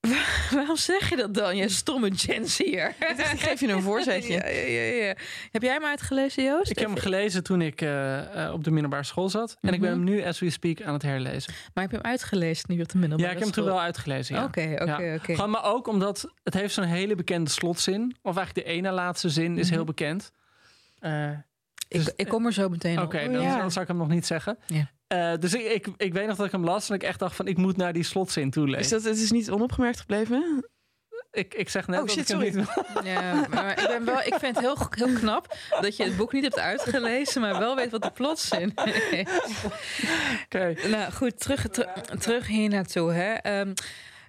Waarom 0.54 0.76
zeg 0.76 1.10
je 1.10 1.16
dat 1.16 1.34
dan, 1.34 1.56
je 1.56 1.68
stomme 1.68 2.08
Jens 2.10 2.58
hier? 2.58 2.94
Ik 3.32 3.40
geef 3.40 3.60
je 3.60 3.68
een 3.68 3.82
voorzetje. 3.82 4.30
Ja, 4.42 4.48
ja, 4.48 4.66
ja, 4.66 5.04
ja. 5.04 5.14
Heb 5.50 5.62
jij 5.62 5.72
hem 5.72 5.84
uitgelezen, 5.84 6.44
Joost? 6.44 6.70
Ik 6.70 6.78
heb 6.78 6.88
hem 6.88 6.98
gelezen 6.98 7.42
toen 7.42 7.62
ik 7.62 7.80
eh, 7.80 8.44
eh, 8.46 8.52
op 8.52 8.64
de 8.64 8.70
middelbare 8.70 9.02
school 9.04 9.28
zat. 9.28 9.56
En 9.60 9.74
ik 9.74 9.80
ben 9.80 9.90
hem 9.90 10.04
nu, 10.04 10.24
as 10.24 10.38
we 10.38 10.50
speak, 10.50 10.82
aan 10.82 10.92
het 10.92 11.02
herlezen. 11.02 11.52
Maar 11.74 11.84
heb 11.84 11.92
je 11.92 11.96
hem 11.96 12.06
uitgelezen 12.06 12.64
nu 12.68 12.80
op 12.80 12.88
de 12.88 12.98
middelbare 12.98 13.22
Ja, 13.22 13.34
ik 13.34 13.34
heb 13.34 13.42
hem 13.44 13.52
toen 13.52 13.64
school? 13.64 13.76
wel 13.76 13.84
uitgelezen. 13.84 14.44
Oké, 14.44 14.76
oké, 14.80 15.18
oké. 15.20 15.46
Maar 15.46 15.64
ook 15.64 15.86
omdat 15.86 16.28
het 16.42 16.54
heeft 16.54 16.74
zo'n 16.74 16.84
hele 16.84 17.14
bekende 17.14 17.50
slotzin. 17.50 18.16
Of 18.22 18.36
eigenlijk 18.36 18.66
de 18.66 18.72
ene 18.72 18.90
laatste 18.90 19.28
zin 19.28 19.58
is 19.58 19.70
heel 19.70 19.84
bekend. 19.84 20.32
Eh, 21.92 22.00
Ik, 22.00 22.12
ik 22.16 22.28
kom 22.28 22.46
er 22.46 22.52
zo 22.52 22.68
meteen 22.68 23.00
Oké, 23.00 23.18
op. 23.26 23.32
dan, 23.32 23.42
ja. 23.42 23.58
dan 23.58 23.70
zou 23.70 23.82
ik 23.84 23.90
hem 23.90 24.00
nog 24.00 24.08
niet 24.08 24.26
zeggen. 24.26 24.58
Ja. 24.66 24.90
Eh, 25.06 25.32
dus 25.40 25.54
ik, 25.54 25.64
ik, 25.64 25.86
ik 25.96 26.12
weet 26.12 26.26
nog 26.26 26.36
dat 26.36 26.46
ik 26.46 26.52
hem 26.52 26.64
las 26.64 26.88
en 26.88 26.94
ik 26.94 27.02
echt 27.02 27.18
dacht 27.18 27.36
van 27.36 27.46
ik 27.46 27.56
moet 27.56 27.76
naar 27.76 27.92
die 27.92 28.02
slotzin 28.02 28.50
toe 28.50 28.66
Is 28.68 28.74
lezen. 28.74 28.90
dat, 28.90 29.04
het 29.04 29.18
is 29.22 29.30
niet 29.30 29.50
onopgemerkt 29.50 30.00
gebleven? 30.00 30.66
Ik, 31.30 31.54
ik 31.54 31.68
zeg 31.68 31.86
net 31.86 32.00
Oh, 32.00 32.06
dat 32.06 32.14
shit, 32.14 32.30
ik 32.30 32.36
hem 32.36 32.66
sorry. 32.66 32.84
niet 33.02 33.06
Ja, 33.12 33.46
maar 33.50 33.80
ik, 33.82 33.86
ben 33.88 34.04
wel, 34.04 34.18
ik 34.18 34.34
vind 34.34 34.56
het 34.56 34.58
heel, 34.60 34.76
heel 34.90 35.12
knap 35.18 35.56
dat 35.80 35.96
je 35.96 36.04
het 36.04 36.16
boek 36.16 36.32
niet 36.32 36.42
hebt 36.42 36.58
uitgelezen, 36.58 37.40
maar 37.40 37.58
wel 37.58 37.76
weet 37.76 37.90
wat 37.90 38.02
de 38.02 38.10
plotzin 38.10 38.74
is. 39.10 39.26
Oké. 40.44 40.74
Nou 40.88 41.12
goed, 41.12 41.40
terug, 41.40 41.68
ter- 41.68 42.18
terug 42.18 42.46
hier 42.46 42.68
naartoe. 42.68 43.12
Hè. 43.12 43.32
Ehm, 43.32 43.72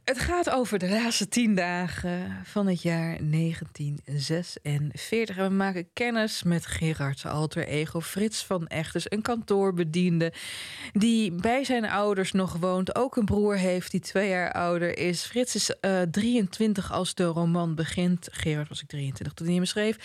het 0.03 0.19
gaat 0.19 0.49
over 0.49 0.79
de 0.79 0.89
laatste 0.89 1.27
tien 1.27 1.55
dagen 1.55 2.39
van 2.43 2.67
het 2.67 2.81
jaar 2.81 3.17
1946. 3.21 5.37
En 5.37 5.49
we 5.49 5.55
maken 5.55 5.89
kennis 5.93 6.43
met 6.43 6.65
Gerard's 6.65 7.25
alter 7.25 7.67
ego 7.67 8.01
Frits 8.01 8.45
van 8.45 8.67
Echters, 8.67 9.11
een 9.11 9.21
kantoorbediende 9.21 10.33
die 10.93 11.31
bij 11.31 11.63
zijn 11.63 11.85
ouders 11.85 12.31
nog 12.31 12.57
woont. 12.57 12.95
Ook 12.95 13.15
een 13.15 13.25
broer 13.25 13.55
heeft 13.55 13.91
die 13.91 13.99
twee 13.99 14.29
jaar 14.29 14.51
ouder 14.51 14.97
is. 14.97 15.23
Frits 15.23 15.55
is 15.55 15.79
eh 15.79 16.01
23 16.01 16.91
als 16.91 17.13
de 17.13 17.25
roman 17.25 17.75
begint. 17.75 18.27
Gerard 18.31 18.69
was 18.69 18.81
ik 18.81 18.87
23 18.87 19.35
toen 19.35 19.47
hij 19.47 19.55
hem 19.55 19.65
schreef. 19.65 19.97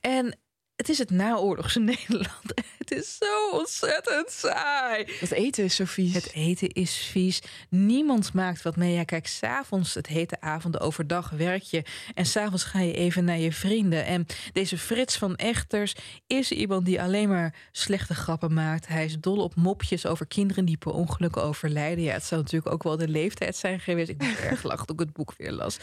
En 0.00 0.38
het 0.76 0.88
is 0.88 0.98
het 0.98 1.10
naoorlogse 1.10 1.80
Nederland. 1.94 2.54
Het 2.78 2.90
is 2.90 3.16
zo 3.18 3.50
ontzettend 3.50 4.30
saai. 4.30 5.04
Dat 5.20 5.30
eten 5.30 5.64
is 5.64 5.76
zo 5.76 5.84
vies. 5.84 6.14
Het 6.14 6.32
eten 6.32 6.68
is 6.68 6.96
vies. 6.96 7.42
Niemand 7.68 8.32
maakt 8.32 8.62
wat 8.62 8.76
mee. 8.76 8.94
Ja, 8.94 9.04
kijk, 9.04 9.26
s'avonds, 9.26 9.94
het 9.94 10.06
hete 10.06 10.40
avonden, 10.40 10.80
overdag 10.80 11.30
werk 11.30 11.62
je. 11.62 11.84
En 12.14 12.26
s'avonds 12.26 12.64
ga 12.64 12.80
je 12.80 12.92
even 12.92 13.24
naar 13.24 13.38
je 13.38 13.52
vrienden. 13.52 14.04
En 14.04 14.26
deze 14.52 14.78
Frits 14.78 15.16
van 15.16 15.36
Echters 15.36 15.94
is 16.26 16.52
iemand 16.52 16.84
die 16.84 17.02
alleen 17.02 17.28
maar 17.28 17.54
slechte 17.72 18.14
grappen 18.14 18.52
maakt. 18.52 18.88
Hij 18.88 19.04
is 19.04 19.18
dol 19.20 19.42
op 19.42 19.54
mopjes 19.54 20.06
over 20.06 20.26
kinderen 20.26 20.64
die 20.64 20.76
per 20.76 20.92
ongeluk 20.92 21.36
overlijden. 21.36 22.04
Ja, 22.04 22.12
het 22.12 22.24
zou 22.24 22.40
natuurlijk 22.40 22.72
ook 22.72 22.82
wel 22.82 22.96
de 22.96 23.08
leeftijd 23.08 23.56
zijn 23.56 23.80
geweest. 23.80 24.08
Ik 24.08 24.22
moest 24.22 24.38
erg 24.50 24.62
lachen 24.62 24.86
toen 24.86 24.96
ik 24.98 25.04
het 25.04 25.12
boek 25.12 25.34
weer 25.36 25.52
las. 25.52 25.78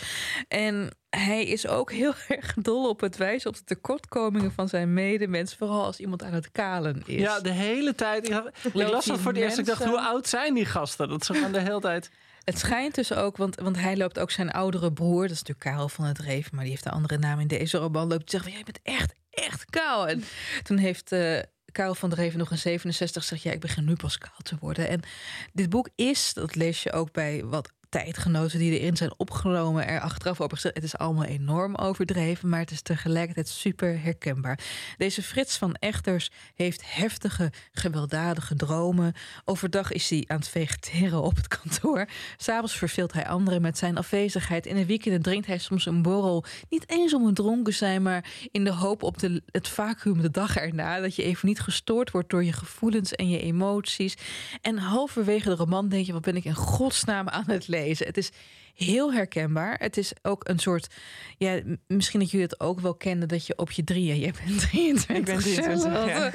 En 0.48 0.90
hij 1.18 1.46
is 1.46 1.68
ook 1.68 1.92
heel 1.92 2.14
erg 2.28 2.54
dol 2.54 2.90
op 2.90 3.00
het 3.00 3.18
wijzen 3.18 3.50
op 3.50 3.56
de 3.56 3.64
tekortkomingen 3.64 4.52
van 4.52 4.70
zijn 4.70 4.94
medemens. 4.94 5.56
Vooral 5.56 5.86
als 5.86 6.00
iemand 6.00 6.24
aan 6.24 6.34
het 6.34 6.52
kalen 6.52 7.04
is. 7.06 7.20
Ja, 7.20 7.40
de 7.40 7.52
hele 7.52 7.96
tijd. 7.96 8.30
Ik, 8.30 8.74
las 8.74 9.06
dat 9.06 9.20
voor 9.20 9.32
het 9.32 9.42
eerst. 9.42 9.58
Ik 9.58 9.66
dacht, 9.66 9.84
hoe 9.84 10.02
oud 10.02 10.28
zijn 10.28 10.54
die 10.54 10.66
gasten? 10.66 11.10
Dat 11.10 11.26
ze 11.26 11.34
gewoon 11.34 11.52
de 11.52 11.60
hele 11.60 11.80
tijd. 11.80 12.12
Het 12.44 12.60
schijnt 12.60 12.96
dus 12.96 13.14
ook, 13.14 13.38
want, 13.38 13.56
want 13.56 13.78
hij 13.78 13.98
loopt 13.98 14.20
ook 14.20 14.32
zijn 14.32 14.52
oudere 14.52 14.94
broer, 14.94 15.22
dat 15.22 15.32
is 15.32 15.42
natuurlijk 15.42 15.66
Karel 15.66 15.90
van 15.90 16.06
het 16.06 16.20
Reven, 16.20 16.52
maar 16.54 16.64
die 16.64 16.72
heeft 16.72 16.86
een 16.86 16.92
andere 16.92 17.18
naam 17.18 17.40
in 17.40 17.48
deze 17.48 17.78
roman, 17.78 18.08
loopt 18.08 18.26
te 18.26 18.32
zeggen: 18.32 18.52
Jij 18.52 18.64
bent 18.64 18.80
echt, 18.84 19.14
echt 19.30 19.66
kaal. 19.70 20.08
En 20.08 20.24
toen 20.64 20.78
heeft 20.78 21.12
eh 21.12 21.40
Karel 21.72 21.96
van 21.96 22.10
der 22.10 22.18
Reven 22.18 22.40
nog 22.40 22.52
in 22.52 22.58
67 22.58 23.22
gezegd: 23.22 23.44
Ja, 23.44 23.52
ik 23.52 23.60
begin 23.60 23.86
nu 23.86 23.96
pas 23.96 24.18
kaal 24.18 24.40
te 24.44 24.58
worden. 24.60 24.88
En 24.88 25.02
dit 25.54 25.70
boek 25.70 25.90
is, 25.96 26.34
dat 26.34 26.56
lees 26.56 26.84
je 26.84 26.92
ook 26.92 27.12
bij 27.12 27.44
wat 27.46 27.72
tijdgenoten 27.94 28.60
die 28.60 28.80
erin 28.80 28.98
zijn 28.98 29.14
opgenomen, 29.18 29.88
er 29.88 30.00
achteraf 30.00 30.42
over 30.42 30.56
gezegd. 30.56 30.76
Het 30.76 30.84
is 30.84 30.98
allemaal 30.98 31.24
enorm 31.24 31.76
overdreven, 31.76 32.50
maar 32.50 32.60
het 32.60 32.72
is 32.72 32.82
tegelijkertijd 32.82 33.48
super 33.48 34.02
herkenbaar. 34.02 34.60
Deze 34.98 35.22
Frits 35.22 35.58
van 35.58 35.76
Echters 35.76 36.32
heeft 36.56 36.82
heftige, 36.86 37.52
gewelddadige 37.72 38.56
dromen. 38.56 39.14
Overdag 39.46 39.92
is 39.92 40.10
hij 40.10 40.24
aan 40.28 40.38
het 40.38 40.48
vegeteren 40.48 41.22
op 41.22 41.36
het 41.36 41.48
kantoor. 41.58 42.08
S'avonds 42.38 42.78
verveelt 42.78 43.14
hij 43.14 43.28
anderen 43.28 43.62
met 43.62 43.78
zijn 43.78 43.98
afwezigheid. 43.98 44.66
In 44.66 44.76
de 44.76 44.86
weekenden 44.86 45.22
drinkt 45.22 45.48
hij 45.48 45.58
soms 45.58 45.86
een 45.86 46.02
borrel. 46.02 46.44
Niet 46.70 46.90
eens 46.90 47.14
om 47.14 47.26
het 47.26 47.36
dronken 47.36 47.74
zijn, 47.74 48.02
maar 48.02 48.26
in 48.52 48.64
de 48.64 48.74
hoop 48.74 49.04
op 49.04 49.20
de, 49.20 49.42
het 49.52 49.68
vacuüm 49.68 50.22
de 50.22 50.32
dag 50.32 50.58
erna. 50.58 51.00
Dat 51.00 51.16
je 51.16 51.24
even 51.24 51.48
niet 51.48 51.60
gestoord 51.60 52.12
wordt 52.12 52.30
door 52.30 52.44
je 52.44 52.54
gevoelens 52.54 53.12
en 53.12 53.30
je 53.30 53.42
emoties. 53.42 54.18
En 54.62 54.78
halverwege 54.78 55.50
de 55.50 55.56
roman 55.56 55.90
denk 55.90 56.06
je: 56.06 56.14
wat 56.14 56.22
ben 56.22 56.36
ik 56.36 56.46
in 56.46 56.56
godsnaam 56.56 57.30
aan 57.30 57.44
het 57.48 57.68
lezen? 57.86 58.08
Het 58.08 58.18
is 58.18 58.32
heel 58.74 59.14
herkenbaar. 59.14 59.76
Het 59.80 59.98
is 59.98 60.14
ook 60.22 60.50
een 60.50 60.60
soort. 60.60 60.88
Ja, 61.38 61.62
misschien 61.88 62.20
dat 62.20 62.32
jullie 62.32 62.46
het 62.46 62.60
ook 62.60 62.80
wel 62.80 62.96
kennen 62.96 63.28
dat 63.28 63.48
je 63.48 63.58
op 63.58 63.72
je 63.72 63.84
drieën. 63.84 64.20
Je 64.20 64.34
bent 64.46 64.60
23. 64.70 65.16
Ik 65.16 65.26
ben 65.26 65.40
23, 65.40 66.06
ja. 66.06 66.30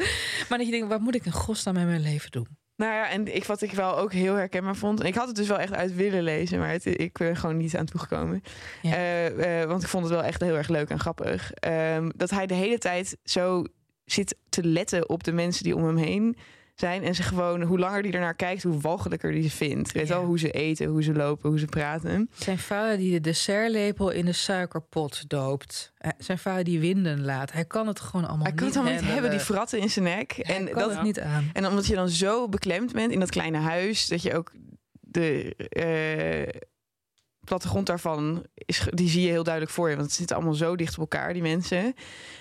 Maar 0.48 0.58
dat 0.58 0.66
je 0.66 0.72
denkt: 0.72 0.88
wat 0.88 1.00
moet 1.00 1.14
ik 1.14 1.24
in 1.24 1.32
godsnaam 1.32 1.74
met 1.74 1.86
mijn 1.86 2.00
leven 2.00 2.30
doen? 2.30 2.48
Nou 2.76 2.92
ja, 2.92 3.10
en 3.10 3.34
ik, 3.34 3.44
wat 3.44 3.62
ik 3.62 3.72
wel 3.72 3.98
ook 3.98 4.12
heel 4.12 4.34
herkenbaar 4.34 4.76
vond. 4.76 5.04
Ik 5.04 5.14
had 5.14 5.26
het 5.26 5.36
dus 5.36 5.48
wel 5.48 5.58
echt 5.58 5.72
uit 5.72 5.94
willen 5.94 6.22
lezen, 6.22 6.58
maar 6.58 6.70
het, 6.70 6.86
ik 6.86 7.18
ben 7.18 7.36
gewoon 7.36 7.56
niet 7.56 7.76
aan 7.76 7.86
toegekomen. 7.86 8.42
Ja. 8.82 8.92
Eh, 8.92 9.60
eh, 9.62 9.68
want 9.68 9.82
ik 9.82 9.88
vond 9.88 10.04
het 10.04 10.12
wel 10.12 10.22
echt 10.22 10.40
heel 10.40 10.56
erg 10.56 10.68
leuk 10.68 10.90
en 10.90 10.98
grappig. 10.98 11.52
Ehm, 11.52 12.10
dat 12.16 12.30
hij 12.30 12.46
de 12.46 12.54
hele 12.54 12.78
tijd 12.78 13.16
zo 13.24 13.64
zit 14.04 14.36
te 14.48 14.64
letten 14.64 15.08
op 15.08 15.24
de 15.24 15.32
mensen 15.32 15.64
die 15.64 15.76
om 15.76 15.84
hem 15.84 15.96
heen 15.96 16.36
zijn. 16.80 17.02
En 17.04 17.14
ze 17.14 17.22
gewoon, 17.22 17.62
hoe 17.62 17.78
langer 17.78 18.02
die 18.02 18.12
ernaar 18.12 18.34
kijkt, 18.34 18.62
hoe 18.62 18.80
walgelijker 18.80 19.32
die 19.32 19.42
ze 19.42 19.50
vindt. 19.56 19.92
Weet 19.92 20.08
Ja. 20.08 20.14
wel, 20.14 20.24
hoe 20.24 20.38
ze 20.38 20.50
eten, 20.50 20.86
hoe 20.86 21.02
ze 21.02 21.12
lopen, 21.12 21.48
hoe 21.50 21.58
ze 21.58 21.66
praten. 21.66 22.30
Zijn 22.38 22.58
vader 22.58 22.96
die 22.96 23.12
de 23.12 23.20
dessertlepel 23.20 24.10
in 24.10 24.24
de 24.24 24.32
suikerpot 24.32 25.28
doopt. 25.28 25.92
Eh, 25.98 26.10
Zijn 26.18 26.38
vader 26.38 26.64
die 26.64 26.80
winden 26.80 27.24
laat. 27.24 27.52
Hij 27.52 27.64
kan 27.64 27.86
het 27.86 28.00
gewoon 28.00 28.26
allemaal 28.26 28.46
Hij 28.46 28.54
kan 28.54 28.64
niet 28.66 28.74
het 28.74 28.84
allemaal 28.84 29.02
niet 29.02 29.12
hebben, 29.12 29.30
die 29.30 29.40
fratten 29.40 29.78
in 29.80 29.90
zijn 29.90 30.04
nek. 30.04 30.32
Hij 30.42 30.56
En 30.56 30.64
kan 30.70 30.78
dat, 30.82 30.90
het 30.90 31.02
niet 31.02 31.20
aan. 31.20 31.50
En 31.52 31.66
omdat 31.66 31.86
je 31.86 31.94
dan 31.94 32.08
zo 32.08 32.48
beklemd 32.48 32.92
bent 32.92 33.12
in 33.12 33.20
dat 33.20 33.30
kleine 33.30 33.58
huis, 33.58 34.06
dat 34.06 34.22
je 34.22 34.34
ook 34.34 34.52
de 35.00 35.54
eh, 35.56 36.60
plattegrond 37.44 37.86
daarvan, 37.86 38.44
is, 38.54 38.82
die 38.90 39.08
zie 39.08 39.22
je 39.22 39.28
heel 39.30 39.42
duidelijk 39.42 39.74
voor 39.74 39.88
je. 39.90 39.96
Want 39.96 40.06
het 40.08 40.16
zit 40.16 40.32
allemaal 40.32 40.54
zo 40.54 40.76
dicht 40.76 40.92
op 40.94 41.00
elkaar, 41.00 41.32
die 41.32 41.42
mensen. 41.42 41.94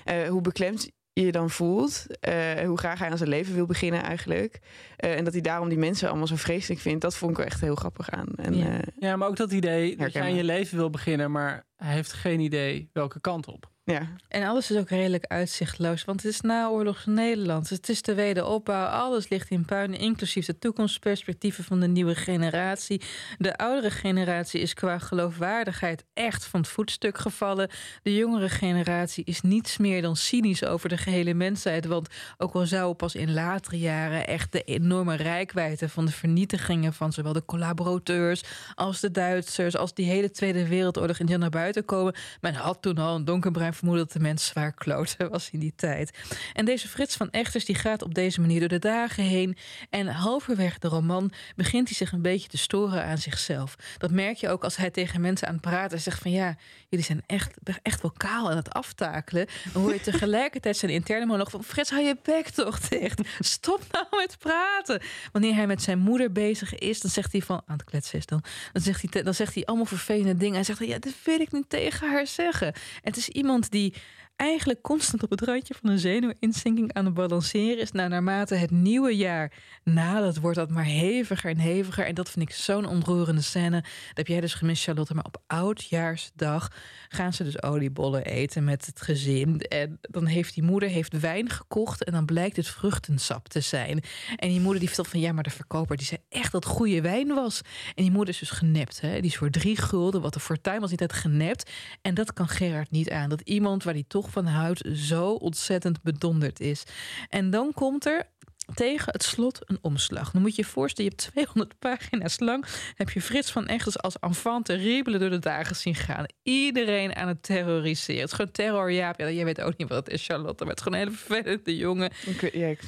Eh, 0.03 0.27
hoe 0.27 0.41
beklemd 0.41 0.89
je 1.25 1.31
dan 1.31 1.49
voelt, 1.49 2.05
eh, 2.19 2.53
hoe 2.65 2.77
graag 2.77 2.99
hij 2.99 3.09
aan 3.09 3.17
zijn 3.17 3.29
leven 3.29 3.55
wil 3.55 3.65
beginnen 3.65 4.03
eigenlijk. 4.03 4.59
Eh, 4.95 5.17
en 5.17 5.23
dat 5.23 5.33
hij 5.33 5.41
daarom 5.41 5.69
die 5.69 5.77
mensen 5.77 6.07
allemaal 6.09 6.27
zo 6.27 6.35
vreselijk 6.35 6.81
vindt, 6.81 7.01
dat 7.01 7.15
vond 7.17 7.31
ik 7.31 7.37
wel 7.37 7.45
echt 7.45 7.61
heel 7.61 7.75
grappig 7.75 8.09
aan. 8.09 8.27
En, 8.35 8.53
Ja. 8.53 8.65
eh, 8.79 8.87
Ja, 8.99 9.15
maar 9.15 9.27
ook 9.27 9.35
dat 9.35 9.51
idee 9.51 9.95
dat 9.97 10.13
je 10.13 10.19
aan 10.21 10.35
je 10.35 10.43
leven 10.43 10.77
wil 10.77 10.89
beginnen, 10.89 11.31
maar 11.31 11.65
hij 11.75 11.93
heeft 11.93 12.13
geen 12.13 12.39
idee 12.39 12.89
welke 12.93 13.19
kant 13.21 13.47
op. 13.47 13.71
Ja. 13.91 14.07
En 14.27 14.43
alles 14.43 14.71
is 14.71 14.77
ook 14.77 14.89
redelijk 14.89 15.25
uitzichtloos, 15.25 16.05
want 16.05 16.23
het 16.23 16.31
is 16.31 16.41
naoorlogs 16.41 17.05
Nederland. 17.05 17.69
Het 17.69 17.89
is 17.89 18.01
de 18.01 18.13
wederopbouw, 18.13 18.85
alles 18.85 19.29
ligt 19.29 19.49
in 19.49 19.65
puin, 19.65 19.93
inclusief 19.93 20.45
de 20.45 20.59
toekomstperspectieven 20.59 21.63
van 21.63 21.79
de 21.79 21.87
nieuwe 21.87 22.15
generatie. 22.15 23.01
De 23.37 23.57
oudere 23.57 23.91
generatie 23.91 24.61
is 24.61 24.73
qua 24.73 24.99
geloofwaardigheid 24.99 26.05
echt 26.13 26.45
van 26.45 26.59
het 26.59 26.69
voetstuk 26.69 27.17
gevallen. 27.17 27.69
De 28.03 28.15
jongere 28.15 28.49
generatie 28.49 29.23
is 29.23 29.41
niets 29.41 29.77
meer 29.77 30.01
dan 30.01 30.15
cynisch 30.15 30.65
over 30.65 30.89
de 30.89 30.97
gehele 30.97 31.33
mensheid. 31.33 31.85
Want 31.85 32.09
ook 32.37 32.53
al 32.53 32.65
zou 32.65 32.93
pas 32.93 33.15
in 33.15 33.33
latere 33.33 33.79
jaren 33.79 34.27
echt 34.27 34.51
de 34.51 34.63
enorme 34.63 35.15
rijkwijde 35.15 35.89
van 35.89 36.05
de 36.05 36.11
vernietigingen 36.11 36.93
van 36.93 37.13
zowel 37.13 37.33
de 37.33 37.45
collaborateurs 37.45 38.43
als 38.75 38.99
de 38.99 39.11
Duitsers, 39.11 39.77
als 39.77 39.93
die 39.93 40.05
hele 40.05 40.31
Tweede 40.31 40.67
Wereldoorlog 40.67 41.19
in 41.19 41.39
naar 41.39 41.49
buiten 41.49 41.85
komen. 41.85 42.15
Men 42.41 42.53
had 42.53 42.81
toen 42.81 42.97
al 42.97 43.15
een 43.15 43.25
donkerbruin 43.25 43.75
vermoeden 43.77 44.05
dat 44.05 44.13
de 44.13 44.19
mens 44.19 44.45
zwaar 44.45 44.73
kloten 44.73 45.29
was 45.29 45.49
in 45.51 45.59
die 45.59 45.73
tijd. 45.75 46.17
En 46.53 46.65
deze 46.65 46.87
Frits 46.87 47.15
van 47.15 47.29
Echters 47.31 47.65
die 47.65 47.75
gaat 47.75 48.01
op 48.01 48.13
deze 48.13 48.41
manier 48.41 48.59
door 48.59 48.69
de 48.69 48.79
dagen 48.79 49.23
heen. 49.23 49.57
En 49.89 50.07
halverwege 50.07 50.79
de 50.79 50.87
roman 50.87 51.31
begint 51.55 51.87
hij 51.87 51.97
zich 51.97 52.11
een 52.11 52.21
beetje 52.21 52.47
te 52.47 52.57
storen 52.57 53.03
aan 53.03 53.17
zichzelf. 53.17 53.75
Dat 53.97 54.11
merk 54.11 54.37
je 54.37 54.49
ook 54.49 54.63
als 54.63 54.75
hij 54.75 54.89
tegen 54.89 55.21
mensen 55.21 55.47
aan 55.47 55.53
het 55.53 55.61
praten 55.61 55.99
zegt 55.99 56.21
van 56.21 56.31
ja, 56.31 56.55
jullie 56.89 57.05
zijn 57.05 57.23
echt, 57.25 57.53
echt 57.81 58.01
wel 58.01 58.13
kaal 58.17 58.49
aan 58.49 58.55
het 58.55 58.73
aftakelen. 58.73 59.47
Dan 59.73 59.81
hoor 59.81 59.93
je 59.93 60.01
tegelijkertijd 60.01 60.77
zijn 60.77 60.91
interne 60.91 61.25
monoloog 61.25 61.51
van 61.51 61.63
Frits, 61.63 61.89
hou 61.89 62.03
je 62.03 62.17
bek 62.23 62.49
toch 62.49 62.79
dicht. 62.79 63.21
Stop 63.39 63.81
nou 63.91 64.05
met 64.09 64.37
praten. 64.39 65.01
Wanneer 65.31 65.55
hij 65.55 65.67
met 65.67 65.81
zijn 65.81 65.99
moeder 65.99 66.31
bezig 66.31 66.75
is, 66.75 67.01
dan 67.01 67.11
zegt 67.11 67.31
hij 67.31 67.41
van 67.41 67.61
aan 67.65 67.77
het 67.77 67.83
kletsen 67.83 68.17
is 68.17 68.25
dan. 68.25 68.43
Dan 68.73 68.81
zegt 68.81 69.05
hij, 69.11 69.23
dan 69.23 69.33
zegt 69.33 69.53
hij 69.53 69.65
allemaal 69.65 69.85
vervelende 69.85 70.37
dingen. 70.37 70.55
Hij 70.55 70.63
zegt 70.63 70.85
ja, 70.85 70.99
dit 70.99 71.15
wil 71.23 71.39
ik 71.39 71.51
niet 71.51 71.69
tegen 71.69 72.09
haar 72.09 72.27
zeggen. 72.27 72.67
En 72.67 72.73
het 73.01 73.17
is 73.17 73.29
iemand 73.29 73.66
die 73.69 73.93
eigenlijk 74.37 74.81
constant 74.81 75.23
op 75.23 75.29
het 75.29 75.41
randje 75.41 75.73
van 75.81 75.89
een 75.89 75.99
zenuwinzinking 75.99 76.93
aan 76.93 77.05
het 77.05 77.13
balanceren 77.13 77.79
is. 77.79 77.91
Nou, 77.91 78.09
naarmate 78.09 78.55
het 78.55 78.71
nieuwe 78.71 79.15
jaar 79.15 79.51
nadert, 79.83 80.39
wordt 80.39 80.57
dat 80.57 80.69
maar 80.69 80.85
heviger 80.85 81.49
en 81.49 81.57
heviger. 81.57 82.05
En 82.05 82.15
dat 82.15 82.29
vind 82.29 82.49
ik 82.49 82.55
zo'n 82.55 82.85
ontroerende 82.85 83.41
scène. 83.41 83.81
Dat 83.81 84.17
heb 84.17 84.27
jij 84.27 84.41
dus 84.41 84.53
gemist, 84.53 84.83
Charlotte. 84.83 85.13
Maar 85.13 85.25
op 85.25 85.41
oudjaarsdag 85.47 86.71
gaan 87.07 87.33
ze 87.33 87.43
dus 87.43 87.63
oliebollen 87.63 88.25
eten 88.25 88.63
met 88.63 88.85
het 88.85 89.01
gezin. 89.01 89.59
En 89.59 89.99
dan 90.01 90.25
heeft 90.25 90.53
die 90.53 90.63
moeder 90.63 90.89
heeft 90.89 91.19
wijn 91.19 91.49
gekocht 91.49 92.03
en 92.03 92.13
dan 92.13 92.25
blijkt 92.25 92.55
het 92.55 92.67
vruchtensap 92.67 93.47
te 93.47 93.59
zijn. 93.59 94.03
En 94.35 94.49
die 94.49 94.59
moeder 94.59 94.79
die 94.79 94.87
vertelt 94.87 95.07
van 95.07 95.19
ja, 95.19 95.31
maar 95.31 95.43
de 95.43 95.49
verkoper 95.49 95.97
die 95.97 96.05
zei 96.05 96.21
echt 96.29 96.51
dat 96.51 96.65
goede 96.65 97.01
wijn 97.01 97.27
was. 97.27 97.61
En 97.95 98.03
die 98.03 98.11
moeder 98.11 98.33
is 98.33 98.39
dus 98.39 98.49
genept. 98.49 99.01
Hè? 99.01 99.13
Die 99.13 99.29
is 99.29 99.37
voor 99.37 99.49
drie 99.49 99.77
gulden, 99.77 100.21
wat 100.21 100.33
de 100.33 100.39
fortuin 100.39 100.79
was, 100.79 100.91
niet 100.91 100.99
het 100.99 101.13
genept. 101.13 101.71
En 102.01 102.13
dat 102.13 102.33
kan 102.33 102.47
Gerard 102.47 102.91
niet 102.91 103.09
aan. 103.11 103.29
Dat 103.29 103.41
iemand 103.41 103.83
waar 103.83 103.93
die 103.93 104.05
toch 104.07 104.26
van 104.29 104.45
huid 104.45 104.89
zo 104.93 105.31
ontzettend 105.31 106.01
bedonderd 106.01 106.59
is. 106.59 106.83
En 107.29 107.49
dan 107.49 107.73
komt 107.73 108.05
er 108.05 108.25
tegen 108.73 109.11
het 109.11 109.23
slot 109.23 109.59
een 109.65 109.77
omslag. 109.81 110.31
Dan 110.31 110.41
moet 110.41 110.55
je 110.55 110.61
je 110.61 110.67
voorstellen, 110.67 111.11
je 111.11 111.17
hebt 111.17 111.31
200 111.31 111.79
pagina's 111.89 112.39
lang... 112.39 112.65
heb 112.95 113.09
je 113.09 113.21
Frits 113.21 113.51
van 113.51 113.67
Echters 113.67 113.99
als 113.99 114.19
enfant 114.19 114.65
terrible 114.65 115.17
door 115.17 115.29
de 115.29 115.39
dagen 115.39 115.75
zien 115.75 115.95
gaan. 115.95 116.25
Iedereen 116.43 117.15
aan 117.15 117.27
het 117.27 117.43
terroriseren. 117.43 118.21
Het 118.21 118.29
is 118.29 118.35
gewoon 118.35 118.51
terror, 118.51 118.91
ja. 118.91 119.13
ja 119.17 119.29
jij 119.29 119.45
weet 119.45 119.61
ook 119.61 119.77
niet 119.77 119.87
wat 119.87 120.05
het 120.05 120.13
is, 120.13 120.25
Charlotte. 120.25 120.65
Maar 120.65 120.73
het 120.73 120.77
is 120.77 120.83
gewoon 120.83 120.99
een 120.99 121.07
hele 121.07 121.17
vervelende 121.19 121.75
jongen. 121.75 122.11
Ik, 122.25 122.53
ja, 122.53 122.67
ik, 122.67 122.79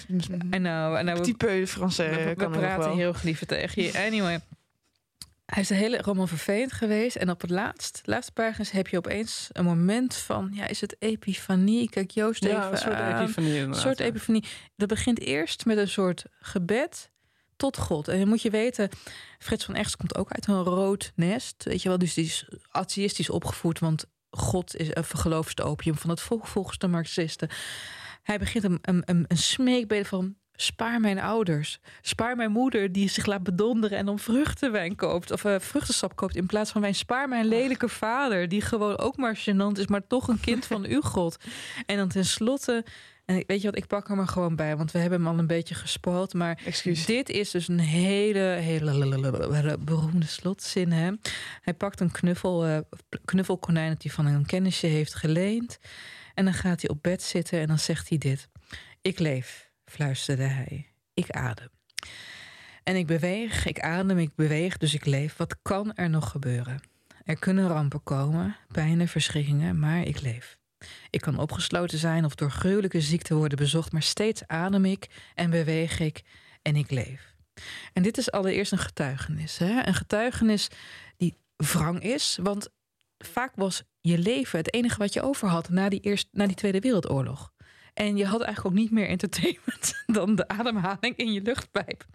nou, 0.59 1.03
nou, 1.03 1.33
peu 1.33 1.67
Français 1.67 2.35
we, 2.35 2.49
praten 2.49 2.91
heel 2.91 3.13
geliefd 3.13 3.47
tegen 3.47 3.83
je. 3.83 4.05
Anyway... 4.05 4.39
Hij 5.49 5.61
is 5.61 5.67
de 5.67 5.75
hele 5.75 6.01
roman 6.01 6.27
vervelend 6.27 6.71
geweest. 6.71 7.15
En 7.15 7.29
op 7.29 7.41
het 7.41 7.49
laatst, 7.49 8.01
laatste 8.03 8.31
pagina's 8.31 8.71
heb 8.71 8.87
je 8.87 8.97
opeens 8.97 9.49
een 9.51 9.65
moment 9.65 10.15
van... 10.15 10.51
ja, 10.53 10.67
is 10.67 10.81
het 10.81 10.95
epifanie? 10.99 11.89
Kijk 11.89 12.11
Joost 12.11 12.43
Ja, 12.43 12.49
even 12.49 12.71
een 12.71 12.77
soort 12.77 12.93
aan. 12.93 13.21
epifanie 13.21 13.59
Een 13.59 13.75
soort 13.75 13.99
epifanie. 13.99 14.43
Dat 14.75 14.87
begint 14.87 15.19
eerst 15.19 15.65
met 15.65 15.77
een 15.77 15.87
soort 15.87 16.25
gebed 16.39 17.09
tot 17.55 17.77
God. 17.77 18.07
En 18.07 18.19
dan 18.19 18.27
moet 18.27 18.41
je 18.41 18.49
weten, 18.49 18.89
Frits 19.39 19.65
van 19.65 19.75
Echts 19.75 19.95
komt 19.95 20.15
ook 20.15 20.31
uit 20.31 20.47
een 20.47 20.63
rood 20.63 21.11
nest. 21.15 21.63
Weet 21.63 21.81
je 21.81 21.89
wel, 21.89 21.97
dus 21.97 22.13
die 22.13 22.25
is 22.25 22.47
atheïstisch 22.69 23.29
opgevoed... 23.29 23.79
want 23.79 24.05
God 24.29 24.75
is 24.75 24.87
een 24.91 25.03
geloofste 25.03 25.63
opium 25.63 25.97
van 25.97 26.09
het 26.09 26.21
volk 26.21 26.47
volgens 26.47 26.77
de 26.77 26.87
Marxisten. 26.87 27.49
Hij 28.23 28.39
begint 28.39 28.63
een, 28.63 28.79
een, 28.81 29.01
een, 29.05 29.25
een 29.27 29.37
smeekbede 29.37 30.05
van... 30.05 30.35
Spaar 30.61 30.99
mijn 30.99 31.19
ouders. 31.19 31.79
Spaar 32.01 32.35
mijn 32.35 32.51
moeder 32.51 32.91
die 32.91 33.09
zich 33.09 33.25
laat 33.25 33.43
bedonderen 33.43 33.97
en 33.97 34.05
dan 34.05 34.19
vruchtenwijn 34.19 34.95
koopt. 34.95 35.31
Of 35.31 35.45
eh, 35.45 35.59
vruchtensap 35.59 36.15
koopt 36.15 36.35
in 36.35 36.45
plaats 36.45 36.71
van 36.71 36.81
wijn. 36.81 36.95
Spaar 36.95 37.27
mijn 37.27 37.45
lelijke 37.45 37.89
vader. 37.89 38.47
Die 38.47 38.61
gewoon 38.61 38.97
ook 38.97 39.17
maar 39.17 39.37
gênant 39.37 39.79
is, 39.79 39.87
maar 39.87 40.07
toch 40.07 40.27
een 40.27 40.39
kind 40.39 40.65
van 40.65 40.85
uw 40.85 41.01
God. 41.01 41.37
En 41.85 41.97
dan 41.97 42.07
tenslotte. 42.07 42.85
En 43.25 43.43
weet 43.47 43.61
je 43.61 43.67
wat, 43.67 43.77
ik 43.77 43.87
pak 43.87 44.07
hem 44.07 44.19
er 44.19 44.27
gewoon 44.27 44.55
bij. 44.55 44.77
Want 44.77 44.91
we 44.91 44.99
hebben 44.99 45.19
hem 45.19 45.27
al 45.27 45.39
een 45.39 45.47
beetje 45.47 45.75
gespoild. 45.75 46.33
Maar 46.33 46.61
dit 47.05 47.29
is 47.29 47.51
dus 47.51 47.67
een 47.67 47.79
hele, 47.79 48.39
hele 48.39 49.77
beroemde 49.79 50.25
slotzin. 50.25 50.91
Hè? 50.91 51.11
Hij 51.61 51.73
pakt 51.73 51.99
een 51.99 52.11
knuffel, 52.11 52.65
eh, 52.65 52.77
knuffelkonijn 53.25 53.89
dat 53.89 54.03
hij 54.03 54.11
van 54.11 54.25
een 54.25 54.45
kennisje 54.45 54.87
heeft 54.87 55.15
geleend. 55.15 55.79
En 56.33 56.45
dan 56.45 56.53
gaat 56.53 56.81
hij 56.81 56.89
op 56.89 57.03
bed 57.03 57.23
zitten 57.23 57.59
en 57.59 57.67
dan 57.67 57.79
zegt 57.79 58.09
hij 58.09 58.17
dit. 58.17 58.47
Ik 59.01 59.19
leef, 59.19 59.68
fluisterde 59.89 60.43
hij. 60.43 60.85
Ik 61.13 61.29
adem. 61.31 61.69
En 62.83 62.95
ik 62.95 63.07
beweeg, 63.07 63.65
ik 63.65 63.79
adem, 63.79 64.17
ik 64.17 64.35
beweeg, 64.35 64.77
dus 64.77 64.93
ik 64.93 65.05
leef. 65.05 65.37
Wat 65.37 65.55
kan 65.61 65.95
er 65.95 66.09
nog 66.09 66.29
gebeuren? 66.29 66.81
Er 67.23 67.39
kunnen 67.39 67.67
rampen 67.67 68.03
komen, 68.03 68.55
pijnen, 68.71 69.07
verschrikkingen, 69.07 69.79
maar 69.79 70.01
ik 70.01 70.21
leef. 70.21 70.57
Ik 71.09 71.21
kan 71.21 71.39
opgesloten 71.39 71.97
zijn 71.97 72.25
of 72.25 72.35
door 72.35 72.51
gruwelijke 72.51 73.01
ziekte 73.01 73.35
worden 73.35 73.57
bezocht, 73.57 73.91
maar 73.91 74.03
steeds 74.03 74.47
adem 74.47 74.85
ik 74.85 75.07
en 75.35 75.49
beweeg 75.49 75.99
ik 75.99 76.21
en 76.61 76.75
ik 76.75 76.91
leef. 76.91 77.35
En 77.93 78.03
dit 78.03 78.17
is 78.17 78.31
allereerst 78.31 78.71
een 78.71 78.77
getuigenis. 78.77 79.57
Hè? 79.57 79.87
Een 79.87 79.93
getuigenis 79.93 80.67
die 81.17 81.37
wrang 81.55 82.03
is, 82.03 82.37
want 82.41 82.69
vaak 83.17 83.51
was 83.55 83.83
je 84.01 84.17
leven 84.17 84.59
het 84.59 84.73
enige 84.73 84.97
wat 84.97 85.13
je 85.13 85.21
over 85.21 85.47
had 85.47 85.69
na 85.69 85.89
die, 85.89 85.99
eerst, 85.99 86.27
na 86.31 86.47
die 86.47 86.55
Tweede 86.55 86.79
Wereldoorlog. 86.79 87.51
En 87.93 88.17
je 88.17 88.25
had 88.25 88.41
eigenlijk 88.41 88.75
ook 88.75 88.81
niet 88.81 88.91
meer 88.91 89.07
entertainment 89.07 90.03
dan 90.17 90.35
de 90.35 90.47
ademhaling 90.47 91.17
in 91.17 91.33
je 91.33 91.41
luchtpijp. 91.41 92.05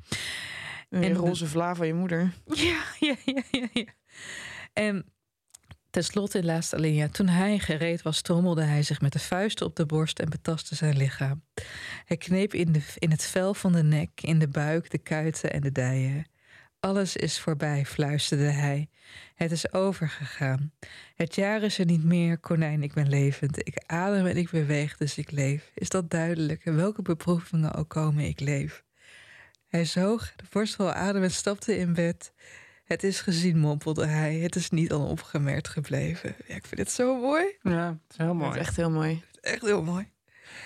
En- 0.91 1.15
roze 1.15 1.47
vla 1.47 1.75
van 1.75 1.87
je 1.87 1.95
moeder. 1.95 2.33
Ja, 2.55 2.83
ja, 3.01 3.17
ja, 3.25 3.43
ja. 3.51 3.69
ja. 3.73 3.87
En 4.73 5.13
tenslotte 5.91 6.39
in 6.39 6.45
laatste 6.45 6.77
alinea, 6.77 7.09
toen 7.09 7.29
hij 7.29 7.59
gereed 7.59 8.03
was, 8.03 8.21
trommelde 8.21 8.63
hij 8.63 8.83
zich 8.83 9.01
met 9.01 9.13
de 9.13 9.19
vuisten 9.19 9.67
op 9.67 9.77
de 9.77 9.87
borst 9.87 10.19
en 10.19 10.31
betastte 10.31 10.75
zijn 10.75 10.97
lichaam. 10.97 11.43
Hij 12.05 12.17
kneep 12.17 12.55
in, 12.55 12.73
de, 12.73 12.83
in 12.99 13.11
het 13.11 13.25
vel 13.25 13.55
van 13.55 13.73
de 13.73 13.83
nek, 13.83 14.11
in 14.21 14.39
de 14.39 14.49
buik, 14.49 14.91
de 14.91 14.99
kuiten 14.99 15.53
en 15.53 15.61
de 15.61 15.73
dijen. 15.73 16.27
Alles 16.85 17.17
is 17.17 17.41
voorbij, 17.41 17.85
fluisterde 17.87 18.51
hij. 18.51 18.89
Het 19.35 19.51
is 19.51 19.73
overgegaan. 19.73 20.73
Het 21.15 21.35
jaar 21.35 21.63
is 21.63 21.79
er 21.79 21.85
niet 21.85 22.05
meer, 22.05 22.39
konijn, 22.39 22.83
ik 22.83 22.93
ben 22.93 23.09
levend. 23.09 23.67
Ik 23.67 23.83
adem 23.87 24.27
en 24.27 24.37
ik 24.37 24.51
beweeg, 24.51 24.97
dus 24.97 25.19
ik 25.19 25.31
leef. 25.31 25.71
Is 25.75 25.89
dat 25.89 26.11
duidelijk? 26.11 26.65
En 26.65 26.77
welke 26.77 27.03
beproevingen 27.03 27.75
ook 27.75 27.89
komen, 27.89 28.25
ik 28.25 28.41
leef. 28.41 28.85
Hij 29.67 29.85
zoog 29.85 30.33
de 30.37 30.45
borstel 30.51 30.93
adem 30.93 31.23
en 31.23 31.31
stapte 31.31 31.77
in 31.77 31.95
bed. 31.95 32.33
Het 32.85 33.03
is 33.03 33.21
gezien, 33.21 33.59
mompelde 33.59 34.07
hij. 34.07 34.35
Het 34.35 34.57
is 34.57 34.71
niet 34.71 34.93
onopgemerkt 34.93 35.69
gebleven. 35.69 36.35
Ja, 36.47 36.55
ik 36.55 36.67
vind 36.67 36.81
het 36.81 36.91
zo 36.91 37.21
mooi. 37.21 37.45
Ja, 37.61 37.87
het 37.89 38.11
is 38.11 38.17
heel 38.17 38.35
mooi. 38.35 38.51
is 38.51 38.57
echt 38.57 38.77
heel 38.77 38.91
mooi. 38.91 39.23
Echt 39.41 39.63
heel 39.63 39.83
mooi. 39.83 40.11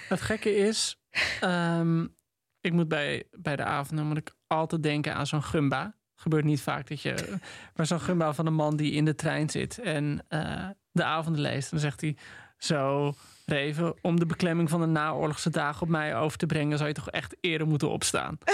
Het 0.09 0.20
gekke 0.20 0.57
is, 0.57 1.00
ehm, 1.40 2.07
ik 2.61 2.72
moet 2.72 2.88
bij, 2.88 3.24
bij 3.31 3.57
de 3.57 3.64
avonden 3.64 4.07
moet 4.07 4.18
ik 4.18 4.35
altijd 4.46 4.83
denken 4.83 5.14
aan 5.14 5.26
zo'n 5.26 5.42
gumba. 5.42 5.97
Gebeurt 6.20 6.44
niet 6.44 6.61
vaak 6.61 6.88
dat 6.88 7.00
je, 7.02 7.14
maar 7.76 7.87
zo'n 7.87 8.00
gumba 8.00 8.33
van 8.33 8.46
een 8.46 8.54
man 8.54 8.76
die 8.76 8.92
in 8.92 9.04
de 9.04 9.14
trein 9.14 9.50
zit 9.50 9.78
en 9.78 10.24
eh, 10.28 10.66
de 10.92 11.04
avonden 11.04 11.40
leest. 11.42 11.70
Dan 11.70 11.81
zegt 11.81 12.00
hij 12.00 12.16
zo, 12.59 13.12
Reven, 13.46 13.94
om 14.02 14.18
de 14.18 14.26
beklemming 14.26 14.70
van 14.70 14.81
de 14.81 14.87
naoorlogse 14.87 15.50
dagen 15.50 15.83
op 15.83 15.88
mij 15.88 16.16
over 16.16 16.38
te 16.38 16.46
brengen, 16.46 16.76
zou 16.76 16.88
je 16.88 16.94
toch 16.94 17.11
echt 17.11 17.37
eerder 17.40 17.66
moeten 17.66 17.90
opstaan. 17.90 18.38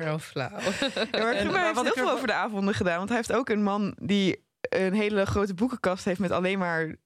Oh, 0.00 0.18
flauw. 0.18 0.58
Ja, 0.58 1.06
maar 1.12 1.32
En- 1.34 1.50
maar 1.50 1.62
heeft 1.64 1.74
wat 1.74 1.84
heel 1.84 1.84
er- 1.84 1.92
veel 1.92 2.10
over 2.10 2.26
de 2.26 2.32
avonden 2.32 2.74
gedaan. 2.74 2.96
Want 2.96 3.08
hij 3.08 3.16
heeft 3.18 3.32
ook 3.32 3.48
een 3.48 3.62
man 3.62 3.94
die 4.00 4.44
een 4.60 4.92
hele 4.94 5.26
grote 5.26 5.54
boekenkast 5.54 6.04
heeft... 6.04 6.18
met 6.20 6.30
alleen 6.30 6.58
maar 6.58 6.96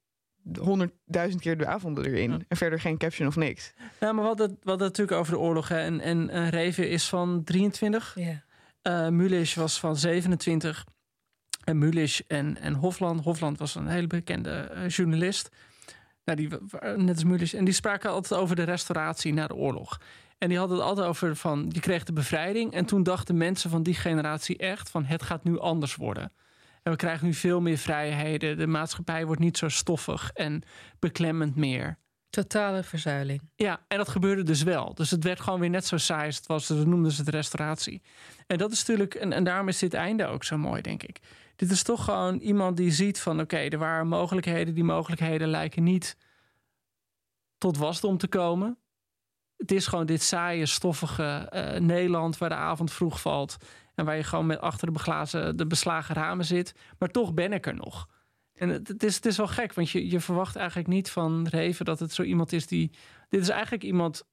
honderdduizend 0.61 1.43
keer 1.43 1.59
de 1.59 1.67
avonden 1.67 2.05
erin. 2.05 2.31
Ja. 2.31 2.39
En 2.49 2.57
verder 2.57 2.81
geen 2.81 2.99
caption 2.99 3.29
of 3.29 3.37
niks. 3.37 3.73
Ja, 4.01 4.13
maar 4.13 4.25
wat 4.25 4.39
het, 4.39 4.51
wat 4.63 4.81
het 4.81 4.89
natuurlijk 4.89 5.19
over 5.19 5.33
de 5.33 5.39
oorlog. 5.39 5.69
Hè. 5.69 5.79
En, 5.79 6.01
en 6.01 6.31
eh, 6.31 6.49
Reven 6.49 6.89
is 6.89 7.09
van 7.09 7.45
23. 7.45 8.13
Ja. 8.19 8.43
Eh 8.85 9.09
Mulisch 9.09 9.55
was 9.55 9.81
van 9.81 9.97
27. 9.97 10.85
En 11.65 11.79
Mulisch 11.79 12.27
en, 12.27 12.61
en 12.61 12.75
Hofland. 12.75 13.21
Hofland 13.21 13.59
was 13.59 13.75
een 13.75 13.89
hele 13.89 14.07
bekende 14.07 14.51
eh, 14.51 14.89
journalist. 14.89 15.49
Nou, 16.25 16.39
die, 16.39 16.49
net 16.97 17.15
als 17.15 17.25
Mulisch. 17.25 17.55
En 17.55 17.65
die 17.65 17.75
spraken 17.75 18.11
altijd 18.11 18.41
over 18.41 18.57
de 18.57 18.63
restauratie 18.63 19.33
na 19.33 19.47
de 19.47 19.55
oorlog. 19.55 20.01
En 20.39 20.49
die 20.49 20.59
hadden 20.59 20.77
het 20.77 20.87
altijd 20.87 21.07
over 21.07 21.37
van, 21.37 21.67
je 21.73 21.81
kreeg 21.81 22.05
de 22.05 22.13
bevrijding. 22.13 22.73
En 22.73 22.85
toen 22.85 23.03
dachten 23.03 23.37
mensen 23.37 23.71
van 23.71 23.83
die 23.83 23.95
generatie 23.95 24.57
echt 24.57 24.91
van, 24.91 25.05
het 25.05 25.23
gaat 25.23 25.45
nu 25.45 25.59
anders 25.59 25.97
worden. 25.97 26.33
En 26.83 26.93
we 26.93 26.99
krijgen 26.99 27.27
nu 27.27 27.35
veel 27.35 27.61
meer 27.61 27.79
vrijheden. 27.79 28.57
De 28.57 28.67
maatschappij 28.67 29.27
wordt 29.27 29.41
niet 29.41 29.59
zo 29.59 29.69
stoffig 29.69 30.31
en 30.33 30.63
beklemmend 30.99 31.57
meer. 31.57 31.99
Totale 32.35 32.83
verzuiling. 32.83 33.41
Ja, 33.57 33.81
en 33.89 33.97
dat 33.99 34.09
gebeurde 34.09 34.43
dus 34.43 34.63
wel. 34.63 34.95
Dus 34.95 35.11
het 35.11 35.25
werd 35.25 35.41
gewoon 35.41 35.61
weer 35.61 35.71
net 35.71 35.87
zo 35.87 35.97
saai 35.97 36.27
als 36.27 36.37
het 36.37 36.47
was. 36.47 36.67
Dat 36.67 36.87
noemden 36.87 37.13
ze 37.13 37.21
het 37.21 37.29
restauratie. 37.29 38.03
En 38.47 38.59
dat 38.59 38.73
is 38.73 38.79
natuurlijk, 38.79 39.15
en, 39.15 39.33
en 39.33 39.45
daarom 39.45 39.69
is 39.69 39.79
dit 39.79 39.95
einde 39.95 40.27
ook 40.27 40.45
zo 40.45 40.57
mooi, 40.57 40.83
denk 40.83 41.03
ik. 41.03 41.21
Dit 41.57 41.71
is 41.71 41.83
toch 41.83 42.05
gewoon 42.05 42.39
iemand 42.39 42.77
die 42.77 42.91
ziet 42.91 43.21
van 43.21 43.41
oké, 43.41 43.57
er 43.57 43.79
waren 43.79 44.09
mogelijkheden. 44.09 44.75
Die 44.75 44.85
mogelijkheden 44.85 45.49
lijken 45.49 45.83
niet 45.83 46.17
tot 47.59 47.77
wasdom 47.77 48.19
te 48.19 48.29
komen. 48.29 48.79
Het 49.57 49.73
is 49.73 49.87
gewoon 49.87 50.07
dit 50.07 50.23
saaie, 50.23 50.67
stoffige 50.67 51.23
eh, 51.23 51.81
Nederland 51.81 52.39
waar 52.39 52.49
de 52.49 52.55
avond 52.55 52.93
vroeg 52.93 53.21
valt. 53.21 53.57
En 53.95 54.05
waar 54.05 54.17
je 54.17 54.25
gewoon 54.25 54.47
met 54.47 54.61
achter 54.61 54.87
de, 54.87 54.93
beglazen, 54.93 55.57
de 55.57 55.67
beslagen 55.67 56.15
ramen 56.15 56.45
zit. 56.45 56.75
Maar 56.99 57.09
toch 57.09 57.35
ben 57.35 57.53
ik 57.53 57.67
er 57.67 57.75
nog. 57.75 58.09
En 58.55 58.69
het, 58.69 59.03
is, 59.03 59.15
het 59.15 59.27
is 59.27 59.37
wel 59.37 59.49
gek, 59.49 59.75
want 59.75 59.91
je, 59.91 60.11
je 60.11 60.21
verwacht 60.21 60.57
eigenlijk 60.57 60.89
niet 60.89 61.11
van 61.11 61.47
Reven 61.51 61.85
dat 61.85 62.01
het 62.01 62.13
zo 62.13 62.23
iemand 62.23 62.53
is 62.53 62.67
die. 62.67 62.91
Dit 63.29 63.41
is 63.41 63.49
eigenlijk 63.49 63.83
iemand, 63.83 64.25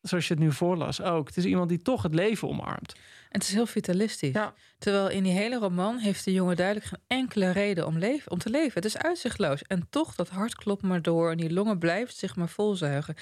zoals 0.00 0.28
je 0.28 0.34
het 0.34 0.42
nu 0.42 0.52
voorlas 0.52 1.00
ook. 1.00 1.26
Het 1.26 1.36
is 1.36 1.44
iemand 1.44 1.68
die 1.68 1.82
toch 1.82 2.02
het 2.02 2.14
leven 2.14 2.48
omarmt. 2.48 2.92
En 3.28 3.38
het 3.38 3.48
is 3.48 3.54
heel 3.54 3.66
vitalistisch. 3.66 4.34
Ja. 4.34 4.54
Terwijl 4.78 5.08
in 5.08 5.22
die 5.22 5.32
hele 5.32 5.58
roman 5.58 5.98
heeft 5.98 6.24
de 6.24 6.32
jongen 6.32 6.56
duidelijk 6.56 6.86
geen 6.86 7.02
enkele 7.06 7.50
reden 7.50 7.86
om, 7.86 7.98
leven, 7.98 8.32
om 8.32 8.38
te 8.38 8.50
leven. 8.50 8.72
Het 8.74 8.84
is 8.84 8.98
uitzichtloos. 8.98 9.62
En 9.62 9.86
toch, 9.90 10.14
dat 10.14 10.28
hart 10.28 10.54
klopt 10.54 10.82
maar 10.82 11.02
door. 11.02 11.30
En 11.30 11.36
die 11.36 11.52
longen 11.52 11.78
blijft 11.78 12.16
zich 12.16 12.36
maar 12.36 12.48
volzuigen. 12.48 13.14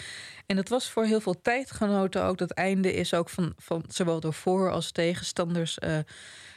En 0.46 0.56
dat 0.56 0.68
was 0.68 0.90
voor 0.90 1.04
heel 1.04 1.20
veel 1.20 1.40
tijdgenoten 1.40 2.24
ook. 2.24 2.38
Dat 2.38 2.50
einde 2.50 2.94
is 2.94 3.14
ook 3.14 3.28
van, 3.28 3.52
van 3.56 3.84
zowel 3.88 4.20
door 4.20 4.34
voor- 4.34 4.70
als 4.70 4.92
tegenstanders 4.92 5.78
uh, 5.84 5.98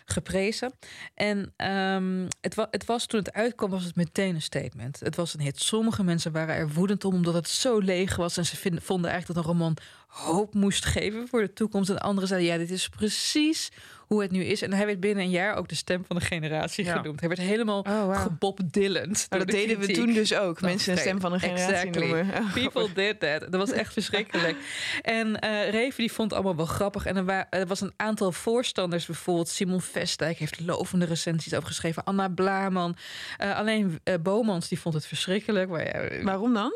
geprezen. 0.09 0.73
En 1.13 1.53
um, 1.57 2.27
het, 2.41 2.55
het, 2.71 2.85
was 2.85 3.05
toen 3.05 3.19
het 3.19 3.33
uitkwam, 3.33 3.69
was 3.69 3.83
het 3.83 3.95
meteen 3.95 4.35
een 4.35 4.41
statement. 4.41 4.99
Het 4.99 5.15
was 5.15 5.33
een 5.33 5.41
hit. 5.41 5.59
Sommige 5.59 6.03
mensen 6.03 6.31
waren 6.31 6.55
er 6.55 6.69
woedend 6.69 7.05
om, 7.05 7.13
omdat 7.13 7.33
het 7.33 7.49
zo 7.49 7.77
leeg 7.77 8.15
was. 8.15 8.37
En 8.37 8.45
ze 8.45 8.79
vonden 8.81 9.11
eigenlijk 9.11 9.25
dat 9.25 9.35
een 9.37 9.51
roman 9.51 9.77
hoop 10.09 10.53
moest 10.53 10.85
geven 10.85 11.27
voor 11.27 11.41
de 11.41 11.53
toekomst. 11.53 11.89
En 11.89 11.99
anderen 11.99 12.27
zeiden, 12.29 12.49
ja, 12.49 12.57
dit 12.57 12.71
is 12.71 12.89
precies 12.89 13.69
hoe 13.99 14.21
het 14.21 14.31
nu 14.31 14.43
is. 14.43 14.61
En 14.61 14.73
hij 14.73 14.85
werd 14.85 14.99
binnen 14.99 15.23
een 15.23 15.29
jaar 15.29 15.55
ook 15.55 15.67
de 15.67 15.75
stem 15.75 16.03
van 16.07 16.15
de 16.15 16.21
generatie 16.21 16.85
Ja. 16.85 16.97
genoemd. 16.97 17.19
Hij 17.19 17.29
werd 17.29 17.41
helemaal 17.41 17.79
Oh, 17.79 18.03
wow. 18.05 18.15
gebobdillend. 18.15 19.25
Maar 19.29 19.39
dat 19.39 19.47
de 19.47 19.53
deden 19.53 19.79
we 19.79 19.91
toen 19.93 20.13
dus 20.13 20.33
ook. 20.33 20.61
Mensen 20.61 20.91
een 20.91 20.97
stem 20.97 21.19
van 21.19 21.33
een 21.33 21.39
generatie 21.39 21.73
exactly. 21.75 22.05
noemen. 22.05 22.33
Oh, 22.37 22.53
People 22.53 22.93
did 22.93 23.19
that. 23.19 23.39
Dat 23.41 23.55
was 23.55 23.71
echt 23.71 23.93
verschrikkelijk. 23.93 24.57
En 25.01 25.39
eh 25.39 25.69
Reven 25.69 25.97
die 25.97 26.11
vond 26.11 26.29
het 26.31 26.39
allemaal 26.39 26.55
wel 26.57 26.65
grappig. 26.75 27.05
En 27.05 27.15
er, 27.15 27.25
wa- 27.25 27.47
er 27.49 27.67
was 27.67 27.81
een 27.81 27.93
aantal 27.95 28.31
voorstanders. 28.31 29.05
Bijvoorbeeld 29.05 29.49
Simon 29.49 29.81
Vestdijk 29.81 30.37
heeft 30.37 30.59
lovende 30.59 31.05
recensies 31.05 31.53
over 31.53 31.67
geschreven. 31.67 32.03
Anna 32.03 32.27
Blaman. 32.29 32.95
Eh, 33.37 33.55
alleen 33.57 33.99
eh, 34.03 34.13
Bomans 34.21 34.67
die 34.67 34.79
vond 34.79 34.95
het 34.95 35.05
verschrikkelijk. 35.05 35.69
Maar, 35.69 36.09
Waarom 36.23 36.53
dan? 36.53 36.71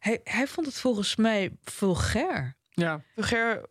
hij, 0.00 0.20
hij 0.24 0.46
vond 0.46 0.66
het 0.66 0.80
volgens 0.80 1.16
mij 1.16 1.50
vulgair. 1.64 2.55
Ja, 2.80 3.00
Vulgair, 3.14 3.62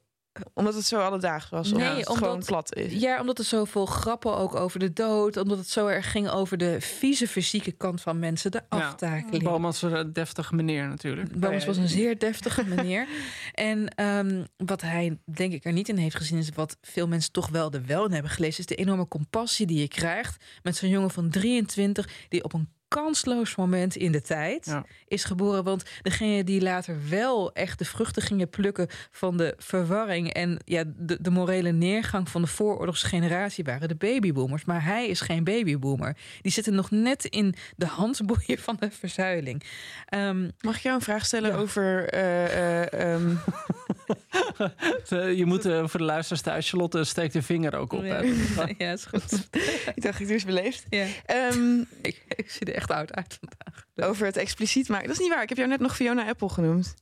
omdat 0.53 0.74
het 0.74 0.86
zo 0.86 0.99
alledaags 0.99 1.49
was. 1.49 1.72
Nee, 1.72 1.82
omdat 1.82 1.97
het 1.97 2.08
omdat- 2.08 2.24
gewoon 2.24 2.43
plat 2.43 2.76
is. 2.76 2.93
Ja, 2.93 3.20
omdat 3.20 3.39
er 3.39 3.45
zoveel 3.45 3.86
grappen 3.86 4.38
ook 4.38 4.56
over 4.56 4.80
de 4.80 4.93
dood. 4.93 5.38
Omdat 5.38 5.58
het 5.58 5.70
zo 5.70 5.88
erg 5.88 6.12
ging 6.12 6.30
over 6.30 6.58
de 6.58 6.82
vieze 6.82 7.28
fysieke 7.28 7.72
kant 7.72 8.01
van 8.01 8.20
mensen. 8.20 8.51
De 8.51 8.62
aftakeling. 8.70 9.43
Bomans 9.43 9.82
was 9.82 9.91
een 9.91 10.14
deftige 10.14 10.56
meneer 10.56 10.88
natuurlijk. 10.88 11.39
Bomus 11.39 11.66
was 11.66 11.78
een 11.78 11.89
zeer 11.89 12.18
deftige 12.28 12.64
meneer. 12.66 13.08
en 13.53 13.88
ehm, 13.88 14.43
wat 14.58 14.82
hij 14.82 15.20
denk 15.26 15.53
ik 15.53 15.66
er 15.66 15.74
niet 15.74 15.89
in 15.89 15.97
heeft 15.97 16.16
gezien... 16.16 16.38
is 16.38 16.49
wat 16.49 16.78
veel 16.82 17.08
mensen 17.08 17.32
toch 17.32 17.49
wel 17.49 17.72
er 17.72 17.86
wel 17.86 18.06
in 18.06 18.12
hebben 18.12 18.32
gelezen... 18.32 18.60
is 18.60 18.66
de 18.66 18.76
enorme 18.76 19.08
compassie 19.08 19.66
die 19.66 19.80
je 19.80 19.88
krijgt... 19.88 20.43
met 20.64 20.76
zo'n 20.76 20.89
jongen 20.89 21.12
van 21.12 21.30
23 21.30 22.10
die 22.30 22.43
op 22.43 22.53
een 22.53 22.70
kansloos 22.88 23.55
moment 23.55 23.95
in 23.95 24.11
de 24.11 24.21
tijd 24.21 24.65
Ja. 24.65 24.86
is 25.07 25.23
geboren. 25.23 25.63
Want 25.63 25.83
degene 26.01 26.43
die 26.43 26.61
later 26.61 26.97
wel 27.09 27.53
echt 27.53 27.79
de 27.79 27.86
vruchten 27.86 28.21
gingen 28.21 28.49
plukken... 28.49 28.88
van 29.11 29.38
de 29.38 29.53
verwarring 29.57 30.33
en 30.33 30.59
ja, 30.65 30.83
de, 30.97 31.17
de 31.21 31.29
morele 31.29 31.71
neergang 31.71 32.29
van 32.29 32.41
de 32.41 32.47
vooroorlogsgeneratie... 32.47 33.63
waren 33.63 33.88
de 33.88 33.95
babyboomers. 33.95 34.65
Maar 34.65 34.83
hij 34.83 35.07
is 35.07 35.21
geen 35.21 35.43
babyboomer. 35.43 36.17
Die 36.41 36.51
zitten 36.51 36.73
nog 36.75 36.91
net 36.91 37.25
in 37.25 37.55
de 37.75 37.86
handboeien 37.86 38.57
van 38.57 38.77
de 38.79 38.91
verzuiling. 38.91 39.63
Ehm, 40.05 40.49
Mag 40.61 40.75
ik 40.75 40.81
jou 40.81 40.95
een 40.95 41.01
vraag 41.01 41.25
stellen 41.25 41.51
Ja. 41.51 41.57
over... 41.57 42.09
eh, 42.09 42.81
eh, 42.83 43.13
ehm, 43.13 43.29
Eh, 43.31 43.38
Je 45.39 45.43
moet 45.45 45.66
eh, 45.66 45.88
voor 45.88 45.99
de 45.99 46.06
luisteraars 46.06 46.41
thuis, 46.43 46.70
Charlotte 46.70 47.03
steekt 47.03 47.34
de 47.34 47.41
vinger 47.41 47.76
ook 47.76 47.93
op. 47.93 48.03
Ja, 48.03 48.22
hè. 48.24 48.74
ja 48.86 48.91
is 48.91 49.06
goed. 49.06 49.47
ik 49.95 50.01
dacht, 50.01 50.20
ik 50.20 50.26
doe 50.26 50.34
eens 50.36 50.45
beleefd. 50.45 50.84
Ja. 50.89 51.06
Ehm, 51.26 51.80
Ik, 52.01 52.22
ik 52.36 52.51
zie 52.51 52.68
er 52.68 52.74
echt 52.74 52.91
oud 52.91 53.14
uit 53.14 53.39
vandaag. 53.39 54.10
over 54.10 54.26
het 54.26 54.38
expliciet 54.38 54.89
maken. 54.89 55.08
Dat 55.08 55.16
is 55.16 55.22
niet 55.22 55.34
waar. 55.34 55.41
Ik 55.43 55.49
heb 55.49 55.58
jou 55.58 55.70
net 55.70 55.80
nog 55.80 55.95
Fiona 55.95 56.28
Apple 56.28 56.49
genoemd. 56.49 56.93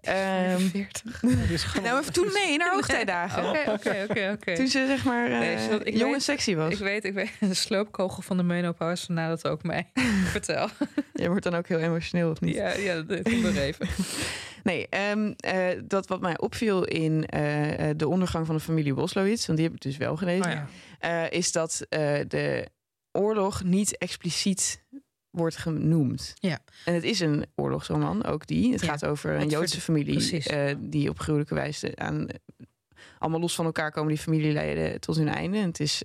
Ehm 0.00 0.58
40. 0.60 1.20
Die 1.20 1.36
is 1.52 1.62
gewoon- 1.62 1.86
nou, 1.86 2.00
even 2.00 2.12
toen 2.12 2.30
mee 2.32 2.52
in 2.52 2.60
haar 2.60 2.72
hoogtijdagen. 2.72 3.48
Oké, 3.48 3.70
oké, 3.70 4.06
oké, 4.10 4.30
oké. 4.40 4.54
Toen 4.56 4.68
ze 4.68 4.84
zeg 4.86 5.04
maar 5.04 5.30
eh, 5.30 5.38
Nee, 5.38 5.58
zodat 5.58 5.80
ik 5.86 5.92
jong 5.92 6.04
weet- 6.04 6.14
en 6.14 6.20
sexy 6.20 6.54
was. 6.54 6.72
Ik 6.72 6.78
weet, 6.78 7.04
ik 7.04 7.12
weet, 7.14 7.30
een 7.40 7.56
sloopkogel 7.56 8.22
van 8.22 8.36
de 8.36 8.42
menopauze 8.42 9.04
vanadert 9.06 9.46
ook 9.48 9.62
mij. 9.62 9.86
Vertel. 10.30 10.68
Je 11.12 11.28
wordt 11.28 11.42
dan 11.44 11.54
ook 11.54 11.68
heel 11.68 11.78
emotioneel, 11.78 12.30
of 12.30 12.40
niet? 12.40 12.54
Ja, 12.54 12.72
ja, 12.72 13.00
dat 13.02 13.24
doe 13.24 13.36
maar 13.36 13.56
even. 13.56 13.88
Nee, 14.62 14.88
ehm, 14.88 15.32
eh, 15.36 15.80
dat 15.84 16.06
wat 16.06 16.20
mij 16.20 16.38
opviel 16.38 16.84
in 16.84 17.26
eh, 17.26 17.90
eh, 17.90 17.96
de 17.96 18.08
ondergang 18.08 18.46
van 18.46 18.54
de 18.54 18.60
familie 18.60 18.94
Boslowitz, 18.94 19.46
want 19.46 19.58
die 19.58 19.66
heb 19.66 19.76
ik 19.76 19.82
dus 19.82 19.96
wel 19.96 20.16
gelezen, 20.16 20.52
Oh 20.52 20.66
ja. 21.00 21.30
is 21.30 21.52
dat 21.52 21.86
de 22.28 22.68
oorlog 23.12 23.62
niet 23.64 23.98
expliciet 23.98 24.84
wordt 25.30 25.56
genoemd. 25.56 26.34
Ja. 26.34 26.58
En 26.84 26.94
het 26.94 27.04
is 27.04 27.20
een 27.20 27.46
oorlogsroman, 27.54 28.24
ook 28.24 28.46
die. 28.46 28.72
Het 28.72 28.80
Ja, 28.80 28.86
gaat 28.86 29.04
over 29.04 29.34
een 29.34 29.48
Joodse 29.48 29.80
familie 29.80 30.42
die 30.78 31.08
op 31.08 31.18
gruwelijke 31.18 31.54
wijze 31.54 31.92
aan 31.96 32.26
allemaal 33.18 33.40
los 33.40 33.54
van 33.54 33.64
elkaar 33.64 33.92
komen 33.92 34.08
die 34.08 34.22
familieleden 34.22 35.00
tot 35.00 35.16
hun 35.16 35.28
einde. 35.28 35.58
En 35.58 35.66
het 35.66 35.80
is 35.80 36.02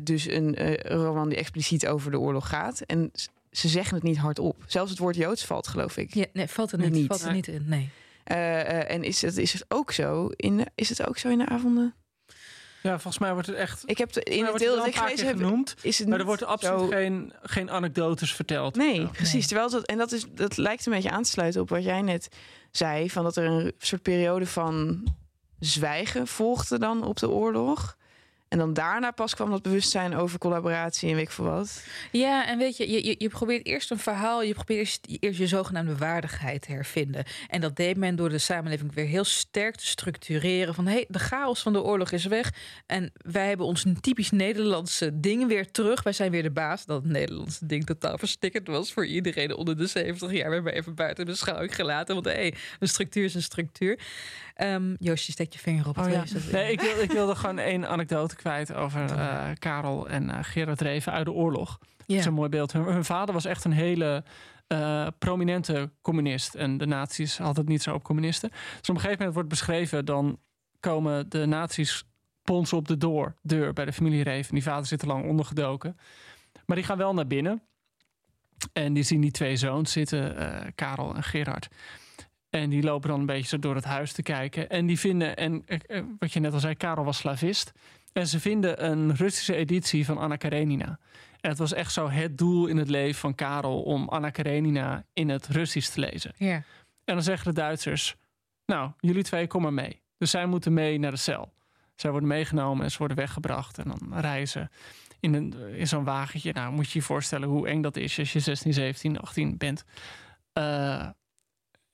dus 0.00 0.30
een 0.30 0.76
roman 0.76 1.28
die 1.28 1.38
expliciet 1.38 1.86
over 1.86 2.10
de 2.10 2.18
oorlog 2.18 2.48
gaat. 2.48 2.80
En 2.80 3.10
ze 3.56 3.68
zeggen 3.68 3.94
het 3.94 4.02
niet 4.04 4.16
hardop. 4.16 4.64
Zelfs 4.66 4.90
het 4.90 4.98
woord 4.98 5.16
Joods 5.16 5.44
valt, 5.44 5.66
geloof 5.68 5.96
ik. 5.96 6.14
Ja, 6.14 6.24
nee, 6.32 6.46
valt 6.48 6.72
er 6.72 6.78
niet, 6.78 6.90
niet. 6.90 7.06
Valt 7.06 7.20
er 7.20 7.26
Nee. 7.26 7.34
niet 7.36 7.48
in, 7.48 7.64
nee. 7.66 7.90
Eh, 8.24 8.60
eh, 8.60 8.90
en 8.90 9.02
is 9.04 9.22
het, 9.22 9.36
is 9.36 9.52
het 9.52 9.64
ook 9.68 9.92
zo 9.92 10.28
in 10.36 10.56
de, 10.56 10.66
is 10.74 10.88
het 10.88 11.06
ook 11.06 11.18
zo 11.18 11.28
in 11.28 11.38
de 11.38 11.46
avonden? 11.46 11.94
ja, 12.82 12.90
volgens 12.90 13.18
mij 13.18 13.32
wordt 13.32 13.46
het 13.46 13.56
echt. 13.56 13.82
Ik 13.86 13.98
heb 13.98 14.12
de, 14.12 14.20
in 14.22 14.42
maar 14.42 14.50
het 14.52 14.58
deel 14.60 14.76
dat 14.76 14.86
ik 14.86 14.94
gelezen 14.96 15.26
heb, 15.26 15.36
genoemd. 15.36 15.74
is 15.82 15.98
het 15.98 16.08
Maar 16.08 16.18
er 16.18 16.24
wordt 16.24 16.44
absoluut 16.44 16.80
zo- 16.80 16.86
geen, 16.88 17.32
geen 17.42 17.70
anekdotes 17.70 18.34
verteld. 18.34 18.76
Nee, 18.76 19.06
precies. 19.06 19.32
Nee. 19.32 19.42
Terwijl 19.46 19.70
dat, 19.70 19.86
en 19.86 19.98
dat, 19.98 20.12
is, 20.12 20.24
dat 20.30 20.56
lijkt 20.56 20.86
een 20.86 20.92
beetje 20.92 21.10
aan 21.10 21.22
te 21.22 21.30
sluiten 21.30 21.60
op 21.60 21.68
wat 21.68 21.84
jij 21.84 22.02
net 22.02 22.28
zei: 22.70 23.10
van 23.10 23.24
dat 23.24 23.36
er 23.36 23.44
een 23.44 23.72
soort 23.78 24.02
periode 24.02 24.46
van 24.46 25.04
zwijgen 25.58 26.26
volgde 26.26 26.78
dan 26.78 27.04
op 27.04 27.16
de 27.18 27.28
oorlog. 27.30 27.96
En 28.54 28.60
dan 28.60 28.72
daarna 28.72 29.10
pas 29.10 29.34
kwam 29.34 29.50
dat 29.50 29.62
bewustzijn 29.62 30.16
over 30.16 30.38
collaboratie 30.38 31.08
en 31.08 31.14
weet 31.14 31.24
ik 31.24 31.30
veel 31.30 31.44
wat. 31.44 31.84
Ja, 32.10 32.46
en 32.46 32.58
weet 32.58 32.76
je, 32.76 32.90
je, 32.90 33.14
je, 33.18 33.28
probeert 33.28 33.66
eerst 33.66 33.90
een 33.90 33.98
verhaal, 33.98 34.42
je 34.42 34.54
probeert 34.54 35.00
eerst, 35.20 35.38
je 35.38 35.46
zogenaamde 35.46 35.96
waardigheid 35.96 36.62
te 36.62 36.72
hervinden. 36.72 37.24
En 37.48 37.60
dat 37.60 37.76
deed 37.76 37.96
men 37.96 38.16
door 38.16 38.28
de 38.28 38.38
samenleving 38.38 38.94
weer 38.94 39.06
heel 39.06 39.24
sterk 39.24 39.76
te 39.76 39.86
structureren. 39.86 40.74
Van 40.74 40.86
hé, 40.86 40.92
hey, 40.92 41.04
de 41.08 41.18
chaos 41.18 41.62
van 41.62 41.72
de 41.72 41.82
oorlog 41.82 42.12
is 42.12 42.24
weg. 42.24 42.52
En 42.86 43.12
wij 43.14 43.48
hebben 43.48 43.66
ons 43.66 43.84
typisch 44.00 44.30
Nederlandse 44.30 45.20
ding 45.20 45.46
weer 45.46 45.70
terug. 45.70 46.02
Wij 46.02 46.12
zijn 46.12 46.30
weer 46.30 46.42
de 46.42 46.50
baas. 46.50 46.84
Dat 46.84 47.02
het 47.02 47.12
Nederlandse 47.12 47.66
ding 47.66 47.86
totaal 47.86 48.18
verstikkend 48.18 48.66
was 48.66 48.92
voor 48.92 49.06
iedereen 49.06 49.54
onder 49.54 49.76
de 49.76 49.86
70 49.86 50.32
jaar. 50.32 50.48
We 50.48 50.54
hebben 50.54 50.74
even 50.74 50.94
buiten 50.94 51.24
beschouwing 51.24 51.74
gelaten. 51.74 52.14
Want 52.14 52.26
hé, 52.26 52.32
hey, 52.32 52.54
een 52.78 52.88
structuur 52.88 53.24
is 53.24 53.34
een 53.34 53.42
structuur. 53.42 53.98
Ehm 54.54 54.94
Joost, 54.98 55.26
je 55.26 55.32
steekt 55.32 55.52
je 55.52 55.58
vinger 55.58 55.88
op. 55.88 55.98
Oh, 55.98 56.10
ja. 56.10 56.22
je? 56.26 56.48
Nee, 56.52 56.72
ik, 56.72 56.80
wil, 56.80 57.02
ik 57.02 57.12
wilde 57.12 57.34
gewoon 57.34 57.58
één 57.58 57.88
anekdote 57.88 58.36
kwijt 58.36 58.74
over 58.74 59.04
eh, 59.04 59.50
Karel 59.58 60.08
en 60.08 60.30
eh, 60.30 60.38
Gerard 60.42 60.80
Reven 60.80 61.12
uit 61.12 61.24
de 61.24 61.32
oorlog. 61.32 61.78
Dat 62.06 62.16
is 62.16 62.24
een 62.24 62.34
mooi 62.34 62.48
beeld. 62.48 62.72
Hun, 62.72 62.84
hun 62.84 63.04
vader 63.04 63.34
was 63.34 63.44
echt 63.44 63.64
een 63.64 63.72
hele 63.72 64.24
eh, 64.66 65.06
prominente 65.18 65.90
communist. 66.02 66.54
En 66.54 66.78
de 66.78 66.86
nazi's 66.86 67.38
hadden 67.38 67.56
het 67.56 67.68
niet 67.68 67.82
zo 67.82 67.94
op 67.94 68.02
communisten. 68.02 68.50
Dus 68.50 68.88
op 68.88 68.94
een 68.94 68.94
gegeven 68.94 69.16
moment 69.16 69.34
wordt 69.34 69.48
beschreven... 69.48 70.04
dan 70.04 70.38
komen 70.80 71.28
de 71.28 71.46
nazi's 71.46 72.04
ponsen 72.42 72.76
op 72.76 72.88
de 72.88 72.96
door, 72.96 73.34
deur 73.42 73.72
bij 73.72 73.84
de 73.84 73.92
familie 73.92 74.22
Reven. 74.22 74.54
Die 74.54 74.62
vader 74.62 74.86
zit 74.86 75.02
er 75.02 75.08
lang 75.08 75.24
ondergedoken. 75.24 75.96
Maar 76.66 76.76
die 76.76 76.84
gaan 76.84 76.98
wel 76.98 77.14
naar 77.14 77.26
binnen. 77.26 77.62
En 78.72 78.92
die 78.92 79.02
zien 79.02 79.20
die 79.20 79.30
twee 79.30 79.56
zoons 79.56 79.92
zitten, 79.92 80.36
eh, 80.36 80.70
Karel 80.74 81.14
en 81.14 81.22
Gerard. 81.22 81.68
En 82.54 82.70
die 82.70 82.82
lopen 82.82 83.08
dan 83.08 83.20
een 83.20 83.26
beetje 83.26 83.48
zo 83.48 83.58
door 83.58 83.74
het 83.74 83.84
huis 83.84 84.12
te 84.12 84.22
kijken. 84.22 84.70
En 84.70 84.86
die 84.86 84.98
vinden, 84.98 85.36
en 85.36 85.62
eh, 85.66 85.78
eh, 85.86 86.04
wat 86.18 86.32
je 86.32 86.40
net 86.40 86.52
al 86.52 86.60
zei, 86.60 86.74
Karel 86.74 87.04
was 87.04 87.16
slavist. 87.16 87.72
En 88.12 88.26
ze 88.26 88.40
vinden 88.40 88.84
een 88.90 89.16
Russische 89.16 89.54
editie 89.54 90.04
van 90.04 90.18
Anna 90.18 90.36
Karenina. 90.36 90.98
En 91.40 91.50
het 91.50 91.58
was 91.58 91.72
echt 91.72 91.92
zo 91.92 92.10
het 92.10 92.38
doel 92.38 92.66
in 92.66 92.76
het 92.76 92.88
leven 92.88 93.20
van 93.20 93.34
Karel 93.34 93.82
om 93.82 94.08
Anna 94.08 94.30
Karenina 94.30 95.04
in 95.12 95.28
het 95.28 95.46
Russisch 95.46 95.92
te 95.92 96.00
lezen. 96.00 96.32
Ja. 96.36 96.54
En 97.04 97.14
dan 97.14 97.22
zeggen 97.22 97.54
de 97.54 97.60
Duitsers: 97.60 98.16
Nou, 98.66 98.90
jullie 99.00 99.22
twee 99.22 99.46
kom 99.46 99.62
maar 99.62 99.72
mee. 99.72 100.00
Dus 100.18 100.30
zij 100.30 100.46
moeten 100.46 100.72
mee 100.72 100.98
naar 100.98 101.10
de 101.10 101.16
cel. 101.16 101.52
Zij 101.94 102.10
worden 102.10 102.28
meegenomen 102.28 102.84
en 102.84 102.90
ze 102.90 102.98
worden 102.98 103.16
weggebracht. 103.16 103.78
En 103.78 103.84
dan 103.88 104.20
reizen 104.20 104.70
in, 105.20 105.34
een, 105.34 105.54
in 105.76 105.86
zo'n 105.86 106.04
wagentje. 106.04 106.52
Nou, 106.52 106.72
moet 106.72 106.90
je 106.90 106.98
je 106.98 107.04
voorstellen 107.04 107.48
hoe 107.48 107.68
eng 107.68 107.82
dat 107.82 107.96
is 107.96 108.18
als 108.18 108.32
je 108.32 108.40
16, 108.40 108.72
17, 108.72 109.18
18 109.18 109.56
bent. 109.56 109.84
Uh, 110.58 111.08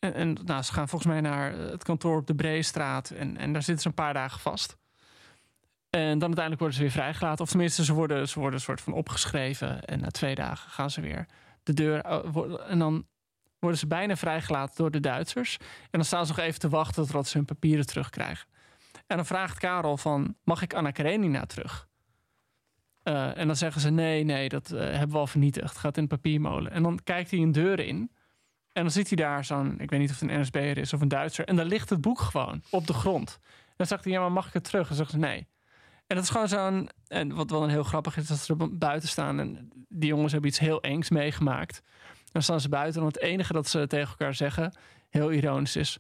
en, 0.01 0.37
nou, 0.45 0.63
ze 0.63 0.73
gaan 0.73 0.89
volgens 0.89 1.13
mij 1.13 1.21
naar 1.21 1.53
het 1.53 1.85
kantoor 1.85 2.17
op 2.17 2.27
de 2.27 2.35
Breestraat. 2.35 3.11
En, 3.11 3.37
en 3.37 3.53
daar 3.53 3.63
zitten 3.63 3.83
ze 3.83 3.89
een 3.89 4.05
paar 4.05 4.15
dagen 4.15 4.41
vast. 4.41 4.79
En 5.91 6.19
dan 6.19 6.35
uiteindelijk 6.37 6.59
worden 6.59 6.77
ze 6.77 6.83
weer 6.83 6.93
vrijgelaten. 6.93 7.45
Of 7.45 7.51
tenminste, 7.51 7.85
ze 7.85 7.95
worden, 7.95 8.29
ze 8.29 8.39
worden 8.39 8.55
een 8.55 8.65
soort 8.65 8.81
van 8.81 8.93
opgeschreven. 8.93 9.85
En 9.85 10.01
na 10.01 10.09
twee 10.09 10.35
dagen 10.35 10.71
gaan 10.71 10.91
ze 10.91 11.01
weer 11.01 11.27
de 11.63 11.73
deur. 11.73 12.01
En 12.69 12.79
dan 12.79 13.07
worden 13.59 13.79
ze 13.79 13.87
bijna 13.87 14.17
vrijgelaten 14.17 14.77
door 14.77 14.91
de 14.91 15.01
Duitsers. 15.01 15.57
En 15.59 15.89
dan 15.91 16.05
staan 16.05 16.27
ze 16.27 16.33
nog 16.33 16.45
even 16.45 16.61
te 16.61 16.69
wachten 16.69 17.07
tot 17.07 17.27
ze 17.27 17.37
hun 17.37 17.47
papieren 17.47 17.87
terugkrijgen. 17.87 18.49
En 19.07 19.17
dan 19.17 19.27
vraagt 19.27 19.59
Karel 19.59 19.97
van, 19.97 20.37
mag 20.45 20.63
ik 20.63 20.75
Anna 20.75 20.91
Karenina 20.91 21.47
terug? 21.47 21.89
Uh, 23.05 23.39
en 23.39 23.47
dan 23.47 23.57
zeggen 23.57 23.81
ze, 23.81 23.91
nee, 23.91 24.25
nee, 24.25 24.49
dat 24.49 24.71
uh, 24.71 24.81
hebben 24.81 25.11
we 25.11 25.19
al 25.19 25.27
vernietigd. 25.27 25.77
Gaat 25.77 25.97
in 25.97 26.03
de 26.03 26.09
papiermolen. 26.09 26.73
En 26.73 26.83
dan 26.83 27.01
kijkt 27.05 27.31
hij 27.31 27.41
een 27.41 27.53
deur 27.53 27.81
in. 27.81 28.11
En 28.73 28.83
dan 28.83 28.91
ziet 28.91 29.09
hij 29.09 29.17
daar 29.17 29.45
zo'n, 29.45 29.81
ik 29.81 29.91
weet 29.91 30.01
niet 30.01 30.11
of 30.11 30.21
het 30.21 30.31
een 30.31 30.41
NSB'er 30.41 30.79
is 30.79 30.93
of 30.93 31.01
een 31.01 31.09
Duitser. 31.09 31.47
En 31.47 31.57
dan 31.57 31.67
ligt 31.67 31.91
het 31.91 32.01
boek 32.01 32.21
gewoon 32.21 32.63
op 32.71 32.87
de 32.87 32.93
grond. 32.93 33.39
En 33.43 33.75
dan 33.77 33.87
zegt 33.87 34.05
hij, 34.05 34.13
ja, 34.13 34.21
maar 34.21 34.33
mag 34.33 34.47
ik 34.47 34.53
het 34.53 34.65
terug? 34.65 34.89
En 34.89 34.95
zeggen 34.95 35.21
ze, 35.21 35.27
nee. 35.27 35.49
En 36.07 36.17
dat 36.17 36.25
is 36.25 36.31
gewoon 36.31 36.49
zo'n, 36.49 36.89
en 37.09 37.35
wat 37.35 37.51
wel 37.51 37.63
een 37.63 37.71
heel 37.71 37.83
grappig 37.83 38.17
is, 38.17 38.27
dat 38.27 38.39
ze 38.39 38.55
er 38.59 38.79
buiten 38.79 39.09
staan. 39.09 39.41
En 39.41 39.71
die 39.89 40.09
jongens 40.09 40.33
hebben 40.33 40.51
iets 40.51 40.59
heel 40.59 40.81
engs 40.81 41.11
meegemaakt. 41.11 41.83
Dan 42.33 42.43
staan 42.43 42.61
ze 42.61 42.69
buiten 42.69 43.01
en 43.01 43.07
het 43.07 43.21
enige 43.21 43.53
dat 43.53 43.69
ze 43.69 43.87
tegen 43.87 44.09
elkaar 44.09 44.35
zeggen, 44.35 44.77
heel 45.09 45.33
ironisch 45.33 45.77
is... 45.77 45.99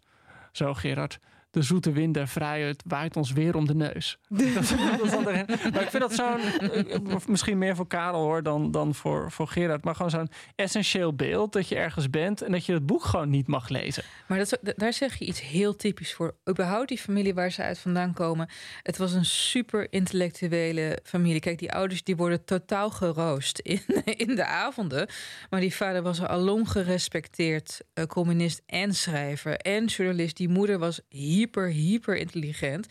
Zo 0.52 0.74
Gerard, 0.74 1.18
de 1.50 1.62
zoete 1.62 1.92
wind 1.92 2.14
der 2.14 2.28
vrijheid 2.28 2.82
waait 2.86 3.16
ons 3.16 3.32
weer 3.32 3.56
om 3.56 3.66
de 3.66 3.74
neus. 3.74 4.18
dat, 4.28 4.54
dat 4.54 5.24
maar 5.72 5.82
ik 5.82 5.90
vind 5.90 6.02
dat 6.02 6.14
zo'n, 6.14 6.40
eh, 6.40 7.16
misschien 7.26 7.58
meer 7.58 7.76
voor 7.76 7.86
Karel 7.86 8.22
hoor 8.22 8.42
dan, 8.42 8.70
dan 8.70 8.94
voor, 8.94 9.32
voor 9.32 9.48
Gerard, 9.48 9.84
maar 9.84 9.94
gewoon 9.94 10.10
zo'n 10.10 10.30
essentieel 10.54 11.14
beeld 11.14 11.52
dat 11.52 11.68
je 11.68 11.74
ergens 11.74 12.10
bent 12.10 12.42
en 12.42 12.52
dat 12.52 12.66
je 12.66 12.72
het 12.72 12.86
boek 12.86 13.04
gewoon 13.04 13.30
niet 13.30 13.46
mag 13.46 13.68
lezen. 13.68 14.02
Maar 14.26 14.38
dat, 14.38 14.58
daar 14.76 14.92
zeg 14.92 15.14
je 15.16 15.24
iets 15.24 15.40
heel 15.40 15.76
typisch 15.76 16.14
voor. 16.14 16.36
Überhaupt 16.48 16.88
die 16.88 16.98
familie 16.98 17.34
waar 17.34 17.50
ze 17.50 17.62
uit 17.62 17.78
vandaan 17.78 18.12
komen. 18.12 18.48
Het 18.82 18.96
was 18.96 19.12
een 19.12 19.24
super 19.24 19.92
intellectuele 19.92 20.98
familie. 21.02 21.40
Kijk, 21.40 21.58
die 21.58 21.72
ouders 21.72 22.02
die 22.02 22.16
worden 22.16 22.44
totaal 22.44 22.90
geroost 22.90 23.58
in, 23.74 23.82
in 24.04 24.34
de 24.34 24.44
avonden. 24.44 25.08
Maar 25.50 25.60
die 25.60 25.74
vader 25.74 26.02
was 26.02 26.18
een 26.18 26.28
alom 26.28 26.66
gerespecteerd 26.66 27.80
uh, 27.94 28.04
communist 28.04 28.62
en 28.66 28.94
schrijver 28.94 29.56
en 29.56 29.84
journalist. 29.84 30.36
Die 30.36 30.48
moeder 30.48 30.78
was 30.78 31.00
hier 31.08 31.39
hyper, 31.40 31.68
hyper 31.68 32.16
intelligent. 32.16 32.86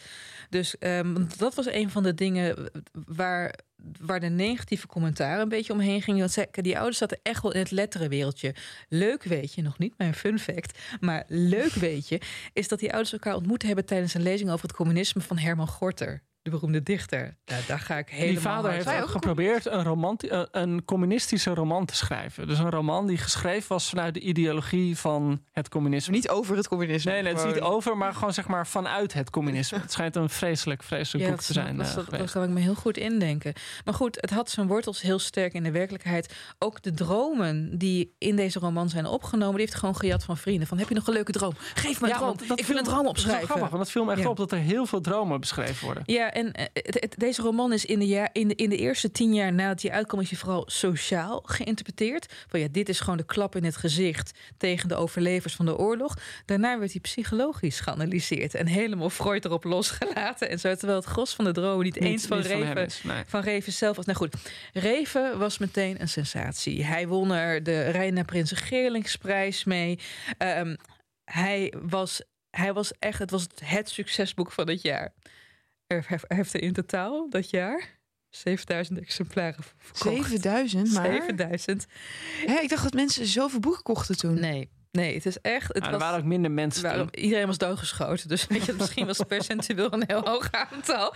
Dus 0.49 0.75
um, 0.79 1.27
dat 1.37 1.55
was 1.55 1.71
een 1.71 1.89
van 1.89 2.03
de 2.03 2.13
dingen 2.13 2.71
waar, 3.05 3.53
waar 3.99 4.19
de 4.19 4.29
negatieve 4.29 4.87
commentaren 4.87 5.41
een 5.41 5.49
beetje 5.49 5.73
omheen 5.73 6.01
gingen. 6.01 6.29
Want 6.33 6.47
die 6.51 6.77
ouders 6.77 6.97
zaten 6.97 7.19
echt 7.23 7.41
wel 7.41 7.53
in 7.53 7.59
het 7.59 7.71
letterenwereldje. 7.71 8.55
Leuk 8.89 9.23
weet 9.23 9.53
je, 9.53 9.61
nog 9.61 9.77
niet 9.77 9.97
mijn 9.97 10.13
fun 10.13 10.39
fact, 10.39 10.79
maar 10.99 11.23
leuk 11.27 11.73
weet 11.73 12.07
je, 12.07 12.21
is 12.53 12.67
dat 12.67 12.79
die 12.79 12.89
ouders 12.89 13.13
elkaar 13.13 13.35
ontmoet 13.35 13.63
hebben 13.63 13.85
tijdens 13.85 14.13
een 14.13 14.23
lezing 14.23 14.49
over 14.49 14.67
het 14.67 14.75
communisme 14.75 15.21
van 15.21 15.37
Herman 15.37 15.67
Gorter 15.67 16.23
de 16.41 16.49
beroemde 16.49 16.83
dichter. 16.83 17.37
Ja, 17.45 17.57
daar 17.67 17.79
ga 17.79 17.97
ik 17.97 18.09
helemaal 18.09 18.31
Die 18.31 18.39
vader 18.39 18.71
heeft 18.71 19.01
ook 19.01 19.09
geprobeerd 19.09 19.65
een, 19.65 19.83
romanti- 19.83 20.27
eh, 20.27 20.41
een 20.51 20.85
communistische 20.85 21.53
roman 21.53 21.85
te 21.85 21.95
schrijven. 21.95 22.47
Dus 22.47 22.59
een 22.59 22.69
roman 22.69 23.07
die 23.07 23.17
geschreven 23.17 23.69
was 23.69 23.89
vanuit 23.89 24.13
de 24.13 24.19
ideologie 24.19 24.97
van 24.97 25.41
het 25.51 25.69
communisme. 25.69 26.13
Niet 26.13 26.29
over 26.29 26.55
het 26.55 26.67
communisme. 26.67 27.11
Nee, 27.11 27.21
nee 27.21 27.33
het 27.33 27.45
is 27.45 27.53
niet 27.53 27.61
over, 27.61 27.97
maar 27.97 28.13
gewoon 28.13 28.33
zeg 28.33 28.47
maar 28.47 28.67
vanuit 28.67 29.13
het 29.13 29.29
communisme. 29.29 29.77
Het 29.89 29.91
schijnt 29.91 30.15
een 30.15 30.29
vreselijk, 30.29 30.83
vreselijk 30.83 31.25
ja, 31.25 31.31
boek 31.31 31.41
te 31.41 31.53
zijn. 31.53 31.77
Dat, 31.77 31.93
dat, 31.93 32.09
dat, 32.09 32.31
kan 32.31 32.43
ik 32.43 32.49
me 32.49 32.59
heel 32.59 32.75
goed 32.75 32.97
indenken. 32.97 33.53
Maar 33.85 33.93
goed, 33.93 34.17
het 34.21 34.29
had 34.29 34.49
zijn 34.49 34.67
wortels 34.67 35.01
heel 35.01 35.19
sterk 35.19 35.53
in 35.53 35.63
de 35.63 35.71
werkelijkheid. 35.71 36.33
Ook 36.59 36.81
de 36.81 36.93
dromen 36.93 37.77
die 37.77 38.15
in 38.17 38.35
deze 38.35 38.59
roman 38.59 38.89
zijn 38.89 39.05
opgenomen, 39.05 39.55
die 39.55 39.65
heeft 39.65 39.75
gewoon 39.75 39.95
gejat 39.95 40.23
van 40.23 40.37
vrienden. 40.37 40.67
Van 40.67 40.77
heb 40.77 40.89
je 40.89 40.95
nog 40.95 41.07
een 41.07 41.13
leuke 41.13 41.31
droom? 41.31 41.53
Geef 41.73 42.01
me 42.01 42.09
een 42.09 42.15
droom. 42.15 42.35
ik 42.55 42.65
wil 42.65 42.77
een 42.77 42.83
droom 42.83 43.07
opschrijven. 43.07 43.39
Dat 43.39 43.49
is 43.49 43.55
grappig, 43.55 43.69
want 43.69 43.83
het 43.83 43.91
viel 43.91 44.03
me 44.03 44.13
echt 44.13 44.25
op 44.25 44.37
dat 44.37 44.51
er 44.51 44.57
heel 44.57 44.85
veel 44.85 45.01
dromen 45.01 45.39
beschreven 45.39 45.85
worden. 45.85 46.03
Ja, 46.05 46.28
en 46.33 46.51
eh, 46.51 47.09
deze 47.17 47.41
roman 47.41 47.73
is 47.73 47.85
in 47.85 47.99
de, 47.99 48.07
jaar, 48.07 48.29
in, 48.31 48.47
de, 48.47 48.55
in 48.55 48.69
de 48.69 48.77
eerste 48.77 49.11
tien 49.11 49.33
jaar 49.33 49.53
nadat 49.53 49.81
hij 49.81 49.91
uitkwam, 49.91 50.21
is 50.21 50.29
hij 50.29 50.39
vooral 50.39 50.63
sociaal 50.65 51.41
geïnterpreteerd. 51.45 52.33
Van 52.47 52.59
ja, 52.59 52.67
dit 52.71 52.89
is 52.89 52.99
gewoon 52.99 53.17
de 53.17 53.25
klap 53.25 53.55
in 53.55 53.63
het 53.63 53.77
gezicht 53.77 54.39
tegen 54.57 54.89
de 54.89 54.95
overlevers 54.95 55.55
van 55.55 55.65
de 55.65 55.77
oorlog. 55.77 56.17
Daarna 56.45 56.79
werd 56.79 56.91
hij 56.91 57.01
psychologisch 57.01 57.79
geanalyseerd 57.79 58.55
en 58.55 58.67
helemaal 58.67 59.09
Freud 59.09 59.45
erop 59.45 59.63
losgelaten. 59.63 60.49
En 60.49 60.59
zo, 60.59 60.75
terwijl 60.75 60.99
het 60.99 61.07
gros 61.07 61.33
van 61.33 61.45
de 61.45 61.51
dromen 61.51 61.85
niet, 61.85 61.97
eens 61.97 62.25
van, 62.25 62.39
Reven, 62.39 62.89
van, 63.27 63.41
Reven 63.41 63.73
zelf 63.73 63.95
was. 63.95 64.05
Nou 64.05 64.17
goed, 64.17 64.35
Reven 64.73 65.39
was 65.39 65.57
meteen 65.57 66.01
een 66.01 66.09
sensatie. 66.09 66.85
Hij 66.85 67.07
won 67.07 67.31
er 67.31 67.63
de 67.63 67.89
Reina 67.89 68.23
Prins 68.23 68.51
Geerlingsprijs 68.51 69.63
mee. 69.63 69.99
Um, 70.37 70.77
hij 71.23 71.73
was 71.81 72.21
hij 72.49 72.73
was 72.73 72.91
echt, 72.99 73.19
het 73.19 73.31
was 73.31 73.47
het 73.63 73.89
succesboek 73.89 74.51
van 74.51 74.69
het 74.69 74.81
jaar. 74.81 75.13
Heeft 76.27 76.53
er 76.53 76.61
in 76.61 76.73
totaal 76.73 77.29
dat 77.29 77.49
jaar 77.49 77.99
7000 78.29 78.99
exemplaren 78.99 79.63
verkocht. 79.77 80.27
7000? 80.29 80.93
Maar... 80.93 81.05
7000. 81.05 81.85
Hè, 82.45 82.59
ik 82.59 82.69
dacht 82.69 82.83
dat 82.83 82.93
mensen 82.93 83.25
zoveel 83.25 83.59
boeken 83.59 83.83
kochten 83.83 84.17
toen. 84.17 84.39
Nee. 84.39 84.69
Nee, 84.91 85.13
het 85.13 85.25
is 85.25 85.41
echt. 85.41 85.67
Het 85.67 85.79
nou, 85.79 85.93
er 85.93 85.99
waren 85.99 86.19
ook 86.19 86.25
minder 86.25 86.51
mensen. 86.51 86.83
Waren, 86.83 87.07
iedereen 87.11 87.47
was 87.47 87.57
doodgeschoten. 87.57 88.27
Dus 88.27 88.47
weet 88.47 88.65
je, 88.65 88.73
misschien 88.73 89.05
was 89.05 89.19
percentueel 89.27 89.93
een 89.93 90.03
heel 90.07 90.25
hoog 90.25 90.51
aantal. 90.51 91.13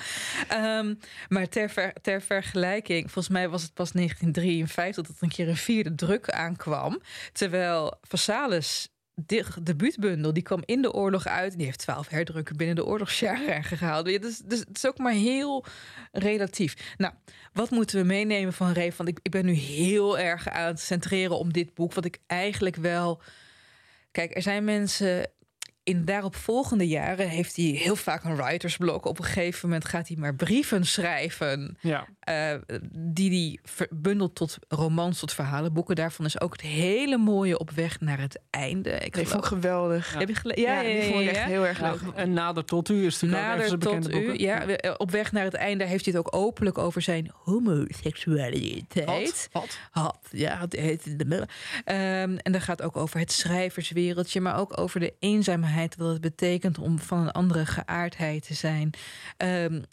Um, 0.54 1.00
maar 1.30 1.50
ter, 1.50 1.70
ver, 1.70 1.94
ter 2.02 2.22
vergelijking, 2.22 3.12
volgens 3.12 3.34
mij 3.34 3.50
was 3.50 3.62
het 3.62 3.74
pas 3.74 3.92
1953 3.92 5.06
dat 5.06 5.16
er 5.16 5.24
een 5.24 5.30
keer 5.30 5.48
een 5.48 5.58
vierde 5.58 5.96
druk 5.96 6.30
aankwam. 6.30 7.02
Terwijl 7.32 7.98
Vassalis 8.02 8.93
de 9.16 9.46
debuutbundel, 9.64 10.34
die 10.34 10.44
kwam 10.44 10.62
in 10.66 10.82
de 10.82 10.94
oorlog 10.94 11.28
uit. 11.28 11.58
Die 11.58 11.66
heeft 11.66 11.80
twaalf 11.80 12.10
herdrukken 12.10 12.58
binnen 12.58 12.76
de 12.76 12.86
oorlogsjaren 12.86 13.64
gehaald. 13.78 14.06
Dus, 14.06 14.38
dus 14.38 14.60
het 14.60 14.78
is 14.78 14.88
ook 14.88 14.98
maar 14.98 15.14
heel 15.14 15.66
relatief. 16.12 16.94
Nou, 16.98 17.14
wat 17.54 17.70
moeten 17.70 18.00
we 18.00 18.06
meenemen 18.06 18.54
van 18.54 18.72
Reef? 18.72 18.96
Want 18.96 19.10
ik, 19.10 19.20
ik 19.22 19.32
ben 19.32 19.46
nu 19.46 19.54
heel 19.54 20.20
erg 20.20 20.50
aan 20.50 20.68
het 20.68 20.80
centreren 20.80 21.38
om 21.38 21.54
dit 21.54 21.74
boek. 21.74 21.94
Wat 21.94 22.06
ik 22.06 22.20
eigenlijk 22.28 22.76
wel... 22.76 23.22
Kijk, 24.12 24.36
er 24.36 24.42
zijn 24.42 24.64
mensen 24.64 25.32
in 25.84 26.06
daaropvolgende 26.06 26.88
jaren 26.88 27.30
heeft 27.30 27.56
hij 27.56 27.66
heel 27.66 27.96
vaak 27.96 28.24
een 28.24 28.36
writersblok. 28.36 29.06
Op 29.06 29.18
een 29.20 29.26
gegeven 29.26 29.70
moment 29.70 29.88
gaat 29.88 30.08
hij 30.08 30.18
maar 30.18 30.36
brieven 30.36 30.86
schrijven. 30.86 31.78
Ja. 31.80 32.08
Uh, 32.30 32.54
die 32.92 33.30
hij 33.30 33.60
bundelt 33.90 34.36
tot 34.36 34.58
romans, 34.68 35.20
tot 35.20 35.34
verhalenboeken. 35.34 35.96
Daarvan 35.96 36.26
is 36.26 36.42
ook 36.42 36.52
het 36.52 36.62
hele 36.62 37.18
mooie 37.18 37.60
op 37.60 37.72
weg 37.72 38.00
naar 38.00 38.20
het 38.20 38.40
einde. 38.50 38.90
Ik 38.90 39.16
vond 39.16 39.32
het 39.32 39.46
geweldig. 39.46 40.14
Ja. 40.14 40.20
Heb 40.20 40.28
je 40.28 40.36
gele- 40.36 40.62
ja, 40.62 40.82
ja, 40.82 40.90
ja, 40.90 41.02
die 41.02 41.10
vond 41.12 41.22
ik 41.22 41.30
echt 41.30 41.44
heel 41.44 41.66
erg 41.66 41.82
leuk. 41.82 42.00
en 42.16 42.34
Nader 42.34 42.66
tot 42.66 42.90
u 42.90 43.06
is 43.06 43.14
natuurlijk 43.20 43.42
nader 43.42 43.74
ook 43.74 43.80
tot 43.80 44.08
u. 44.08 44.12
Boeken. 44.12 44.40
Ja, 44.40 44.66
op 44.98 45.12
weg 45.12 45.32
naar 45.32 45.44
het 45.44 45.54
einde 45.54 45.86
heeft 45.86 46.06
hij 46.06 46.14
het 46.14 46.26
ook 46.26 46.36
openlijk 46.36 46.78
over 46.78 47.02
zijn 47.02 47.32
homoseksualiteit. 47.44 49.50
Had. 49.52 49.78
Had. 49.92 50.18
Ja, 50.32 50.60
het 50.60 50.74
heet 50.74 51.20
de 51.20 51.36
um, 51.36 51.48
En 52.38 52.52
dat 52.52 52.62
gaat 52.62 52.82
ook 52.82 52.98
over 52.98 53.20
het 53.20 53.32
schrijverswereldje, 53.32 54.42
maar 54.42 54.60
ook 54.60 54.80
over 54.80 55.00
de 55.00 55.14
eenzaamheid 55.20 55.72
wat 55.98 56.12
het 56.12 56.22
betekent 56.22 56.78
om 56.78 57.00
van 57.00 57.20
een 57.20 57.32
andere 57.32 57.66
geaardheid 57.66 58.46
te 58.48 58.54
zijn. 58.54 58.90
Um, 59.38 59.84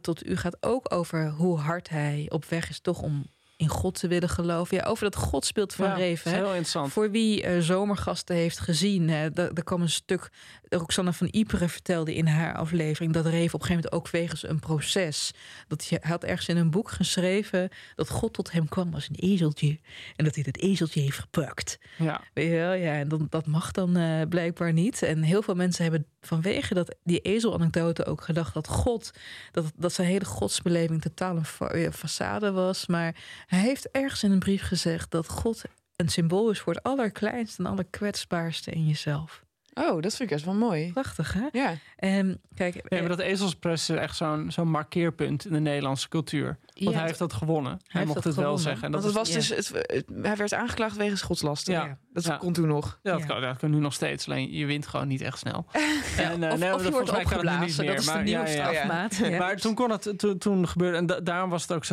tot 0.00 0.26
u 0.26 0.36
gaat 0.36 0.56
ook 0.60 0.94
over 0.94 1.30
hoe 1.30 1.58
hard 1.58 1.88
hij 1.88 2.26
op 2.28 2.44
weg 2.44 2.68
is 2.68 2.80
toch 2.80 3.02
om 3.02 3.26
in 3.62 3.68
God 3.68 3.98
te 3.98 4.08
willen 4.08 4.28
geloven. 4.28 4.76
Ja, 4.76 4.82
over 4.82 5.04
dat 5.04 5.16
godsbeeld 5.16 5.74
van 5.74 5.86
ja, 5.86 5.94
Reven. 5.94 6.32
Heel 6.32 6.46
interessant. 6.46 6.92
Voor 6.92 7.10
wie 7.10 7.44
uh, 7.44 7.60
zomergasten 7.60 8.36
heeft 8.36 8.58
gezien. 8.58 9.08
Hè, 9.08 9.28
er 9.34 9.64
kwam 9.64 9.82
een 9.82 9.90
stuk. 9.90 10.30
Roxanne 10.68 11.12
van 11.12 11.28
Ypres 11.30 11.72
vertelde 11.72 12.14
in 12.14 12.26
haar 12.26 12.54
aflevering 12.54 13.12
dat 13.12 13.26
Reven 13.26 13.54
op 13.54 13.60
een 13.60 13.66
gegeven 13.66 13.74
moment 13.74 13.92
ook 13.92 14.10
wegens 14.10 14.48
een 14.48 14.58
proces. 14.58 15.30
Dat 15.68 15.88
hij 15.88 15.98
had 16.02 16.24
ergens 16.24 16.48
in 16.48 16.56
een 16.56 16.70
boek 16.70 16.90
geschreven 16.90 17.68
dat 17.94 18.08
God 18.08 18.32
tot 18.32 18.52
hem 18.52 18.68
kwam 18.68 18.94
als 18.94 19.08
een 19.08 19.28
ezeltje. 19.28 19.80
En 20.16 20.24
dat 20.24 20.34
hij 20.34 20.44
het 20.46 20.60
ezeltje 20.60 21.00
heeft 21.00 21.18
gepakt. 21.18 21.78
Ja. 21.98 22.20
Weet 22.34 22.48
je 22.48 22.56
wel? 22.56 22.72
Ja, 22.72 22.94
en 22.94 23.08
dan, 23.08 23.26
dat 23.30 23.46
mag 23.46 23.70
dan 23.70 23.98
uh, 23.98 24.22
blijkbaar 24.28 24.72
niet. 24.72 25.02
En 25.02 25.22
heel 25.22 25.42
veel 25.42 25.54
mensen 25.54 25.82
hebben 25.82 26.06
vanwege 26.26 26.74
dat, 26.74 26.94
die 27.04 27.20
ezelanekdote 27.20 28.04
ook 28.04 28.20
gedacht 28.20 28.54
dat 28.54 28.68
God, 28.68 29.10
dat, 29.52 29.72
dat 29.76 29.92
zijn 29.92 30.08
hele 30.08 30.24
godsbeleving 30.24 31.02
totaal 31.02 31.36
een 31.36 31.44
fa 31.44 31.90
façade 31.90 32.52
was. 32.52 32.86
Maar 32.86 33.14
hij 33.46 33.60
heeft 33.60 33.90
ergens 33.90 34.22
in 34.22 34.30
een 34.30 34.38
brief 34.38 34.62
gezegd 34.62 35.10
dat 35.10 35.28
God 35.28 35.62
een 35.96 36.08
symbool 36.08 36.50
is 36.50 36.60
voor 36.60 36.74
het 36.74 36.82
allerkleinste 36.82 37.62
en 37.62 37.70
allerkwetsbaarste 37.70 38.70
in 38.70 38.86
jezelf. 38.86 39.42
Oh, 39.74 40.02
dat 40.02 40.14
vind 40.14 40.20
ik 40.20 40.28
best 40.28 40.44
wel 40.44 40.54
mooi. 40.54 40.92
Prachtig, 40.92 41.32
hè? 41.32 41.46
Ja. 41.52 41.74
En 41.96 42.40
kijk, 42.54 42.90
Nee, 42.90 43.00
maar 43.00 43.08
dat 43.08 43.18
ezelspress 43.18 43.90
is 43.90 43.96
echt 43.96 44.16
zo'n 44.16 44.50
zo'n 44.50 44.68
markeerpunt 44.70 45.46
in 45.46 45.52
de 45.52 45.60
Nederlandse 45.60 46.08
cultuur. 46.08 46.46
Want 46.46 46.90
Ja, 46.90 46.90
hij 46.98 47.06
heeft 47.06 47.18
dat 47.18 47.32
gewonnen. 47.32 47.80
Hij, 47.86 48.02
mocht 48.02 48.14
dat 48.14 48.24
het 48.24 48.34
wel 48.34 48.58
zeggen. 48.58 48.84
En 48.84 48.92
dat 48.92 49.02
Want 49.02 49.16
het 49.16 49.26
is- 49.26 49.34
was 49.48 49.48
ja. 49.48 49.56
dus, 49.56 49.70
het, 49.72 49.86
het- 49.86 50.24
hij 50.26 50.36
werd 50.36 50.54
aangeklaagd 50.54 50.96
wegens 50.96 51.22
godslasten. 51.22 51.72
Ja. 51.74 51.84
Ja. 51.84 51.98
Dat 52.12 52.24
Ja. 52.24 52.36
kon 52.36 52.52
toen 52.52 52.66
nog. 52.68 52.98
Ja, 53.02 53.12
dat, 53.12 53.20
Ja. 53.20 53.26
Kan, 53.26 53.40
dat 53.40 53.56
kan 53.56 53.70
nu 53.70 53.78
nog 53.78 53.92
steeds. 53.94 54.26
Alleen 54.28 54.52
je 54.52 54.66
wint 54.66 54.86
gewoon 54.86 55.08
niet 55.08 55.20
echt 55.20 55.38
snel. 55.38 55.66
En, 56.16 56.42
eh, 56.42 56.52
of, 56.52 56.58
nee, 56.58 56.70
of 56.72 56.76
dat- 56.76 56.86
je 56.86 56.90
wordt 56.92 57.10
opgeblazen. 57.10 57.84
meer, 57.84 57.94
Dat 57.94 58.02
is 58.04 58.12
de 58.12 58.18
nieuwe 58.18 58.30
ja, 58.30 58.46
ja, 58.48 58.70
ja. 58.70 58.70
strafmaat. 58.72 59.16
Ja. 59.16 59.38
Maar 59.38 59.56
toen 59.56 59.74
kon 59.74 59.90
het, 59.90 60.12
toen, 60.16 60.38
toen 60.38 60.68
gebeurde, 60.68 60.96
en 60.96 61.06
da- 61.06 61.20
daarom 61.20 61.50
was 61.50 61.62
het 61.62 61.72
ook 61.72 61.84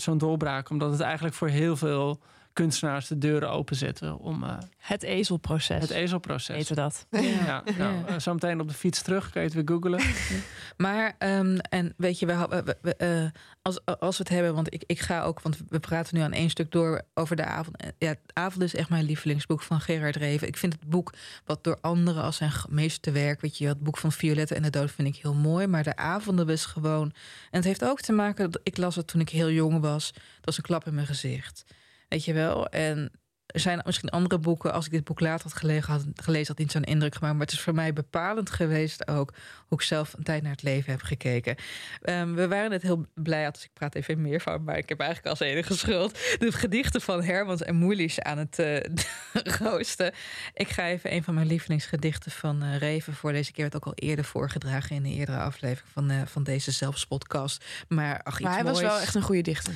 zo'n 0.00 0.18
doorbraak, 0.18 0.70
omdat 0.70 0.92
het 0.92 1.00
eigenlijk 1.00 1.34
voor 1.34 1.48
heel 1.48 1.76
veel 1.76 2.20
kunstenaars 2.60 3.06
de 3.08 3.18
deuren 3.18 3.50
openzetten 3.50 4.18
om 4.18 4.44
eh, 4.44 4.58
Het 4.78 5.02
ezelproces. 5.02 5.80
het 5.80 5.90
ezelproces. 5.90 6.56
Weten 6.56 6.74
we 6.74 6.80
dat. 6.80 7.06
Ja, 7.46 7.62
nou, 7.78 8.06
eh, 8.06 8.18
zo 8.18 8.32
meteen 8.32 8.60
op 8.60 8.68
de 8.68 8.74
fiets 8.74 9.02
terug, 9.02 9.30
kan 9.30 9.42
je 9.42 9.48
het 9.48 9.56
weer 9.56 9.68
googlen. 9.78 10.00
Maar, 10.76 11.14
ehm, 11.18 11.56
en 11.58 11.94
weet 11.96 12.18
je, 12.18 12.26
we, 12.26 12.46
we- 12.64 12.76
we- 12.82 12.94
eh, 12.96 13.40
als, 13.62 13.84
als 13.84 14.16
we 14.18 14.22
het 14.22 14.32
hebben, 14.32 14.54
want 14.54 14.74
ik, 14.74 14.82
ik 14.86 15.00
ga 15.00 15.22
ook, 15.22 15.40
want 15.40 15.58
we 15.68 15.80
praten 15.80 16.16
nu 16.16 16.22
aan 16.22 16.32
één 16.32 16.50
stuk 16.50 16.72
door 16.72 17.02
over 17.14 17.36
de 17.36 17.44
avond. 17.44 17.76
Ja, 17.98 18.08
het 18.08 18.18
avond 18.32 18.62
is 18.62 18.74
echt 18.74 18.88
mijn 18.88 19.04
lievelingsboek 19.04 19.62
van 19.62 19.80
Gerard 19.80 20.16
Reven. 20.16 20.46
Ik 20.48 20.56
vind 20.56 20.72
het 20.72 20.88
boek 20.88 21.12
wat 21.44 21.64
door 21.64 21.78
anderen 21.80 22.22
als 22.22 22.36
zijn 22.36 22.52
meesterwerk, 22.68 23.40
weet 23.40 23.58
je, 23.58 23.66
het 23.66 23.80
boek 23.82 23.96
van 23.96 24.12
Violette 24.12 24.54
en 24.54 24.62
de 24.62 24.70
Dood 24.70 24.90
vind 24.90 25.08
ik 25.08 25.16
heel 25.16 25.34
mooi. 25.34 25.66
Maar 25.66 25.82
de 25.82 25.96
avonden 25.96 26.46
was 26.46 26.64
gewoon. 26.66 27.06
En 27.50 27.56
het 27.58 27.64
heeft 27.64 27.84
ook 27.84 28.00
te 28.00 28.12
maken 28.12 28.50
dat 28.50 28.60
ik 28.64 28.76
las 28.76 28.96
het 28.96 29.06
toen 29.06 29.20
ik 29.20 29.28
heel 29.28 29.50
jong 29.50 29.80
was. 29.80 30.12
Dat 30.12 30.44
was 30.44 30.56
een 30.56 30.62
klap 30.62 30.86
in 30.86 30.94
mijn 30.94 31.06
gezicht. 31.06 31.64
Weet 32.10 32.24
je 32.24 32.32
wel? 32.32 32.68
En 32.68 33.10
er 33.52 33.60
zijn 33.60 33.80
misschien 33.84 34.08
andere 34.08 34.38
boeken, 34.38 34.72
als 34.72 34.86
ik 34.86 34.90
dit 34.92 35.04
boek 35.04 35.20
later 35.20 35.42
had 35.42 35.58
gelezen, 35.58 35.92
had, 35.92 36.04
gelezen, 36.14 36.46
had 36.46 36.58
niet 36.58 36.72
zo'n 36.72 36.84
indruk 36.84 37.14
gemaakt. 37.14 37.34
Maar 37.34 37.46
het 37.46 37.52
is 37.52 37.60
voor 37.60 37.74
mij 37.74 37.92
bepalend 37.92 38.50
geweest 38.50 39.08
ook 39.08 39.34
hoe 39.66 39.78
ik 39.78 39.84
zelf 39.84 40.12
een 40.12 40.22
tijd 40.22 40.42
naar 40.42 40.52
het 40.52 40.62
leven 40.62 40.90
heb 40.90 41.02
gekeken. 41.02 41.56
Ehm, 42.02 42.34
we 42.34 42.48
waren 42.48 42.70
net 42.70 42.82
heel 42.82 43.06
blij, 43.14 43.50
dus 43.50 43.64
ik 43.64 43.70
praat 43.72 43.94
even 43.94 44.20
meer 44.20 44.40
van, 44.40 44.64
maar 44.64 44.78
ik 44.78 44.88
heb 44.88 45.00
eigenlijk 45.00 45.30
als 45.30 45.48
enige 45.48 45.76
schuld 45.76 46.18
de 46.38 46.52
gedichten 46.52 47.00
van 47.00 47.22
Hermans 47.22 47.62
en 47.62 47.76
Moelisch 47.76 48.20
aan 48.20 48.38
het 48.38 48.58
eh 48.58 48.80
roosten. 49.60 50.12
Ik 50.54 50.68
ga 50.68 50.86
even 50.86 51.12
een 51.12 51.22
van 51.22 51.34
mijn 51.34 51.46
lievelingsgedichten 51.46 52.30
van 52.30 52.62
eh, 52.62 52.76
Reven 52.76 53.14
voorlezen. 53.14 53.50
Ik 53.50 53.56
heb 53.56 53.72
het 53.72 53.76
ook 53.76 53.86
al 53.86 54.06
eerder 54.06 54.24
voorgedragen 54.24 54.96
in 54.96 55.04
een 55.04 55.12
eerdere 55.12 55.38
aflevering 55.38 55.92
van, 55.92 56.10
eh, 56.10 56.22
van 56.24 56.42
deze 56.42 56.70
zelfspodcast. 56.70 57.64
Maar 57.88 58.22
ach, 58.22 58.34
iets 58.34 58.42
Maar 58.42 58.54
hij 58.54 58.64
was 58.64 58.80
wel 58.80 58.98
echt 58.98 59.14
een 59.14 59.22
goede 59.22 59.42
dichter. 59.42 59.74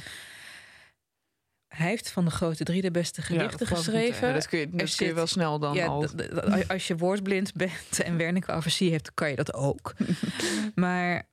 Hij 1.74 1.88
heeft 1.88 2.10
van 2.10 2.24
de 2.24 2.30
grote 2.30 2.64
drie 2.64 2.82
de 2.82 2.90
beste 2.90 3.20
Ja, 3.20 3.26
gedichten 3.26 3.66
geschreven. 3.66 4.28
Ja, 4.28 4.34
dat 4.34 4.48
kun 4.48 4.58
je, 4.58 4.64
dat 4.64 4.76
kun 4.76 4.86
je 4.86 4.92
zit- 4.92 5.14
wel 5.14 5.26
snel 5.26 5.58
dan 5.58 5.74
ja, 5.74 5.86
al. 5.86 6.08
als 6.68 6.86
je 6.86 6.96
woordblind 6.96 7.52
bent 7.54 8.02
en 8.02 8.16
Wernicke 8.16 8.52
aversie 8.52 8.92
hebt, 8.92 9.14
kan 9.14 9.30
je 9.30 9.36
dat 9.36 9.54
ook. 9.54 9.94
maar 10.74 11.28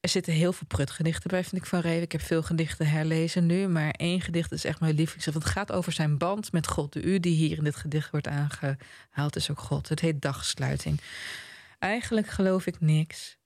er 0.00 0.08
zitten 0.08 0.32
heel 0.32 0.52
veel 0.52 0.66
prutgedichten 0.66 1.30
bij, 1.30 1.44
vind 1.44 1.62
ik 1.62 1.68
van 1.68 1.80
Reven. 1.80 2.02
Ik 2.02 2.12
heb 2.12 2.20
veel 2.20 2.42
gedichten 2.42 2.86
herlezen 2.88 3.46
nu, 3.46 3.68
maar 3.68 3.90
één 3.90 4.20
gedicht 4.20 4.52
is 4.52 4.64
echt 4.64 4.80
mijn 4.80 4.94
lievelings. 4.94 5.24
Want 5.24 5.36
het 5.44 5.52
gaat 5.52 5.72
over 5.72 5.92
zijn 5.92 6.18
band 6.18 6.52
met 6.52 6.66
God. 6.66 6.92
De 6.92 7.02
U 7.02 7.20
die 7.20 7.34
hier 7.34 7.58
in 7.58 7.64
dit 7.64 7.76
gedicht 7.76 8.10
wordt 8.10 8.28
aangehaald 8.28 9.36
is 9.36 9.50
ook 9.50 9.58
God. 9.58 9.88
Het 9.88 10.00
heet 10.00 10.22
Dagsluiting. 10.22 11.00
Eigenlijk 11.78 12.26
geloof 12.26 12.66
ik 12.66 12.80
niks. 12.80 13.38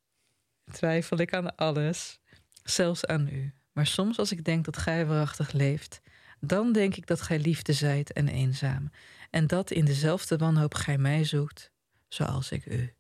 Twijfel 0.72 1.18
ik 1.18 1.34
aan 1.34 1.56
alles, 1.56 2.18
zelfs 2.64 3.06
aan 3.06 3.28
u. 3.28 3.52
Maar 3.72 3.86
soms 3.86 4.18
als 4.18 4.32
ik 4.32 4.44
denk 4.44 4.64
dat 4.64 4.76
gij 4.76 5.06
waarachtig 5.06 5.52
leeft, 5.52 6.00
dan 6.44 6.72
denk 6.72 6.96
ik 6.96 7.06
dat 7.06 7.20
gij 7.20 7.38
liefde 7.38 7.72
zijt 7.72 8.12
en 8.12 8.28
eenzaam. 8.28 8.90
En 9.30 9.46
dat 9.46 9.70
in 9.70 9.84
dezelfde 9.84 10.36
wanhoop 10.36 10.74
gij 10.74 10.98
mij 10.98 11.24
zoekt, 11.24 11.70
zoals 12.08 12.50
ik 12.50 12.66
u. 12.66 12.94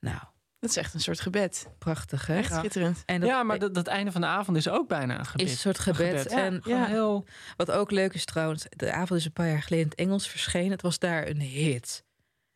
Nou, 0.00 0.20
Dat 0.58 0.70
is 0.70 0.76
echt 0.76 0.94
een 0.94 1.00
soort 1.00 1.20
gebed. 1.20 1.66
prachtig 1.78 2.26
hè? 2.26 2.36
Echt 2.36 2.54
schitterend. 2.54 3.02
En 3.06 3.20
dat 3.20 3.28
ja, 3.28 3.42
maar 3.42 3.58
dat, 3.58 3.74
dat 3.74 3.86
einde 3.86 4.12
van 4.12 4.20
de 4.20 4.26
avond 4.26 4.56
is 4.56 4.68
ook 4.68 4.88
bijna 4.88 5.18
een 5.18 5.26
gebed. 5.26 5.46
is 5.46 5.52
een 5.52 5.58
soort 5.58 5.78
gebed. 5.78 6.22
gebed. 6.22 6.26
En 6.26 6.60
Ja. 6.64 6.84
heel... 6.86 7.26
wat 7.56 7.70
ook 7.70 7.90
leuk 7.90 8.14
is 8.14 8.24
trouwens, 8.24 8.66
de 8.68 8.92
avond 8.92 9.20
is 9.20 9.24
een 9.26 9.32
paar 9.32 9.48
jaar 9.48 9.62
geleden 9.62 9.84
in 9.84 9.90
het 9.90 9.98
Engels 9.98 10.28
verschenen. 10.28 10.70
Het 10.70 10.82
was 10.82 10.98
daar 10.98 11.26
een 11.28 11.40
hit. 11.40 12.04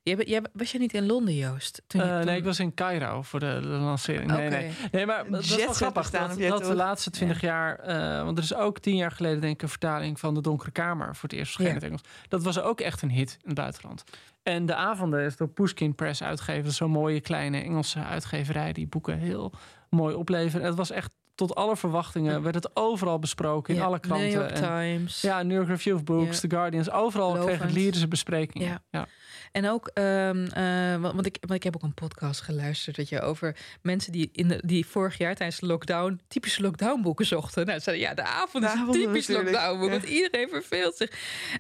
Jij, 0.05 0.17
jij, 0.27 0.43
was 0.53 0.73
je 0.73 0.79
niet 0.79 0.95
in 0.95 1.07
Londen, 1.07 1.35
Joost? 1.35 1.83
Toen 1.87 2.01
je- 2.01 2.07
Eh, 2.07 2.17
toen- 2.17 2.27
nee, 2.27 2.37
ik 2.37 2.45
was 2.45 2.59
in 2.61 2.75
Cairo 2.75 3.23
voor 3.23 3.41
de, 3.41 3.59
de 3.63 3.67
lancering. 3.69 4.31
Nee, 4.33 4.49
nee. 4.49 4.71
nee, 4.93 5.07
maar 5.07 5.31
dat 5.31 5.41
is 5.41 5.57
wel 5.57 5.73
grappig 5.73 6.11
dat, 6.11 6.39
dat 6.39 6.65
de 6.65 6.75
laatste 6.75 7.11
twintig 7.11 7.41
jaar... 7.41 7.79
eh, 7.79 8.25
want 8.25 8.39
er 8.39 8.45
is 8.45 8.55
ook 8.55 8.79
tien 8.79 8.97
jaar 8.97 9.11
geleden 9.11 9.41
denk 9.41 9.55
ik 9.55 9.63
een 9.63 9.69
vertaling 9.69 10.21
van 10.21 10.35
De 10.35 10.41
Donkere 10.41 10.71
Kamer... 10.71 11.15
voor 11.17 11.29
het 11.29 11.39
eerst 11.39 11.53
verschenen 11.53 11.71
in 11.71 11.77
het 11.77 11.85
Engels. 11.85 12.03
Dat 12.29 12.43
was 12.43 12.61
ook 12.61 12.81
echt 12.81 13.03
een 13.03 13.11
hit 13.11 13.31
in 13.41 13.47
het 13.49 13.55
buitenland. 13.55 14.05
En 14.43 14.67
De 14.67 14.75
Avonden 14.75 15.25
is 15.25 15.37
door 15.37 15.49
Pushkin 15.49 15.95
Press 15.95 16.23
uitgegeven. 16.23 16.73
Zo'n 16.73 16.91
mooie 16.91 17.21
kleine 17.21 17.59
Engelse 17.61 18.03
uitgeverij... 18.05 18.73
die 18.73 18.87
boeken 18.87 19.19
heel 19.19 19.53
mooi 19.91 20.15
opleveren. 20.15 20.67
Het 20.67 20.75
was 20.77 20.91
echt 20.91 21.15
tot 21.35 21.55
alle 21.55 21.77
verwachtingen... 21.77 22.43
werd 22.43 22.55
het 22.55 22.71
overal 22.77 23.19
besproken 23.19 23.75
in 23.75 23.81
Ja, 23.81 23.87
alle 23.87 23.99
kranten. 24.01 24.27
New 24.27 24.35
York 24.37 24.51
En- 24.51 24.63
Times. 24.63 25.21
ja, 25.21 25.43
New 25.43 25.57
York 25.57 25.69
Review 25.69 25.95
of 25.95 26.05
Books, 26.05 26.41
Ja. 26.41 26.49
The 26.49 26.57
Guardians. 26.57 26.91
Overal 26.91 27.33
kreeg 27.45 27.59
het 27.63 27.73
lyrische 27.73 28.09
besprekingen. 28.09 28.69
Ja. 28.69 28.83
Ja. 28.91 29.07
En 29.53 29.69
ook, 29.69 29.87
ehm, 29.89 30.47
eh, 30.47 30.97
want, 31.13 31.27
ik, 31.27 31.37
want 31.41 31.53
ik 31.53 31.63
heb 31.63 31.75
ook 31.77 31.83
een 31.83 31.95
podcast 31.95 32.41
geluisterd 32.41 32.97
weet 32.97 33.09
je, 33.09 33.21
over 33.21 33.57
mensen 33.83 34.13
die, 34.13 34.29
in 34.33 34.49
de, 34.49 34.63
die 34.65 34.87
vorig 34.87 35.19
jaar 35.19 35.35
tijdens 35.35 35.61
de 35.61 35.67
lockdown 35.67 36.21
typische 36.29 36.63
lockdownboeken 36.63 37.27
zochten. 37.27 37.67
Nou, 37.67 37.79
ze 37.79 37.85
zeiden 37.85 38.07
ja, 38.07 38.15
de 38.15 38.23
avond 38.23 38.65
De 38.65 38.69
is 38.69 38.75
een 38.75 38.81
avonden 38.81 39.03
typisch 39.03 39.27
natuurlijk, 39.27 39.57
lockdownboek, 39.57 39.91
ja. 39.91 39.97
want 39.99 40.09
iedereen 40.11 40.49
verveelt 40.49 40.97
zich. 40.97 41.11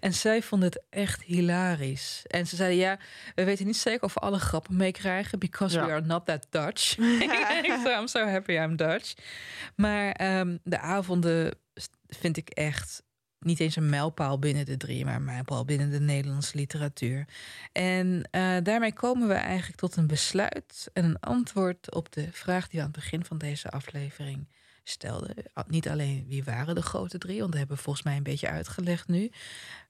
En 0.00 0.12
zij 0.14 0.42
vonden 0.42 0.68
het 0.68 0.82
echt 0.90 1.22
hilarisch. 1.22 2.22
En 2.26 2.46
ze 2.46 2.56
zeiden 2.56 2.78
ja, 2.78 2.98
we 3.34 3.44
weten 3.44 3.66
niet 3.66 3.76
zeker 3.76 4.02
of 4.02 4.14
we 4.14 4.20
alle 4.20 4.38
grappen 4.38 4.76
meekrijgen, 4.76 5.38
because 5.38 5.76
Ja. 5.76 5.86
we 5.86 5.92
are 5.92 6.00
not 6.06 6.26
that 6.26 6.46
Dutch. 6.50 6.96
I'm 7.98 8.06
so 8.06 8.26
happy 8.26 8.52
I'm 8.52 8.76
Dutch. 8.76 9.12
Maar 9.76 10.12
ehm, 10.12 10.56
de 10.62 10.78
avonden 10.78 11.58
vind 12.06 12.36
ik 12.36 12.48
echt 12.48 13.02
niet 13.38 13.60
eens 13.60 13.76
een 13.76 13.90
mijlpaal 13.90 14.38
binnen 14.38 14.64
de 14.66 14.76
drie, 14.76 15.04
maar 15.04 15.14
een 15.14 15.24
mijlpaal 15.24 15.64
binnen 15.64 15.90
de 15.90 16.00
Nederlandse 16.00 16.56
literatuur. 16.56 17.28
En 17.72 18.28
eh, 18.30 18.56
daarmee 18.62 18.92
komen 18.92 19.28
we 19.28 19.34
eigenlijk 19.34 19.78
tot 19.78 19.96
een 19.96 20.06
besluit 20.06 20.88
en 20.92 21.04
een 21.04 21.20
antwoord 21.20 21.94
op 21.94 22.12
de 22.12 22.28
vraag 22.32 22.68
die 22.68 22.80
we 22.80 22.86
aan 22.86 22.92
het 22.92 23.00
begin 23.00 23.24
van 23.24 23.38
deze 23.38 23.70
aflevering 23.70 24.48
stelden. 24.84 25.34
Niet 25.66 25.88
alleen 25.88 26.24
wie 26.28 26.44
waren 26.44 26.74
de 26.74 26.82
grote 26.82 27.18
drie, 27.18 27.38
want 27.38 27.50
dat 27.50 27.58
hebben 27.58 27.76
we 27.76 27.82
volgens 27.82 28.04
mij 28.04 28.16
een 28.16 28.22
beetje 28.22 28.48
uitgelegd 28.48 29.08
nu. 29.08 29.30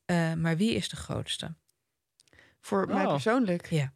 Eh, 0.04 0.32
maar 0.32 0.56
wie 0.56 0.74
is 0.74 0.88
de 0.88 0.96
grootste? 0.96 1.54
Voor 2.60 2.86
mij 2.86 3.04
Oh. 3.04 3.12
persoonlijk. 3.12 3.70
Ja. 3.70 3.92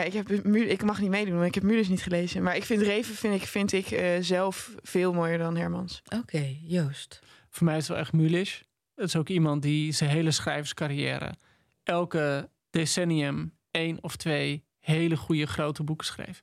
Ja, 0.00 0.06
ik, 0.06 0.12
heb, 0.12 0.30
ik 0.54 0.82
mag 0.82 1.00
niet 1.00 1.10
meedoen, 1.10 1.34
want 1.34 1.46
ik 1.46 1.54
heb 1.54 1.62
Mulis 1.62 1.88
niet 1.88 2.02
gelezen. 2.02 2.42
Maar 2.42 2.56
ik 2.56 2.64
vind 2.64 2.82
Reven 2.82 3.14
vind 3.14 3.34
ik, 3.34 3.46
vind 3.48 3.72
ik 3.72 3.90
eh, 3.90 4.16
zelf 4.20 4.74
veel 4.82 5.12
mooier 5.12 5.38
dan 5.38 5.56
Hermans. 5.56 6.02
Oké, 6.14 6.56
Joost. 6.62 7.20
Voor 7.50 7.64
mij 7.64 7.76
is 7.76 7.82
het 7.82 7.92
wel 7.92 7.98
echt 7.98 8.12
Mulisch. 8.12 8.64
Het 8.94 9.04
is 9.08 9.16
ook 9.16 9.28
iemand 9.28 9.62
die 9.62 9.92
zijn 9.92 10.10
hele 10.10 10.30
schrijverscarrière... 10.30 11.34
elke 11.82 12.50
decennium 12.70 13.54
één 13.70 13.98
of 14.00 14.16
twee 14.16 14.64
hele 14.78 15.16
goede 15.16 15.46
grote 15.46 15.82
boeken 15.82 16.06
schreef. 16.06 16.42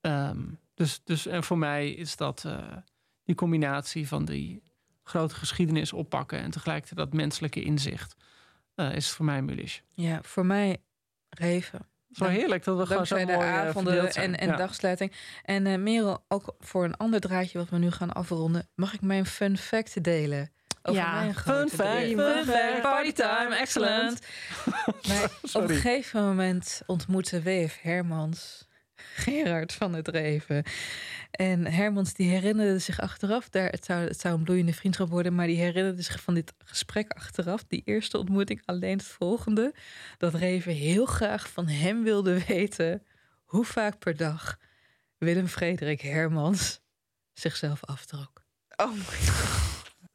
Ehm, 0.00 0.42
dus, 0.74 1.00
dus 1.04 1.26
en 1.26 1.44
voor 1.44 1.58
mij 1.58 1.90
is 1.90 2.16
dat 2.16 2.44
eh, 2.44 2.76
die 3.24 3.34
combinatie 3.34 4.08
van 4.08 4.24
die 4.24 4.62
grote 5.02 5.34
geschiedenis 5.34 5.92
oppakken... 5.92 6.38
en 6.38 6.50
tegelijkertijd 6.50 6.98
dat 6.98 7.12
menselijke 7.12 7.62
inzicht... 7.62 8.16
eh, 8.74 8.94
is 8.94 9.10
voor 9.10 9.24
mij 9.24 9.42
Mulisch. 9.42 9.82
Ja, 9.92 10.22
voor 10.22 10.46
mij 10.46 10.76
Reven. 11.28 11.92
Zo 12.16 12.24
heerlijk 12.24 12.64
dat 12.64 12.78
we 12.78 12.86
gewoon 12.86 13.06
zo 13.06 13.16
Dankzij 13.16 13.36
mooi 13.36 13.48
de 13.48 13.54
eh, 13.56 13.66
avonden 13.68 14.10
en, 14.12 14.38
en 14.38 14.48
Ja. 14.48 14.56
dagsluiting. 14.56 15.12
En 15.44 15.66
eh 15.66 15.78
Merel, 15.78 16.24
ook 16.28 16.54
voor 16.60 16.84
een 16.84 16.96
ander 16.96 17.20
draadje 17.20 17.58
wat 17.58 17.68
we 17.68 17.78
nu 17.78 17.90
gaan 17.90 18.12
afronden... 18.12 18.68
mag 18.74 18.92
ik 18.94 19.00
mijn 19.00 19.26
fun 19.26 19.58
fact 19.58 20.04
delen? 20.04 20.52
Over 20.82 21.00
Ja. 21.00 21.14
mijn 21.20 21.34
Fun 21.34 21.68
fact, 21.68 22.06
fun 22.06 22.44
fact, 22.46 22.80
party 22.82 23.12
time, 23.12 23.56
excellent. 23.56 24.18
Maar 25.08 25.30
op 25.52 25.62
een 25.62 25.68
gegeven 25.68 26.24
moment 26.24 26.82
ontmoette 26.86 27.42
W.F. 27.42 27.78
Hermans 27.82 28.68
Gerard 29.14 29.72
van 29.72 29.94
het 29.94 30.08
Reven. 30.08 30.64
En 31.30 31.66
Hermans 31.66 32.14
die 32.14 32.28
herinnerde 32.30 32.78
zich 32.78 33.00
achteraf, 33.00 33.48
daar, 33.48 33.68
het, 33.70 33.84
zou, 33.84 34.00
het 34.00 34.20
zou 34.20 34.34
een 34.34 34.42
bloeiende 34.44 34.72
vriendschap 34.74 35.08
worden, 35.08 35.34
maar 35.34 35.46
die 35.46 35.56
herinnerde 35.56 36.02
zich 36.02 36.20
van 36.22 36.34
dit 36.34 36.52
gesprek 36.58 37.12
achteraf, 37.12 37.64
die 37.68 37.82
eerste 37.84 38.18
ontmoeting, 38.18 38.62
alleen 38.64 38.96
het 38.96 39.06
volgende. 39.06 39.74
Dat 40.18 40.34
Reven 40.34 40.72
heel 40.72 41.06
graag 41.06 41.48
van 41.50 41.68
hem 41.68 42.02
wilde 42.02 42.44
weten 42.46 43.02
hoe 43.44 43.64
vaak 43.64 43.98
per 43.98 44.16
dag 44.16 44.56
Willem 45.18 45.48
Frederik 45.48 46.00
Hermans 46.00 46.80
zichzelf 47.32 47.84
aftrok. 47.84 48.42
Oh 48.76 48.92
my 48.92 49.02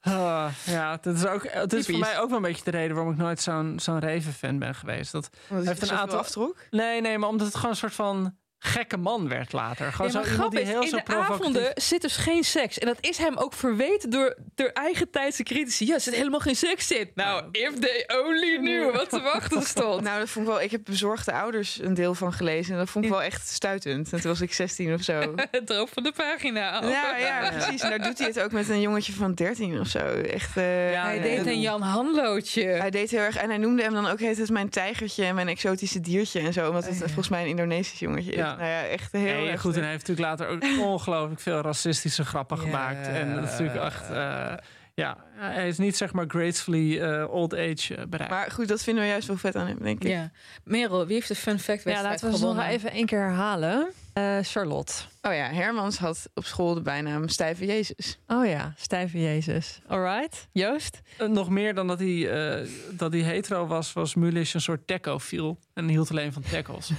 Ah, 0.01 0.51
ja, 0.65 0.97
dat 1.01 1.15
is, 1.15 1.25
ook, 1.25 1.47
het 1.51 1.73
is 1.73 1.85
voor 1.85 1.99
mij 1.99 2.19
ook 2.19 2.27
wel 2.27 2.37
een 2.37 2.43
beetje 2.43 2.63
de 2.63 2.71
reden 2.71 2.95
waarom 2.95 3.13
ik 3.13 3.19
nooit 3.19 3.41
zo'n 3.41 3.79
zo'n 3.79 3.99
Reven-fan 3.99 4.59
ben 4.59 4.75
geweest. 4.75 5.11
Dat, 5.11 5.29
god. 5.47 5.65
heeft 5.65 5.81
een 5.81 5.97
aantal- 5.97 6.19
aftrok. 6.19 6.57
nee, 6.69 7.01
nee, 7.01 7.17
maar 7.17 7.29
omdat 7.29 7.45
het 7.47 7.55
gewoon 7.55 7.71
een 7.71 7.77
soort 7.77 7.93
van 7.93 8.37
gekke 8.59 8.97
man 8.97 9.27
werd 9.29 9.53
later. 9.53 9.91
Gewoon 9.93 10.11
Ja, 10.11 10.23
zo 10.23 10.31
iemand 10.31 10.51
die 10.51 10.59
grappig 10.65 10.67
heel 10.73 10.81
is, 10.83 10.89
zo 10.89 10.95
in 10.97 11.03
de 11.05 11.15
avonden 11.15 11.71
zit 11.75 12.01
dus 12.01 12.15
geen 12.17 12.43
seks. 12.43 12.77
En 12.79 12.87
dat 12.87 12.97
is 12.99 13.17
hem 13.17 13.37
ook 13.37 13.53
verweten 13.53 14.09
door, 14.09 14.35
door 14.55 14.67
eigen 14.67 15.09
tijdse 15.09 15.43
critici. 15.43 15.85
Ja, 15.85 15.93
er 15.93 16.01
zit 16.01 16.15
helemaal 16.15 16.39
geen 16.39 16.55
seks 16.55 16.91
in. 16.91 17.11
Nou, 17.15 17.43
if 17.51 17.73
they 17.79 18.05
only 18.25 18.57
knew 18.57 18.95
wat 18.95 19.09
te 19.09 19.21
wachten 19.21 19.61
stond. 19.61 20.01
Nou, 20.09 20.19
dat 20.19 20.29
vond 20.29 20.45
ik 20.47 20.51
wel. 20.51 20.61
Ik 20.61 20.71
heb 20.71 20.81
bezorgde 20.85 21.31
ouders 21.31 21.79
een 21.81 21.93
deel 21.93 22.13
van 22.15 22.33
gelezen. 22.33 22.73
En 22.73 22.79
dat 22.79 22.89
vond 22.89 23.05
ik 23.05 23.11
wel 23.11 23.21
echt 23.21 23.47
stuitend. 23.47 24.11
En 24.13 24.19
toen 24.21 24.31
was 24.31 24.41
ik 24.41 24.53
16 24.53 24.93
of 24.93 25.01
zo. 25.01 25.33
Het 25.51 25.67
droop 25.67 25.89
van 25.93 26.03
de 26.03 26.11
pagina. 26.15 26.83
Ja, 26.83 27.17
ja, 27.17 27.49
precies. 27.57 27.81
En 27.81 27.89
daar 27.89 28.01
doet 28.01 28.17
hij 28.17 28.27
het 28.27 28.39
ook 28.39 28.51
met 28.51 28.69
een 28.69 28.81
jongetje 28.81 29.13
van 29.13 29.33
13 29.33 29.79
of 29.79 29.87
zo. 29.87 29.99
Echt. 29.99 30.57
eh, 30.57 30.91
Ja, 30.91 31.03
hij 31.03 31.19
deed 31.21 31.37
dat- 31.37 31.45
een 31.45 31.61
Jan 31.61 31.81
Hanlootje. 31.81 32.63
Hij 32.63 32.89
deed 32.89 33.11
heel 33.11 33.19
erg. 33.19 33.35
En 33.37 33.49
hij 33.49 33.57
noemde 33.57 33.81
hem 33.83 33.93
dan 33.93 34.07
ook 34.07 34.19
heet 34.19 34.37
het 34.37 34.49
mijn 34.49 34.69
tijgertje 34.69 35.25
en 35.25 35.35
mijn 35.35 35.47
exotische 35.47 35.99
diertje 35.99 36.39
en 36.39 36.53
zo. 36.53 36.67
Omdat 36.67 36.85
het 36.85 36.93
ja. 36.97 37.05
volgens 37.05 37.29
mij 37.29 37.41
een 37.41 37.47
Indonesisch 37.47 37.99
jongetje 37.99 38.31
is. 38.31 38.48
Ja. 38.49 38.55
Nou 38.55 38.69
ja, 38.69 38.83
echt 38.85 39.11
heel 39.11 39.21
Nee, 39.43 39.57
goed, 39.57 39.75
en 39.75 39.81
hij 39.81 39.89
heeft 39.91 40.07
natuurlijk 40.07 40.39
later 40.39 40.47
ook 40.47 40.87
ongelooflijk 40.87 41.41
veel 41.41 41.61
racistische 41.61 42.25
grappen 42.25 42.57
Ja. 42.57 42.63
gemaakt. 42.63 43.07
En 43.07 43.35
dat 43.35 43.43
is 43.43 43.49
natuurlijk 43.59 43.79
echt... 43.83 44.09
eh, 44.09 44.53
ja, 44.93 45.17
hij 45.35 45.67
is 45.67 45.77
niet 45.77 45.97
zeg 45.97 46.13
maar 46.13 46.25
gracefully 46.27 46.99
eh, 47.01 47.31
old 47.33 47.53
age 47.53 47.95
eh, 47.95 48.05
bereikt. 48.05 48.33
Maar 48.33 48.51
goed, 48.51 48.67
dat 48.67 48.83
vinden 48.83 49.03
we 49.03 49.09
juist 49.09 49.27
wel 49.27 49.37
vet 49.37 49.55
aan 49.55 49.67
hem, 49.67 49.77
denk 49.81 50.03
ik. 50.03 50.09
Ja. 50.09 50.31
Merel, 50.63 51.05
wie 51.05 51.15
heeft 51.15 51.27
de 51.27 51.35
fun 51.35 51.59
fact 51.59 51.83
Ja, 51.83 51.89
wedstrijd 51.89 52.03
laten 52.21 52.31
we 52.31 52.37
ze 52.37 52.45
nog 52.53 52.63
even 52.67 52.91
één 52.91 53.05
keer 53.05 53.19
herhalen. 53.19 53.91
Eh, 54.13 54.37
Charlotte. 54.41 54.93
Oh 55.21 55.33
ja, 55.33 55.51
Hermans 55.51 55.97
had 55.97 56.29
op 56.33 56.45
school 56.45 56.73
de 56.73 56.81
bijnaam 56.81 57.27
Stijve 57.27 57.65
Jezus. 57.65 58.19
Oh 58.27 58.45
ja, 58.45 58.73
stijve 58.77 59.21
Jezus. 59.21 59.81
Alright. 59.87 60.47
Joost? 60.51 60.99
Nog 61.27 61.49
meer 61.49 61.73
dan 61.73 61.87
dat 61.87 61.99
hij, 61.99 62.29
eh, 62.59 62.67
dat 62.91 63.11
hij 63.11 63.21
hetero 63.21 63.67
was, 63.67 63.93
was 63.93 64.15
Mulisch 64.15 64.53
een 64.53 64.61
soort 64.61 64.87
techofiel. 64.87 65.59
En 65.73 65.87
hield 65.87 66.09
alleen 66.09 66.33
van 66.33 66.41
tackles. 66.51 66.89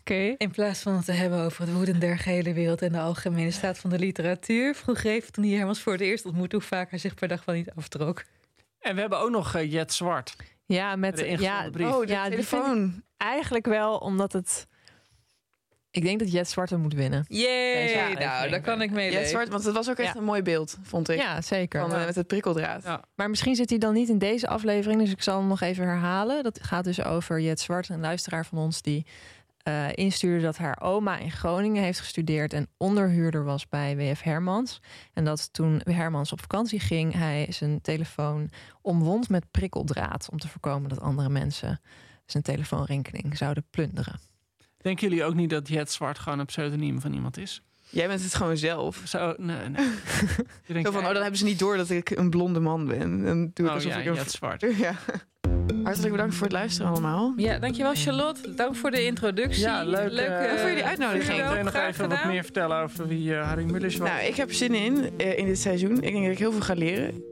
Oké. 0.00 0.34
In 0.38 0.50
plaats 0.50 0.80
van 0.80 0.94
het 0.96 1.04
te 1.04 1.12
hebben 1.12 1.40
over 1.40 1.60
het 1.62 1.72
woeden 1.72 2.00
der 2.00 2.18
gehele 2.18 2.52
wereld 2.52 2.82
en 2.82 2.92
de 2.92 2.98
algemene 2.98 3.50
staat 3.50 3.78
van 3.78 3.90
de 3.90 3.98
literatuur, 3.98 4.74
vroeg 4.74 5.02
even 5.04 5.32
toen 5.32 5.44
hij 5.44 5.52
Hermans 5.56 5.80
voor 5.80 5.92
het 5.92 6.00
eerst 6.02 6.24
ontmoette 6.26 6.56
hoe 6.56 6.64
vaak 6.64 6.90
hij 6.90 6.98
zich 6.98 7.14
per 7.14 7.28
dag 7.28 7.44
wel 7.44 7.54
niet 7.54 7.70
aftrok. 7.76 8.22
en 8.80 8.94
we 8.94 9.00
hebben 9.00 9.18
ook 9.18 9.30
nog 9.30 9.54
eh, 9.54 9.72
Jet 9.72 9.92
Zwart. 9.92 10.36
Ja, 10.66 10.96
met 10.96 11.16
De 11.16 11.26
ingevulde 11.26 11.44
ja, 11.64 11.70
brief. 11.70 11.86
Oh, 11.86 12.06
de 12.06 12.12
ja, 12.12 12.22
vind 12.22 12.38
ik 12.38 12.48
telefoon. 12.48 13.02
eigenlijk 13.16 13.66
wel 13.66 13.96
omdat 13.98 14.32
het. 14.32 14.66
Ik 15.90 16.02
denk 16.02 16.18
dat 16.18 16.32
Jet 16.32 16.48
Zwarte 16.48 16.76
moet 16.76 16.94
winnen. 16.94 17.24
Yay! 17.28 17.72
Deze 17.86 18.24
nou, 18.24 18.50
daar 18.50 18.60
kan 18.60 18.82
ik 18.82 18.90
mee 18.90 19.10
leven. 19.10 19.28
zwart, 19.28 19.48
want 19.48 19.64
het 19.64 19.74
was 19.74 19.90
ook 19.90 19.98
echt 19.98 20.12
Ja. 20.14 20.18
een 20.20 20.24
mooi 20.26 20.42
beeld, 20.42 20.78
vond 20.82 21.08
ik. 21.08 21.18
Ja, 21.18 21.40
zeker. 21.40 21.80
Van, 21.80 21.94
eh, 21.94 22.04
met 22.04 22.14
het 22.14 22.26
prikkeldraad. 22.26 22.82
Ja. 22.82 23.02
Maar 23.14 23.30
misschien 23.30 23.54
zit 23.54 23.70
hij 23.70 23.78
dan 23.78 23.94
niet 23.94 24.08
in 24.08 24.18
deze 24.18 24.48
aflevering, 24.48 25.00
dus 25.00 25.10
ik 25.10 25.22
zal 25.22 25.38
hem 25.38 25.48
nog 25.48 25.60
even 25.60 25.84
herhalen. 25.86 26.42
Dat 26.42 26.58
gaat 26.62 26.84
dus 26.84 27.02
over 27.04 27.40
Jet 27.40 27.60
Zwart, 27.60 27.88
een 27.88 28.00
luisteraar 28.00 28.46
van 28.46 28.58
ons 28.58 28.82
die 28.82 29.06
eh, 29.66 29.86
instuurde 29.94 30.44
dat 30.44 30.56
haar 30.56 30.80
oma 30.80 31.18
in 31.18 31.30
Groningen 31.30 31.82
heeft 31.82 31.98
gestudeerd 31.98 32.52
en 32.52 32.68
onderhuurder 32.76 33.44
was 33.44 33.68
bij 33.68 33.96
WF 33.96 34.22
Hermans. 34.22 34.80
En 35.12 35.24
dat 35.24 35.52
toen 35.52 35.80
Hermans 35.84 36.32
op 36.32 36.40
vakantie 36.40 36.80
ging, 36.80 37.12
hij 37.12 37.46
zijn 37.50 37.80
telefoon 37.80 38.50
omwond 38.82 39.28
met 39.28 39.50
prikkeldraad 39.50 40.28
om 40.30 40.38
te 40.38 40.48
voorkomen 40.48 40.88
dat 40.88 41.00
andere 41.00 41.28
mensen 41.28 41.80
zijn 42.26 42.42
telefoonrekening 42.42 43.36
zouden 43.36 43.66
plunderen. 43.70 44.20
Denken 44.76 45.08
jullie 45.08 45.24
ook 45.24 45.34
niet 45.34 45.50
dat 45.50 45.68
Jet 45.68 45.90
Zwart 45.90 46.18
gewoon 46.18 46.38
een 46.38 46.46
pseudoniem 46.46 47.00
van 47.00 47.12
iemand 47.12 47.36
is? 47.36 47.62
Jij 47.90 48.06
bent 48.06 48.22
het 48.22 48.34
gewoon 48.34 48.56
zelf. 48.56 49.02
Zo, 49.04 49.34
nee, 49.36 49.56
nee. 49.68 49.86
Je 50.66 50.72
denkt, 50.72 50.88
Zo 50.88 50.94
van, 50.94 51.06
oh, 51.06 51.12
dan 51.12 51.22
hebben 51.22 51.38
ze 51.38 51.44
niet 51.44 51.58
door 51.58 51.76
dat 51.76 51.90
ik 51.90 52.10
een 52.10 52.30
blonde 52.30 52.60
man 52.60 52.86
ben. 52.86 53.24
Dan 53.24 53.50
doe 53.54 53.66
ik 53.66 53.70
oh, 53.70 53.72
alsof 53.72 53.92
ja, 53.92 53.98
ik 53.98 54.06
een... 54.06 54.30
Zwart. 54.30 54.66
Ja. 54.78 54.94
Hartelijk 55.84 56.12
bedankt 56.12 56.34
voor 56.34 56.46
het 56.46 56.52
luisteren 56.52 56.90
allemaal. 56.90 57.32
Ja, 57.36 57.58
dankjewel 57.58 57.94
Charlotte. 57.94 58.54
Dank 58.54 58.76
voor 58.76 58.90
de 58.90 59.04
introductie. 59.04 59.62
Ja, 59.62 59.84
leuk, 59.84 60.10
eh, 60.10 60.46
Dank 60.46 60.58
voor 60.58 60.68
jullie 60.68 60.84
uitnodiging. 60.84 61.42
Wil 61.42 61.56
je 61.56 61.62
nog 61.62 61.74
even 61.74 62.08
wat 62.08 62.24
meer 62.24 62.42
vertellen 62.42 62.82
over 62.82 63.08
wie 63.08 63.34
eh, 63.34 63.46
Harry 63.46 63.64
Mulisch 63.64 63.96
was? 63.96 64.08
Nou, 64.08 64.22
ik 64.22 64.36
heb 64.36 64.52
zin 64.52 64.74
in, 64.74 65.10
eh, 65.16 65.38
in 65.38 65.46
dit 65.46 65.58
seizoen. 65.58 66.02
Ik 66.02 66.12
denk 66.12 66.22
dat 66.22 66.32
ik 66.32 66.38
heel 66.38 66.52
veel 66.52 66.60
ga 66.60 66.74
leren. 66.74 67.22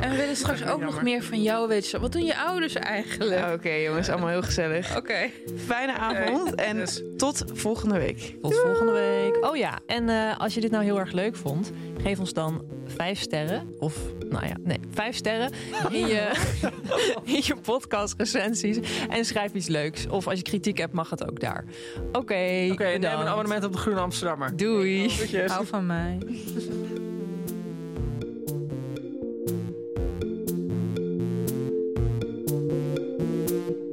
En 0.00 0.10
we 0.10 0.16
willen 0.16 0.36
straks 0.36 0.66
ook 0.66 0.80
nog 0.80 1.02
meer 1.02 1.22
van 1.22 1.42
jou 1.42 1.68
weten. 1.68 2.00
Wat 2.00 2.12
doen 2.12 2.24
je 2.24 2.36
ouders 2.36 2.74
eigenlijk? 2.74 3.52
Oké 3.54 3.70
jongens, 3.70 4.08
allemaal 4.08 4.28
heel 4.28 4.42
gezellig. 4.42 4.96
Oké. 4.96 5.30
Fijne 5.66 5.92
avond 5.92 6.54
en 6.54 6.76
Yes. 6.76 7.02
tot 7.16 7.44
volgende 7.54 7.98
week. 7.98 8.34
Tot 8.42 8.54
volgende 8.54 8.92
week. 8.92 9.44
Oh 9.50 9.56
ja, 9.56 9.78
en 9.86 10.08
eh, 10.08 10.38
als 10.38 10.54
je 10.54 10.60
dit 10.60 10.70
nou 10.70 10.84
heel 10.84 10.98
erg 10.98 11.12
leuk 11.12 11.36
vond, 11.36 11.72
geef 12.02 12.18
ons 12.18 12.32
dan 12.32 12.64
vijf 12.86 13.20
sterren. 13.20 13.74
Of, 13.78 13.96
nou 14.28 14.46
ja, 14.46 14.54
nee, 14.64 14.80
vijf 14.94 15.16
sterren 15.16 15.50
in 15.90 16.06
je, 16.06 16.30
in 17.34 17.40
je 17.44 17.56
podcast 17.62 18.14
recensies. 18.16 18.78
En 19.08 19.24
schrijf 19.24 19.52
iets 19.54 19.66
leuks. 19.68 20.06
Of 20.08 20.26
als 20.26 20.36
je 20.36 20.44
kritiek 20.44 20.78
hebt, 20.78 20.92
mag 20.92 21.10
het 21.10 21.28
ook 21.28 21.40
daar. 21.40 21.64
Oké, 22.12 22.68
Oké, 22.72 22.84
neem 22.84 23.02
een 23.20 23.26
abonnement 23.28 23.64
op 23.64 23.72
de 23.72 23.78
Groene 23.78 24.00
Amsterdammer. 24.00 24.56
Doei. 24.56 25.08
Groetjes. 25.08 25.52
Hou 25.52 25.66
van 25.66 25.86
mij. 25.86 26.18